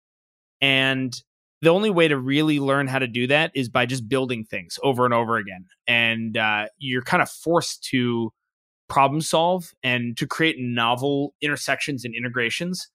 And 0.62 1.14
the 1.62 1.70
only 1.70 1.90
way 1.90 2.08
to 2.08 2.18
really 2.18 2.60
learn 2.60 2.88
how 2.88 3.00
to 3.00 3.08
do 3.08 3.28
that 3.28 3.52
is 3.56 3.70
by 3.70 3.86
just 3.86 4.08
building 4.08 4.44
things 4.44 4.78
over 4.84 5.06
and 5.06 5.14
over 5.14 5.38
again. 5.38 5.66
And 5.88 6.38
uh, 6.38 6.68
you're 6.78 7.02
kind 7.02 7.24
of 7.24 7.30
forced 7.30 7.84
to 7.86 8.32
problem 8.90 9.22
solve 9.22 9.72
and 9.84 10.16
to 10.18 10.28
create 10.28 10.58
novel 10.60 11.34
intersections 11.42 12.06
and 12.06 12.14
integrations. 12.16 12.90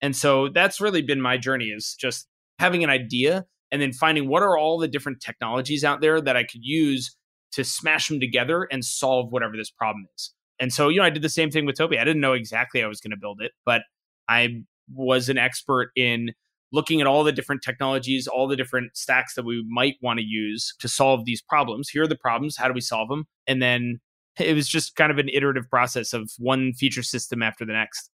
And 0.00 0.14
so 0.14 0.48
that's 0.48 0.80
really 0.80 1.02
been 1.02 1.20
my 1.20 1.36
journey 1.36 1.66
is 1.66 1.94
just 1.98 2.26
having 2.58 2.84
an 2.84 2.90
idea 2.90 3.44
and 3.70 3.82
then 3.82 3.92
finding 3.92 4.28
what 4.28 4.42
are 4.42 4.56
all 4.56 4.78
the 4.78 4.88
different 4.88 5.20
technologies 5.20 5.84
out 5.84 6.00
there 6.00 6.20
that 6.20 6.36
I 6.36 6.44
could 6.44 6.62
use 6.62 7.16
to 7.52 7.64
smash 7.64 8.08
them 8.08 8.20
together 8.20 8.66
and 8.70 8.84
solve 8.84 9.32
whatever 9.32 9.56
this 9.56 9.70
problem 9.70 10.06
is. 10.14 10.32
And 10.58 10.72
so, 10.72 10.88
you 10.88 10.98
know, 10.98 11.04
I 11.04 11.10
did 11.10 11.22
the 11.22 11.28
same 11.28 11.50
thing 11.50 11.66
with 11.66 11.76
Topia. 11.76 12.00
I 12.00 12.04
didn't 12.04 12.20
know 12.20 12.32
exactly 12.32 12.82
I 12.82 12.86
was 12.86 13.00
going 13.00 13.10
to 13.10 13.16
build 13.16 13.40
it, 13.40 13.52
but 13.64 13.82
I 14.28 14.62
was 14.92 15.28
an 15.28 15.38
expert 15.38 15.90
in 15.96 16.32
looking 16.72 17.00
at 17.00 17.06
all 17.06 17.24
the 17.24 17.32
different 17.32 17.62
technologies, 17.62 18.26
all 18.26 18.48
the 18.48 18.56
different 18.56 18.96
stacks 18.96 19.34
that 19.34 19.44
we 19.44 19.64
might 19.68 19.96
want 20.02 20.18
to 20.18 20.24
use 20.24 20.74
to 20.80 20.88
solve 20.88 21.24
these 21.24 21.42
problems. 21.42 21.88
Here 21.88 22.02
are 22.02 22.08
the 22.08 22.16
problems. 22.16 22.56
How 22.56 22.68
do 22.68 22.74
we 22.74 22.80
solve 22.80 23.08
them? 23.08 23.24
And 23.46 23.62
then 23.62 24.00
it 24.38 24.54
was 24.54 24.68
just 24.68 24.96
kind 24.96 25.12
of 25.12 25.18
an 25.18 25.28
iterative 25.32 25.68
process 25.70 26.12
of 26.12 26.30
one 26.38 26.72
feature 26.74 27.02
system 27.02 27.42
after 27.42 27.64
the 27.64 27.72
next. 27.72 28.10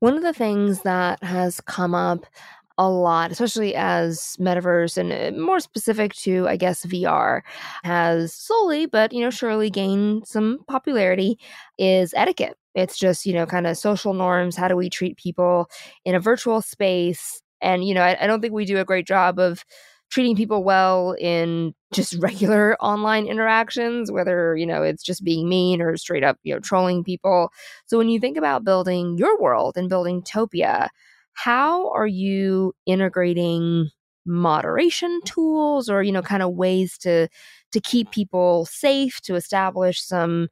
One 0.00 0.16
of 0.16 0.22
the 0.22 0.34
things 0.34 0.82
that 0.82 1.22
has 1.22 1.60
come 1.62 1.94
up 1.94 2.26
a 2.78 2.88
lot, 2.90 3.30
especially 3.30 3.74
as 3.74 4.36
metaverse 4.38 4.98
and 4.98 5.12
uh, 5.12 5.40
more 5.40 5.60
specific 5.60 6.12
to, 6.14 6.46
I 6.48 6.56
guess, 6.56 6.84
VR 6.84 7.42
has 7.84 8.34
slowly 8.34 8.86
but, 8.86 9.12
you 9.12 9.20
know, 9.20 9.30
surely 9.30 9.70
gained 9.70 10.26
some 10.26 10.58
popularity 10.68 11.38
is 11.78 12.12
etiquette. 12.14 12.56
It's 12.74 12.98
just, 12.98 13.24
you 13.24 13.32
know, 13.32 13.46
kind 13.46 13.66
of 13.66 13.78
social 13.78 14.12
norms. 14.12 14.56
How 14.56 14.68
do 14.68 14.76
we 14.76 14.90
treat 14.90 15.16
people 15.16 15.70
in 16.04 16.14
a 16.14 16.20
virtual 16.20 16.60
space? 16.60 17.42
And, 17.62 17.82
you 17.84 17.94
know, 17.94 18.02
I, 18.02 18.16
I 18.22 18.26
don't 18.26 18.42
think 18.42 18.52
we 18.52 18.66
do 18.66 18.78
a 18.78 18.84
great 18.84 19.06
job 19.06 19.38
of 19.38 19.64
treating 20.10 20.36
people 20.36 20.62
well 20.62 21.16
in 21.18 21.74
just 21.92 22.14
regular 22.20 22.76
online 22.82 23.26
interactions, 23.26 24.12
whether, 24.12 24.54
you 24.56 24.66
know, 24.66 24.82
it's 24.82 25.02
just 25.02 25.24
being 25.24 25.48
mean 25.48 25.80
or 25.80 25.96
straight 25.96 26.24
up, 26.24 26.38
you 26.42 26.52
know, 26.54 26.60
trolling 26.60 27.02
people. 27.02 27.50
So 27.86 27.98
when 27.98 28.08
you 28.08 28.20
think 28.20 28.36
about 28.36 28.64
building 28.64 29.16
your 29.16 29.40
world 29.40 29.76
and 29.76 29.88
building 29.88 30.22
Topia, 30.22 30.88
how 31.36 31.90
are 31.90 32.06
you 32.06 32.72
integrating 32.86 33.90
moderation 34.24 35.20
tools 35.24 35.88
or 35.88 36.02
you 36.02 36.10
know 36.10 36.22
kind 36.22 36.42
of 36.42 36.52
ways 36.54 36.98
to 36.98 37.28
to 37.72 37.80
keep 37.80 38.10
people 38.10 38.66
safe 38.66 39.20
to 39.20 39.36
establish 39.36 40.02
some 40.02 40.48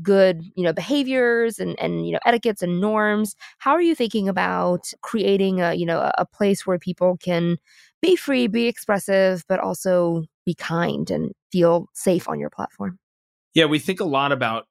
good 0.00 0.40
you 0.54 0.62
know 0.62 0.72
behaviors 0.72 1.58
and 1.58 1.78
and 1.80 2.06
you 2.06 2.12
know 2.12 2.20
etiquettes 2.24 2.62
and 2.62 2.80
norms? 2.80 3.34
How 3.58 3.72
are 3.72 3.82
you 3.82 3.94
thinking 3.94 4.28
about 4.28 4.90
creating 5.02 5.60
a 5.60 5.74
you 5.74 5.84
know 5.84 6.10
a 6.16 6.24
place 6.24 6.66
where 6.66 6.78
people 6.78 7.18
can 7.18 7.58
be 8.00 8.16
free 8.16 8.46
be 8.46 8.68
expressive 8.68 9.44
but 9.48 9.58
also 9.58 10.22
be 10.46 10.54
kind 10.54 11.10
and 11.10 11.32
feel 11.52 11.88
safe 11.94 12.28
on 12.28 12.38
your 12.38 12.50
platform? 12.50 12.98
Yeah 13.54 13.66
we 13.66 13.80
think 13.80 14.00
a 14.00 14.04
lot 14.04 14.30
about 14.30 14.66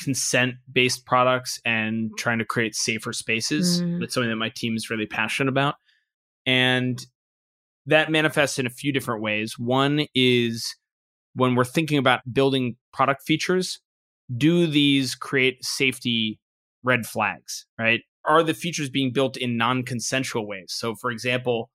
consent 0.00 0.54
based 0.70 1.06
products 1.06 1.60
and 1.64 2.10
trying 2.18 2.38
to 2.38 2.44
create 2.44 2.74
safer 2.74 3.12
spaces. 3.12 3.82
Mm. 3.82 4.00
That's 4.00 4.14
something 4.14 4.30
that 4.30 4.36
my 4.36 4.50
team 4.50 4.76
is 4.76 4.90
really 4.90 5.06
passionate 5.06 5.48
about. 5.48 5.76
And 6.46 7.04
that 7.86 8.10
manifests 8.10 8.58
in 8.58 8.66
a 8.66 8.70
few 8.70 8.92
different 8.92 9.22
ways. 9.22 9.58
One 9.58 10.06
is 10.14 10.74
when 11.34 11.54
we're 11.54 11.64
thinking 11.64 11.98
about 11.98 12.20
building 12.32 12.76
product 12.92 13.22
features, 13.22 13.80
do 14.36 14.66
these 14.66 15.14
create 15.14 15.64
safety 15.64 16.38
red 16.82 17.06
flags, 17.06 17.66
right? 17.78 18.00
Are 18.24 18.42
the 18.42 18.54
features 18.54 18.88
being 18.88 19.12
built 19.12 19.36
in 19.36 19.56
non 19.56 19.82
consensual 19.82 20.46
ways? 20.46 20.68
So, 20.68 20.94
for 20.94 21.10
example, 21.10 21.70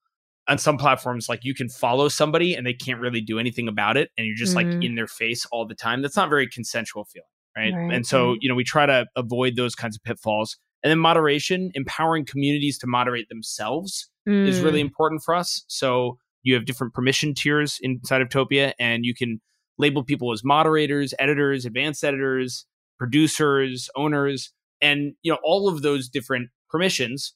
on 0.48 0.58
some 0.58 0.78
platforms, 0.78 1.28
like 1.28 1.44
you 1.44 1.54
can 1.54 1.68
follow 1.68 2.08
somebody 2.08 2.56
and 2.56 2.66
they 2.66 2.74
can't 2.74 3.02
really 3.02 3.20
do 3.20 3.38
anything 3.38 3.68
about 3.68 3.98
it, 3.98 4.12
and 4.18 4.26
you're 4.26 4.36
just 4.36 4.56
mm-hmm. 4.56 4.72
like 4.72 4.84
in 4.84 4.96
their 4.96 5.08
face 5.08 5.46
all 5.52 5.68
the 5.68 5.76
time. 5.76 6.02
That's 6.02 6.16
not 6.16 6.30
very 6.30 6.48
consensual 6.48 7.04
feeling 7.04 7.28
right? 7.58 7.74
right? 7.74 7.94
And 7.94 8.06
so, 8.06 8.36
you 8.40 8.48
know, 8.50 8.56
we 8.56 8.64
try 8.64 8.86
to 8.86 9.06
avoid 9.16 9.56
those 9.56 9.76
kinds 9.76 9.96
of 9.96 10.04
pitfalls. 10.04 10.58
And 10.84 10.92
then 10.92 11.00
moderation, 11.00 11.72
empowering 11.74 12.26
communities 12.26 12.78
to 12.80 12.88
moderate 12.88 13.30
themselves 13.30 14.10
mm. 14.28 14.48
is 14.48 14.62
really 14.62 14.80
mm. 14.80 14.86
important 14.86 15.22
for 15.24 15.34
us. 15.34 15.64
So 15.68 16.18
you 16.44 16.54
have 16.54 16.66
different 16.66 16.94
permission 16.94 17.34
tiers 17.34 17.80
inside 17.82 18.22
of 18.22 18.30
Topia, 18.30 18.74
and 18.80 19.04
you 19.04 19.14
can 19.16 19.42
label 19.78 20.04
people 20.04 20.32
as 20.32 20.44
moderators, 20.44 21.14
editors, 21.20 21.66
advanced 21.66 22.04
editors, 22.04 22.66
producers, 22.98 23.90
owners, 23.96 24.52
and 24.82 25.14
you 25.24 25.32
know 25.32 25.40
all 25.44 25.68
of 25.68 25.82
those 25.82 26.08
different 26.08 26.50
permissions 26.70 27.34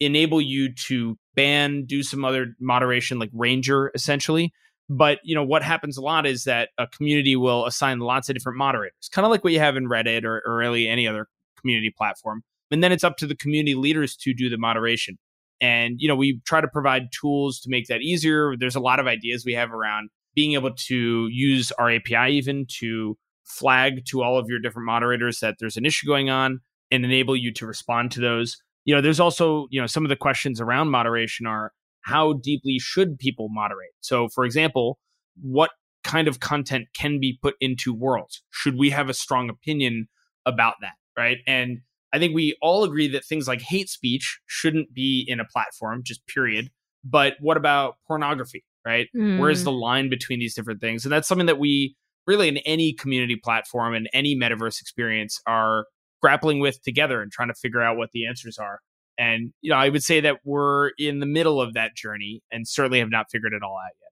enable 0.00 0.40
you 0.40 0.72
to 0.74 1.18
ban, 1.34 1.84
do 1.84 2.02
some 2.02 2.24
other 2.24 2.54
moderation 2.58 3.18
like 3.18 3.30
ranger 3.34 3.90
essentially 3.94 4.52
but 4.90 5.20
you 5.22 5.36
know 5.36 5.44
what 5.44 5.62
happens 5.62 5.96
a 5.96 6.02
lot 6.02 6.26
is 6.26 6.44
that 6.44 6.70
a 6.76 6.86
community 6.88 7.36
will 7.36 7.64
assign 7.64 8.00
lots 8.00 8.28
of 8.28 8.34
different 8.34 8.58
moderators, 8.58 9.08
kind 9.12 9.24
of 9.24 9.30
like 9.30 9.44
what 9.44 9.52
you 9.52 9.60
have 9.60 9.76
in 9.76 9.88
Reddit 9.88 10.24
or, 10.24 10.42
or 10.44 10.56
really 10.56 10.88
any 10.88 11.06
other 11.06 11.28
community 11.60 11.94
platform. 11.96 12.42
And 12.72 12.82
then 12.82 12.90
it's 12.92 13.04
up 13.04 13.16
to 13.18 13.26
the 13.26 13.36
community 13.36 13.76
leaders 13.76 14.16
to 14.16 14.34
do 14.34 14.50
the 14.50 14.58
moderation. 14.58 15.16
And 15.60 15.94
you 15.98 16.08
know 16.08 16.16
we 16.16 16.40
try 16.44 16.60
to 16.60 16.68
provide 16.68 17.04
tools 17.18 17.60
to 17.60 17.70
make 17.70 17.86
that 17.86 18.00
easier. 18.00 18.56
There's 18.58 18.76
a 18.76 18.80
lot 18.80 18.98
of 18.98 19.06
ideas 19.06 19.44
we 19.46 19.54
have 19.54 19.72
around 19.72 20.10
being 20.34 20.54
able 20.54 20.74
to 20.74 21.28
use 21.30 21.70
our 21.72 21.90
API 21.90 22.32
even 22.32 22.66
to 22.78 23.16
flag 23.44 24.04
to 24.06 24.22
all 24.22 24.38
of 24.38 24.46
your 24.48 24.58
different 24.58 24.86
moderators 24.86 25.38
that 25.40 25.56
there's 25.60 25.76
an 25.76 25.86
issue 25.86 26.06
going 26.06 26.30
on 26.30 26.60
and 26.90 27.04
enable 27.04 27.36
you 27.36 27.52
to 27.52 27.66
respond 27.66 28.10
to 28.12 28.20
those. 28.20 28.56
You 28.84 28.94
know, 28.94 29.00
there's 29.00 29.20
also, 29.20 29.68
you 29.70 29.80
know, 29.80 29.86
some 29.86 30.04
of 30.04 30.08
the 30.08 30.16
questions 30.16 30.60
around 30.60 30.90
moderation 30.90 31.46
are 31.46 31.72
how 32.02 32.34
deeply 32.34 32.78
should 32.78 33.18
people 33.18 33.48
moderate? 33.50 33.90
So, 34.00 34.28
for 34.28 34.44
example, 34.44 34.98
what 35.40 35.70
kind 36.04 36.28
of 36.28 36.40
content 36.40 36.88
can 36.94 37.20
be 37.20 37.38
put 37.42 37.54
into 37.60 37.94
worlds? 37.94 38.42
Should 38.50 38.78
we 38.78 38.90
have 38.90 39.08
a 39.08 39.14
strong 39.14 39.50
opinion 39.50 40.08
about 40.46 40.74
that? 40.80 40.94
Right. 41.16 41.38
And 41.46 41.80
I 42.12 42.18
think 42.18 42.34
we 42.34 42.56
all 42.60 42.84
agree 42.84 43.08
that 43.08 43.24
things 43.24 43.46
like 43.46 43.60
hate 43.60 43.88
speech 43.88 44.40
shouldn't 44.46 44.92
be 44.94 45.24
in 45.28 45.40
a 45.40 45.44
platform, 45.44 46.02
just 46.04 46.26
period. 46.26 46.70
But 47.04 47.34
what 47.40 47.56
about 47.56 47.96
pornography? 48.06 48.64
Right. 48.84 49.08
Mm. 49.14 49.38
Where's 49.38 49.64
the 49.64 49.72
line 49.72 50.08
between 50.08 50.38
these 50.38 50.54
different 50.54 50.80
things? 50.80 51.04
And 51.04 51.12
that's 51.12 51.28
something 51.28 51.46
that 51.46 51.58
we 51.58 51.96
really 52.26 52.48
in 52.48 52.58
any 52.58 52.92
community 52.92 53.36
platform 53.36 53.94
and 53.94 54.08
any 54.12 54.36
metaverse 54.36 54.80
experience 54.80 55.40
are 55.46 55.84
grappling 56.22 56.60
with 56.60 56.82
together 56.82 57.20
and 57.22 57.30
trying 57.30 57.48
to 57.48 57.54
figure 57.54 57.82
out 57.82 57.96
what 57.96 58.10
the 58.12 58.26
answers 58.26 58.58
are. 58.58 58.80
And 59.20 59.52
you 59.60 59.70
know, 59.70 59.76
I 59.76 59.90
would 59.90 60.02
say 60.02 60.20
that 60.20 60.38
we're 60.44 60.92
in 60.98 61.20
the 61.20 61.26
middle 61.26 61.60
of 61.60 61.74
that 61.74 61.94
journey 61.94 62.42
and 62.50 62.66
certainly 62.66 63.00
have 63.00 63.10
not 63.10 63.30
figured 63.30 63.52
it 63.52 63.62
all 63.62 63.76
out 63.76 63.92
yet. 64.00 64.10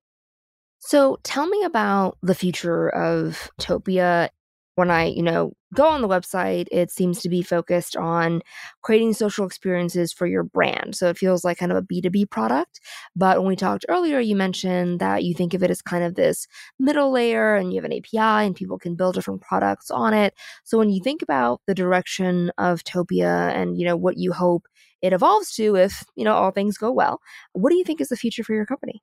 So 0.80 1.18
tell 1.22 1.48
me 1.48 1.64
about 1.64 2.18
the 2.22 2.34
future 2.34 2.90
of 2.90 3.50
Topia. 3.58 4.28
When 4.74 4.92
I, 4.92 5.06
you 5.06 5.24
know, 5.24 5.54
go 5.74 5.88
on 5.88 6.02
the 6.02 6.08
website, 6.08 6.66
it 6.70 6.92
seems 6.92 7.20
to 7.22 7.28
be 7.28 7.42
focused 7.42 7.96
on 7.96 8.42
creating 8.82 9.12
social 9.14 9.44
experiences 9.44 10.12
for 10.12 10.24
your 10.24 10.44
brand. 10.44 10.94
So 10.94 11.08
it 11.08 11.18
feels 11.18 11.44
like 11.44 11.58
kind 11.58 11.72
of 11.72 11.78
a 11.78 11.82
B2B 11.82 12.30
product. 12.30 12.78
But 13.16 13.38
when 13.38 13.48
we 13.48 13.56
talked 13.56 13.86
earlier, 13.88 14.20
you 14.20 14.36
mentioned 14.36 15.00
that 15.00 15.24
you 15.24 15.34
think 15.34 15.52
of 15.52 15.64
it 15.64 15.70
as 15.72 15.82
kind 15.82 16.04
of 16.04 16.14
this 16.14 16.46
middle 16.78 17.10
layer 17.10 17.56
and 17.56 17.72
you 17.72 17.80
have 17.80 17.90
an 17.90 17.96
API 17.96 18.46
and 18.46 18.54
people 18.54 18.78
can 18.78 18.94
build 18.94 19.16
different 19.16 19.40
products 19.40 19.90
on 19.90 20.14
it. 20.14 20.32
So 20.62 20.78
when 20.78 20.90
you 20.90 21.02
think 21.02 21.22
about 21.22 21.60
the 21.66 21.74
direction 21.74 22.52
of 22.56 22.84
Topia 22.84 23.52
and, 23.52 23.76
you 23.76 23.84
know, 23.84 23.96
what 23.96 24.16
you 24.16 24.32
hope 24.32 24.68
it 25.02 25.12
evolves 25.12 25.52
to 25.52 25.76
if, 25.76 26.04
you 26.16 26.24
know, 26.24 26.34
all 26.34 26.50
things 26.50 26.76
go 26.76 26.90
well. 26.90 27.20
What 27.52 27.70
do 27.70 27.76
you 27.76 27.84
think 27.84 28.00
is 28.00 28.08
the 28.08 28.16
future 28.16 28.44
for 28.44 28.54
your 28.54 28.66
company? 28.66 29.02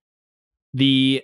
The 0.73 1.23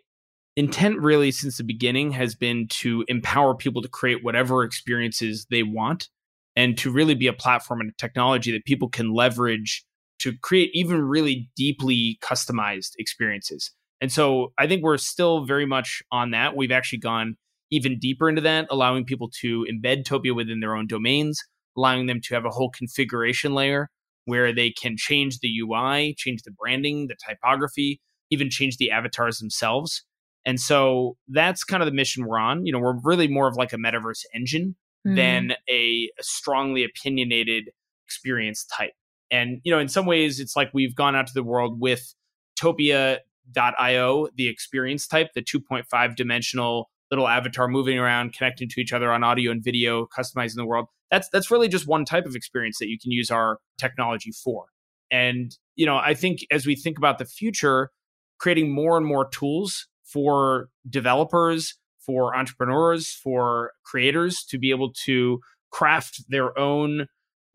intent 0.55 0.99
really 0.99 1.31
since 1.31 1.57
the 1.57 1.63
beginning 1.63 2.11
has 2.11 2.35
been 2.35 2.67
to 2.69 3.05
empower 3.07 3.55
people 3.55 3.81
to 3.81 3.87
create 3.87 4.23
whatever 4.23 4.63
experiences 4.63 5.45
they 5.49 5.63
want 5.63 6.09
and 6.55 6.77
to 6.77 6.91
really 6.91 7.15
be 7.15 7.27
a 7.27 7.33
platform 7.33 7.81
and 7.81 7.89
a 7.89 7.93
technology 7.97 8.51
that 8.51 8.65
people 8.65 8.89
can 8.89 9.13
leverage 9.13 9.85
to 10.19 10.33
create 10.41 10.69
even 10.73 11.01
really 11.01 11.49
deeply 11.55 12.19
customized 12.21 12.91
experiences. 12.99 13.71
And 14.01 14.11
so 14.11 14.51
I 14.57 14.67
think 14.67 14.83
we're 14.83 14.97
still 14.97 15.45
very 15.45 15.65
much 15.65 16.03
on 16.11 16.31
that. 16.31 16.55
We've 16.55 16.71
actually 16.71 16.99
gone 16.99 17.37
even 17.71 17.97
deeper 17.99 18.27
into 18.27 18.41
that, 18.41 18.67
allowing 18.69 19.05
people 19.05 19.29
to 19.39 19.65
embed 19.71 20.03
Topia 20.03 20.35
within 20.35 20.59
their 20.59 20.75
own 20.75 20.87
domains, 20.87 21.41
allowing 21.77 22.07
them 22.07 22.19
to 22.21 22.35
have 22.35 22.45
a 22.45 22.49
whole 22.49 22.69
configuration 22.69 23.53
layer 23.53 23.89
where 24.25 24.53
they 24.53 24.71
can 24.71 24.95
change 24.97 25.39
the 25.39 25.49
UI, 25.59 26.15
change 26.17 26.43
the 26.43 26.51
branding, 26.51 27.07
the 27.07 27.15
typography, 27.27 27.99
even 28.29 28.49
change 28.49 28.77
the 28.77 28.91
avatars 28.91 29.39
themselves. 29.39 30.03
And 30.45 30.59
so 30.59 31.17
that's 31.27 31.63
kind 31.63 31.83
of 31.83 31.87
the 31.87 31.93
mission 31.93 32.25
we're 32.25 32.39
on. 32.39 32.65
You 32.65 32.71
know, 32.71 32.79
we're 32.79 32.99
really 33.03 33.27
more 33.27 33.47
of 33.47 33.55
like 33.55 33.73
a 33.73 33.77
metaverse 33.77 34.23
engine 34.33 34.75
mm. 35.07 35.15
than 35.15 35.51
a, 35.69 36.09
a 36.19 36.23
strongly 36.23 36.83
opinionated 36.83 37.69
experience 38.05 38.65
type. 38.65 38.93
And, 39.29 39.61
you 39.63 39.71
know, 39.71 39.79
in 39.79 39.87
some 39.87 40.05
ways, 40.05 40.39
it's 40.39 40.55
like 40.55 40.71
we've 40.73 40.95
gone 40.95 41.15
out 41.15 41.27
to 41.27 41.33
the 41.33 41.43
world 41.43 41.79
with 41.79 42.13
Topia.io, 42.59 44.27
the 44.35 44.47
experience 44.47 45.07
type, 45.07 45.29
the 45.33 45.41
2.5 45.41 46.15
dimensional 46.15 46.89
little 47.09 47.27
avatar 47.27 47.67
moving 47.67 47.97
around, 47.97 48.33
connecting 48.33 48.69
to 48.69 48.81
each 48.81 48.93
other 48.93 49.11
on 49.11 49.23
audio 49.23 49.51
and 49.51 49.63
video, 49.63 50.05
customizing 50.17 50.55
the 50.55 50.65
world. 50.65 50.87
That's 51.11 51.29
that's 51.29 51.51
really 51.51 51.67
just 51.67 51.87
one 51.87 52.05
type 52.05 52.25
of 52.25 52.35
experience 52.35 52.79
that 52.79 52.87
you 52.87 52.97
can 52.99 53.11
use 53.11 53.29
our 53.29 53.59
technology 53.77 54.31
for. 54.31 54.65
And 55.11 55.55
you 55.75 55.85
know, 55.85 55.97
I 55.97 56.13
think 56.13 56.45
as 56.51 56.65
we 56.65 56.75
think 56.75 56.97
about 56.97 57.17
the 57.17 57.25
future, 57.25 57.91
creating 58.39 58.73
more 58.73 58.97
and 58.97 59.05
more 59.05 59.27
tools 59.29 59.87
for 60.05 60.69
developers, 60.89 61.75
for 61.99 62.35
entrepreneurs, 62.35 63.13
for 63.13 63.71
creators 63.83 64.43
to 64.49 64.57
be 64.57 64.71
able 64.71 64.93
to 65.05 65.39
craft 65.71 66.23
their 66.29 66.57
own 66.57 67.07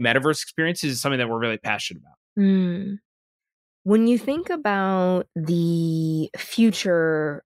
metaverse 0.03 0.43
experiences 0.43 0.93
is 0.93 1.01
something 1.01 1.19
that 1.19 1.29
we're 1.29 1.39
really 1.39 1.59
passionate 1.59 2.03
about. 2.03 2.43
Mm. 2.43 2.99
When 3.85 4.07
you 4.07 4.19
think 4.19 4.51
about 4.51 5.27
the 5.35 6.31
future 6.37 7.43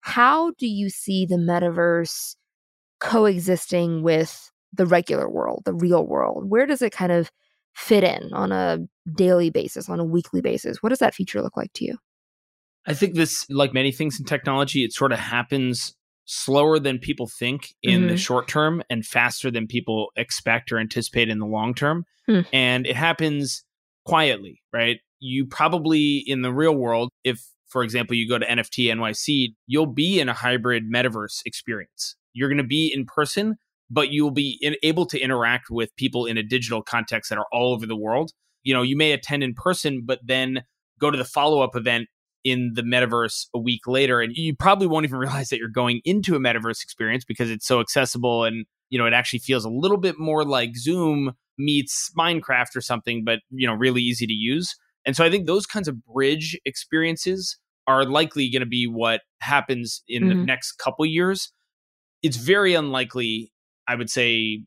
how 0.00 0.52
do 0.58 0.66
you 0.66 0.90
see 0.90 1.26
the 1.26 1.36
metaverse 1.36 2.36
coexisting 3.00 4.02
with 4.02 4.50
the 4.74 4.86
regular 4.86 5.28
world, 5.28 5.62
the 5.64 5.74
real 5.74 6.06
world? 6.06 6.50
Where 6.50 6.66
does 6.66 6.82
it 6.82 6.92
kind 6.92 7.12
of 7.12 7.30
fit 7.74 8.04
in 8.04 8.32
on 8.32 8.52
a 8.52 8.78
daily 9.14 9.50
basis, 9.50 9.88
on 9.88 10.00
a 10.00 10.04
weekly 10.04 10.40
basis? 10.40 10.82
What 10.82 10.90
does 10.90 10.98
that 11.00 11.14
feature 11.14 11.42
look 11.42 11.56
like 11.56 11.72
to 11.74 11.84
you? 11.84 11.98
I 12.86 12.94
think 12.94 13.14
this, 13.14 13.46
like 13.48 13.72
many 13.72 13.92
things 13.92 14.18
in 14.18 14.26
technology, 14.26 14.84
it 14.84 14.92
sort 14.92 15.12
of 15.12 15.18
happens 15.18 15.94
slower 16.26 16.78
than 16.78 16.98
people 16.98 17.26
think 17.26 17.74
in 17.82 18.00
mm-hmm. 18.00 18.08
the 18.10 18.16
short 18.16 18.48
term 18.48 18.82
and 18.88 19.04
faster 19.04 19.50
than 19.50 19.66
people 19.66 20.10
expect 20.16 20.72
or 20.72 20.78
anticipate 20.78 21.28
in 21.28 21.38
the 21.38 21.46
long 21.46 21.74
term. 21.74 22.04
Hmm. 22.26 22.40
And 22.52 22.86
it 22.86 22.96
happens 22.96 23.64
quietly, 24.04 24.62
right? 24.72 25.00
you 25.24 25.46
probably 25.46 26.18
in 26.26 26.42
the 26.42 26.52
real 26.52 26.76
world, 26.76 27.10
if 27.24 27.42
for 27.68 27.82
example 27.82 28.14
you 28.14 28.28
go 28.28 28.38
to 28.38 28.46
NFT 28.46 28.92
NYC, 28.92 29.54
you'll 29.66 29.86
be 29.86 30.20
in 30.20 30.28
a 30.28 30.34
hybrid 30.34 30.84
metaverse 30.92 31.40
experience. 31.46 32.14
You're 32.34 32.48
going 32.48 32.58
to 32.58 32.64
be 32.64 32.92
in 32.94 33.06
person, 33.06 33.56
but 33.90 34.10
you'll 34.10 34.30
be 34.30 34.58
in, 34.60 34.76
able 34.82 35.06
to 35.06 35.18
interact 35.18 35.66
with 35.70 35.94
people 35.96 36.26
in 36.26 36.36
a 36.36 36.42
digital 36.42 36.82
context 36.82 37.30
that 37.30 37.38
are 37.38 37.46
all 37.52 37.72
over 37.72 37.86
the 37.86 37.96
world. 37.96 38.32
You 38.62 38.74
know, 38.74 38.82
you 38.82 38.96
may 38.96 39.12
attend 39.12 39.42
in 39.42 39.54
person, 39.54 40.02
but 40.04 40.20
then 40.24 40.62
go 40.98 41.10
to 41.10 41.18
the 41.18 41.24
follow 41.24 41.60
up 41.60 41.76
event 41.76 42.08
in 42.44 42.72
the 42.74 42.82
metaverse 42.82 43.46
a 43.54 43.58
week 43.58 43.86
later 43.86 44.20
and 44.20 44.36
you 44.36 44.54
probably 44.54 44.86
won't 44.86 45.04
even 45.04 45.18
realize 45.18 45.48
that 45.48 45.58
you're 45.58 45.68
going 45.68 46.00
into 46.04 46.36
a 46.36 46.38
metaverse 46.38 46.82
experience 46.82 47.24
because 47.24 47.50
it's 47.50 47.66
so 47.66 47.80
accessible 47.80 48.44
and 48.44 48.66
you 48.90 48.98
know 48.98 49.06
it 49.06 49.14
actually 49.14 49.38
feels 49.38 49.64
a 49.64 49.70
little 49.70 49.96
bit 49.96 50.18
more 50.18 50.44
like 50.44 50.76
zoom 50.76 51.32
meets 51.58 52.12
minecraft 52.16 52.76
or 52.76 52.80
something 52.80 53.24
but 53.24 53.38
you 53.50 53.66
know 53.66 53.72
really 53.74 54.02
easy 54.02 54.26
to 54.26 54.32
use 54.32 54.76
and 55.06 55.16
so 55.16 55.24
i 55.24 55.30
think 55.30 55.46
those 55.46 55.66
kinds 55.66 55.88
of 55.88 56.04
bridge 56.04 56.58
experiences 56.64 57.56
are 57.86 58.04
likely 58.04 58.50
going 58.50 58.60
to 58.60 58.66
be 58.66 58.86
what 58.86 59.22
happens 59.40 60.02
in 60.06 60.24
mm-hmm. 60.24 60.40
the 60.40 60.44
next 60.44 60.72
couple 60.72 61.06
years 61.06 61.50
it's 62.22 62.36
very 62.36 62.74
unlikely 62.74 63.52
i 63.88 63.94
would 63.94 64.10
say 64.10 64.62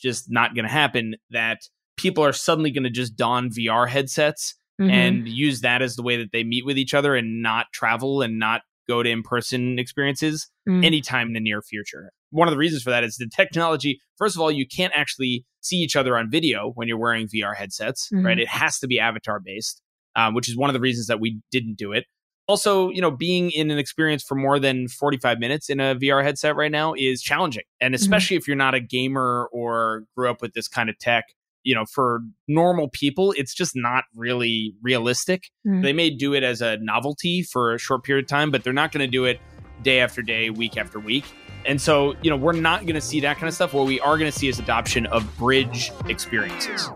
just 0.00 0.30
not 0.30 0.54
going 0.54 0.64
to 0.64 0.70
happen 0.70 1.14
that 1.30 1.60
people 1.96 2.24
are 2.24 2.32
suddenly 2.32 2.70
going 2.70 2.84
to 2.84 2.90
just 2.90 3.16
don 3.16 3.48
vr 3.50 3.88
headsets 3.88 4.54
mm-hmm. 4.80 4.90
and 4.90 5.28
use 5.28 5.60
that 5.60 5.82
as 5.82 5.96
the 5.96 6.02
way 6.02 6.16
that 6.16 6.30
they 6.32 6.44
meet 6.44 6.64
with 6.64 6.78
each 6.78 6.94
other 6.94 7.14
and 7.14 7.42
not 7.42 7.66
travel 7.72 8.22
and 8.22 8.38
not 8.38 8.62
go 8.88 9.02
to 9.02 9.10
in-person 9.10 9.78
experiences 9.78 10.48
mm. 10.68 10.84
anytime 10.84 11.28
in 11.28 11.32
the 11.32 11.40
near 11.40 11.62
future. 11.62 12.10
One 12.30 12.48
of 12.48 12.52
the 12.52 12.58
reasons 12.58 12.82
for 12.82 12.90
that 12.90 13.04
is 13.04 13.16
the 13.16 13.28
technology. 13.34 13.98
First 14.18 14.36
of 14.36 14.42
all, 14.42 14.50
you 14.50 14.66
can't 14.66 14.92
actually 14.94 15.44
see 15.60 15.76
each 15.76 15.96
other 15.96 16.16
on 16.18 16.30
video 16.30 16.72
when 16.74 16.88
you're 16.88 16.98
wearing 16.98 17.28
VR 17.28 17.56
headsets, 17.56 18.08
mm-hmm. 18.12 18.26
right? 18.26 18.38
It 18.38 18.48
has 18.48 18.78
to 18.80 18.86
be 18.86 18.98
avatar 18.98 19.40
based, 19.40 19.80
um, 20.16 20.34
which 20.34 20.48
is 20.48 20.56
one 20.56 20.68
of 20.68 20.74
the 20.74 20.80
reasons 20.80 21.06
that 21.06 21.20
we 21.20 21.40
didn't 21.50 21.78
do 21.78 21.92
it. 21.92 22.04
Also, 22.46 22.90
you 22.90 23.00
know, 23.00 23.10
being 23.10 23.50
in 23.50 23.70
an 23.70 23.78
experience 23.78 24.22
for 24.22 24.34
more 24.34 24.58
than 24.58 24.88
45 24.88 25.38
minutes 25.38 25.70
in 25.70 25.80
a 25.80 25.94
VR 25.96 26.22
headset 26.22 26.56
right 26.56 26.70
now 26.70 26.94
is 26.94 27.22
challenging. 27.22 27.64
And 27.80 27.94
mm-hmm. 27.94 28.02
especially 28.02 28.36
mm-hmm. 28.36 28.42
if 28.42 28.48
you're 28.48 28.56
not 28.56 28.74
a 28.74 28.80
gamer 28.80 29.48
or 29.52 30.04
grew 30.16 30.30
up 30.30 30.42
with 30.42 30.52
this 30.52 30.68
kind 30.68 30.90
of 30.90 30.98
tech, 30.98 31.24
you 31.62 31.74
know, 31.74 31.86
for 31.86 32.20
normal 32.46 32.88
people, 32.90 33.32
it's 33.36 33.54
just 33.54 33.72
not 33.74 34.04
really 34.14 34.74
realistic. 34.82 35.44
Mm. 35.66 35.82
They 35.82 35.94
may 35.94 36.10
do 36.10 36.34
it 36.34 36.42
as 36.42 36.60
a 36.60 36.76
novelty 36.76 37.42
for 37.42 37.74
a 37.74 37.78
short 37.78 38.04
period 38.04 38.26
of 38.26 38.28
time, 38.28 38.50
but 38.50 38.62
they're 38.62 38.74
not 38.74 38.92
going 38.92 39.04
to 39.04 39.10
do 39.10 39.24
it 39.24 39.40
day 39.82 40.00
after 40.00 40.20
day, 40.20 40.50
week 40.50 40.76
after 40.76 41.00
week. 41.00 41.24
And 41.66 41.80
so, 41.80 42.14
you 42.22 42.30
know, 42.30 42.36
we're 42.36 42.52
not 42.52 42.82
going 42.82 42.94
to 42.94 43.00
see 43.00 43.20
that 43.20 43.36
kind 43.36 43.48
of 43.48 43.54
stuff. 43.54 43.72
What 43.72 43.86
we 43.86 43.98
are 44.00 44.18
going 44.18 44.30
to 44.30 44.38
see 44.38 44.48
is 44.48 44.58
adoption 44.58 45.06
of 45.06 45.36
bridge 45.38 45.90
experiences. 46.06 46.90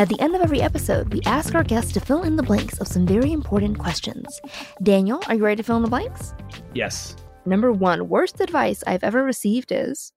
At 0.00 0.08
the 0.08 0.18
end 0.18 0.34
of 0.34 0.40
every 0.40 0.62
episode, 0.62 1.12
we 1.12 1.20
ask 1.26 1.54
our 1.54 1.62
guests 1.62 1.92
to 1.92 2.00
fill 2.00 2.22
in 2.22 2.36
the 2.36 2.42
blanks 2.42 2.78
of 2.78 2.88
some 2.88 3.06
very 3.06 3.32
important 3.32 3.78
questions. 3.78 4.40
Daniel, 4.82 5.22
are 5.28 5.34
you 5.34 5.44
ready 5.44 5.56
to 5.58 5.62
fill 5.62 5.76
in 5.76 5.82
the 5.82 5.90
blanks? 5.90 6.32
Yes. 6.72 7.16
Number 7.44 7.70
one, 7.70 8.08
worst 8.08 8.40
advice 8.40 8.82
I've 8.86 9.04
ever 9.04 9.22
received 9.22 9.70
is 9.70 10.10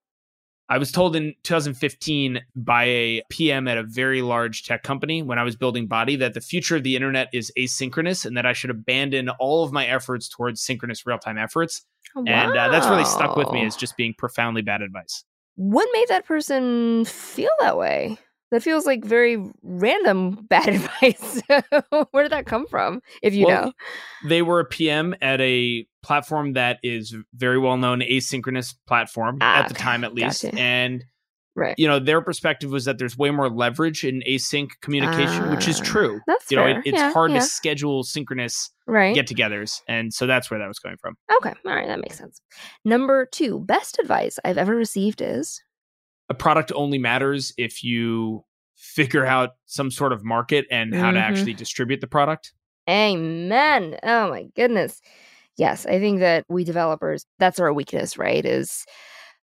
I 0.69 0.77
was 0.77 0.89
told 0.89 1.17
in 1.17 1.33
2015 1.43 2.39
by 2.55 2.83
a 2.85 3.23
PM 3.29 3.67
at 3.67 3.77
a 3.77 3.83
very 3.83 4.21
large 4.21 4.63
tech 4.63 4.83
company 4.83 5.21
when 5.21 5.37
I 5.37 5.43
was 5.43 5.57
building 5.57 5.87
Body 5.87 6.15
that 6.15 6.33
the 6.33 6.39
future 6.39 6.77
of 6.77 6.83
the 6.83 6.95
internet 6.95 7.27
is 7.33 7.51
asynchronous 7.59 8.23
and 8.23 8.37
that 8.37 8.45
I 8.45 8.53
should 8.53 8.69
abandon 8.69 9.27
all 9.31 9.65
of 9.65 9.73
my 9.73 9.85
efforts 9.85 10.29
towards 10.29 10.61
synchronous 10.61 11.05
real 11.05 11.19
time 11.19 11.37
efforts. 11.37 11.85
Wow. 12.15 12.23
And 12.25 12.57
uh, 12.57 12.69
that's 12.69 12.87
really 12.87 13.03
stuck 13.03 13.35
with 13.35 13.51
me 13.51 13.65
as 13.65 13.75
just 13.75 13.97
being 13.97 14.13
profoundly 14.17 14.61
bad 14.61 14.81
advice. 14.81 15.25
What 15.55 15.89
made 15.91 16.07
that 16.07 16.23
person 16.25 17.03
feel 17.03 17.51
that 17.59 17.77
way? 17.77 18.17
That 18.53 18.61
feels 18.61 18.85
like 18.85 19.03
very 19.03 19.43
random 19.63 20.45
bad 20.49 20.69
advice. 20.69 21.41
Where 22.11 22.23
did 22.23 22.31
that 22.31 22.45
come 22.45 22.67
from, 22.67 23.01
if 23.23 23.33
you 23.33 23.47
well, 23.47 23.65
know? 23.65 23.71
They 24.29 24.43
were 24.43 24.59
a 24.59 24.65
PM 24.65 25.15
at 25.23 25.41
a 25.41 25.87
platform 26.03 26.53
that 26.53 26.77
is 26.83 27.15
very 27.33 27.57
well 27.57 27.77
known, 27.77 28.01
asynchronous 28.01 28.75
platform 28.85 29.39
ah, 29.41 29.61
at 29.63 29.69
the 29.69 29.73
time, 29.73 30.03
at 30.03 30.13
least. 30.13 30.43
Gotcha. 30.43 30.55
And 30.59 31.03
Right. 31.55 31.75
You 31.77 31.87
know, 31.87 31.99
their 31.99 32.19
perspective 32.21 32.71
was 32.71 32.85
that 32.85 32.97
there's 32.97 33.15
way 33.15 33.29
more 33.29 33.47
leverage 33.49 34.03
in 34.03 34.23
async 34.27 34.69
communication, 34.81 35.43
uh, 35.43 35.51
which 35.51 35.67
is 35.67 35.79
ah, 35.81 35.83
true. 35.83 36.19
That's 36.25 36.49
you 36.49 36.57
know, 36.57 36.65
it, 36.65 36.77
it's 36.85 36.97
yeah, 36.97 37.13
hard 37.13 37.31
yeah. 37.31 37.39
to 37.39 37.45
schedule 37.45 38.03
synchronous 38.03 38.71
right. 38.87 39.13
get-togethers, 39.13 39.81
and 39.87 40.11
so 40.11 40.25
that's 40.25 40.49
where 40.49 40.59
that 40.59 40.67
was 40.67 40.79
coming 40.79 40.97
from. 40.97 41.15
Okay, 41.37 41.53
all 41.63 41.75
right, 41.75 41.87
that 41.87 41.99
makes 41.99 42.17
sense. 42.17 42.41
Number 42.85 43.27
two, 43.27 43.59
best 43.59 43.99
advice 43.99 44.39
I've 44.43 44.57
ever 44.57 44.75
received 44.75 45.21
is 45.21 45.61
a 46.33 46.35
product 46.35 46.71
only 46.75 46.97
matters 46.97 47.53
if 47.57 47.83
you 47.83 48.43
figure 48.75 49.25
out 49.25 49.51
some 49.65 49.91
sort 49.91 50.11
of 50.11 50.25
market 50.25 50.65
and 50.71 50.93
how 50.93 51.05
mm-hmm. 51.05 51.15
to 51.15 51.19
actually 51.19 51.53
distribute 51.53 52.01
the 52.01 52.07
product. 52.07 52.53
Amen. 52.89 53.97
Oh 54.03 54.29
my 54.29 54.47
goodness. 54.55 54.99
Yes, 55.57 55.85
I 55.85 55.99
think 55.99 56.19
that 56.19 56.45
we 56.49 56.63
developers, 56.63 57.25
that's 57.37 57.59
our 57.59 57.71
weakness, 57.71 58.17
right? 58.17 58.43
Is 58.43 58.85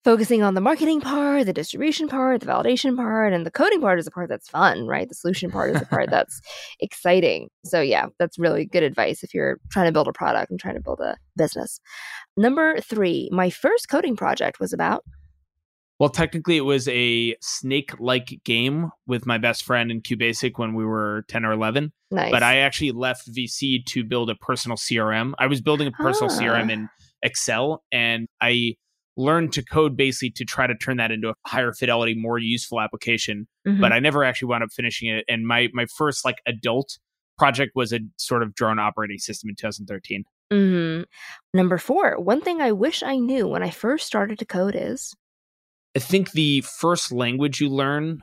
focusing 0.02 0.42
on 0.42 0.54
the 0.54 0.60
marketing 0.60 1.00
part, 1.00 1.46
the 1.46 1.52
distribution 1.52 2.08
part, 2.08 2.40
the 2.40 2.46
validation 2.46 2.96
part, 2.96 3.32
and 3.32 3.46
the 3.46 3.50
coding 3.50 3.80
part 3.80 3.98
is 3.98 4.06
the 4.06 4.10
part 4.10 4.28
that's 4.28 4.48
fun, 4.48 4.86
right? 4.86 5.08
The 5.08 5.14
solution 5.14 5.50
part 5.50 5.70
is 5.70 5.80
the 5.80 5.86
part 5.86 6.10
that's 6.10 6.40
exciting. 6.80 7.48
So, 7.64 7.80
yeah, 7.80 8.06
that's 8.18 8.38
really 8.38 8.64
good 8.64 8.82
advice 8.82 9.22
if 9.22 9.32
you're 9.32 9.58
trying 9.70 9.86
to 9.86 9.92
build 9.92 10.08
a 10.08 10.12
product 10.12 10.50
and 10.50 10.58
trying 10.58 10.74
to 10.74 10.82
build 10.82 11.00
a 11.00 11.16
business. 11.36 11.80
Number 12.36 12.80
three, 12.80 13.28
my 13.30 13.50
first 13.50 13.88
coding 13.88 14.16
project 14.16 14.58
was 14.58 14.72
about 14.72 15.04
well, 16.00 16.08
technically, 16.08 16.56
it 16.56 16.62
was 16.62 16.88
a 16.88 17.36
snake 17.42 17.92
like 18.00 18.40
game 18.42 18.90
with 19.06 19.26
my 19.26 19.36
best 19.36 19.64
friend 19.64 19.90
in 19.90 20.00
QBasic 20.00 20.52
when 20.56 20.72
we 20.72 20.82
were 20.82 21.26
10 21.28 21.44
or 21.44 21.52
11. 21.52 21.92
Nice. 22.10 22.30
But 22.30 22.42
I 22.42 22.56
actually 22.56 22.92
left 22.92 23.30
VC 23.30 23.84
to 23.84 24.02
build 24.02 24.30
a 24.30 24.34
personal 24.34 24.78
CRM. 24.78 25.34
I 25.38 25.46
was 25.46 25.60
building 25.60 25.86
a 25.86 25.92
personal 25.92 26.32
ah. 26.32 26.38
CRM 26.38 26.70
in 26.70 26.88
Excel 27.22 27.84
and 27.92 28.28
I 28.40 28.76
learned 29.18 29.52
to 29.52 29.62
code 29.62 29.94
basically 29.94 30.30
to 30.30 30.44
try 30.46 30.66
to 30.66 30.74
turn 30.74 30.96
that 30.96 31.10
into 31.10 31.28
a 31.28 31.34
higher 31.46 31.74
fidelity, 31.74 32.14
more 32.14 32.38
useful 32.38 32.80
application. 32.80 33.46
Mm-hmm. 33.68 33.82
But 33.82 33.92
I 33.92 33.98
never 33.98 34.24
actually 34.24 34.48
wound 34.48 34.64
up 34.64 34.70
finishing 34.72 35.10
it. 35.10 35.26
And 35.28 35.46
my, 35.46 35.68
my 35.74 35.84
first 35.84 36.24
like 36.24 36.38
adult 36.46 36.98
project 37.36 37.72
was 37.74 37.92
a 37.92 38.00
sort 38.16 38.42
of 38.42 38.54
drone 38.54 38.78
operating 38.78 39.18
system 39.18 39.50
in 39.50 39.56
2013. 39.56 40.24
Mm-hmm. 40.50 41.02
Number 41.52 41.76
four, 41.76 42.18
one 42.18 42.40
thing 42.40 42.62
I 42.62 42.72
wish 42.72 43.02
I 43.02 43.16
knew 43.16 43.46
when 43.46 43.62
I 43.62 43.70
first 43.70 44.06
started 44.06 44.38
to 44.38 44.46
code 44.46 44.74
is 44.74 45.14
I 45.96 45.98
think 45.98 46.32
the 46.32 46.60
first 46.62 47.10
language 47.12 47.60
you 47.60 47.68
learn 47.68 48.22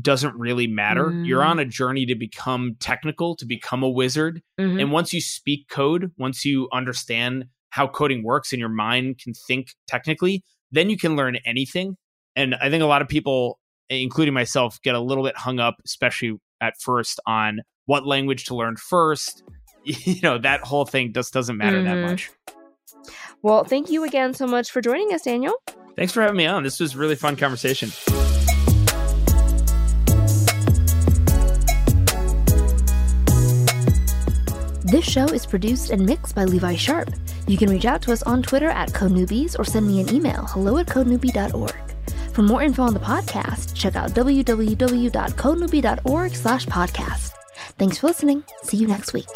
doesn't 0.00 0.34
really 0.36 0.66
matter. 0.66 1.06
Mm. 1.06 1.26
You're 1.26 1.44
on 1.44 1.58
a 1.58 1.64
journey 1.64 2.06
to 2.06 2.14
become 2.14 2.76
technical, 2.80 3.36
to 3.36 3.46
become 3.46 3.82
a 3.82 3.88
wizard. 3.88 4.42
Mm-hmm. 4.60 4.80
And 4.80 4.92
once 4.92 5.12
you 5.12 5.20
speak 5.20 5.68
code, 5.68 6.10
once 6.18 6.44
you 6.44 6.68
understand 6.72 7.46
how 7.70 7.86
coding 7.86 8.24
works 8.24 8.52
and 8.52 8.58
your 8.58 8.68
mind 8.68 9.18
can 9.18 9.34
think 9.34 9.68
technically, 9.86 10.42
then 10.72 10.90
you 10.90 10.96
can 10.96 11.14
learn 11.16 11.36
anything. 11.44 11.96
And 12.34 12.56
I 12.56 12.70
think 12.70 12.82
a 12.82 12.86
lot 12.86 13.02
of 13.02 13.08
people, 13.08 13.60
including 13.88 14.34
myself, 14.34 14.80
get 14.82 14.96
a 14.96 15.00
little 15.00 15.22
bit 15.22 15.36
hung 15.36 15.60
up, 15.60 15.76
especially 15.84 16.34
at 16.60 16.74
first, 16.80 17.20
on 17.26 17.60
what 17.86 18.06
language 18.06 18.44
to 18.46 18.56
learn 18.56 18.76
first. 18.76 19.42
You 19.86 20.18
know, 20.22 20.38
that 20.38 20.62
whole 20.62 20.86
thing 20.86 21.12
just 21.12 21.34
doesn't 21.34 21.58
matter 21.58 21.76
mm-hmm. 21.76 22.00
that 22.00 22.08
much. 22.08 22.30
Well, 23.42 23.64
thank 23.64 23.90
you 23.90 24.02
again 24.02 24.32
so 24.32 24.46
much 24.46 24.70
for 24.70 24.80
joining 24.80 25.12
us, 25.12 25.24
Daniel. 25.24 25.52
Thanks 25.96 26.12
for 26.12 26.22
having 26.22 26.36
me 26.36 26.46
on. 26.46 26.64
This 26.64 26.80
was 26.80 26.94
a 26.94 26.98
really 26.98 27.16
fun 27.16 27.36
conversation. 27.36 27.90
This 34.84 35.04
show 35.04 35.26
is 35.26 35.46
produced 35.46 35.90
and 35.90 36.06
mixed 36.06 36.34
by 36.34 36.44
Levi 36.44 36.76
Sharpe. 36.76 37.10
You 37.46 37.58
can 37.58 37.70
reach 37.70 37.84
out 37.84 38.02
to 38.02 38.12
us 38.12 38.22
on 38.22 38.42
Twitter 38.42 38.68
at 38.68 38.90
CodeNewbies 38.90 39.58
or 39.58 39.64
send 39.64 39.86
me 39.86 40.00
an 40.00 40.14
email, 40.14 40.46
hello 40.46 40.78
at 40.78 40.86
codenewbie.org. 40.86 41.74
For 42.32 42.42
more 42.42 42.62
info 42.62 42.82
on 42.82 42.94
the 42.94 43.00
podcast, 43.00 43.74
check 43.74 43.96
out 43.96 44.10
www.codenewbie.org 44.10 46.34
slash 46.34 46.66
podcast. 46.66 47.32
Thanks 47.78 47.98
for 47.98 48.08
listening. 48.08 48.44
See 48.62 48.76
you 48.76 48.86
next 48.86 49.12
week. 49.12 49.28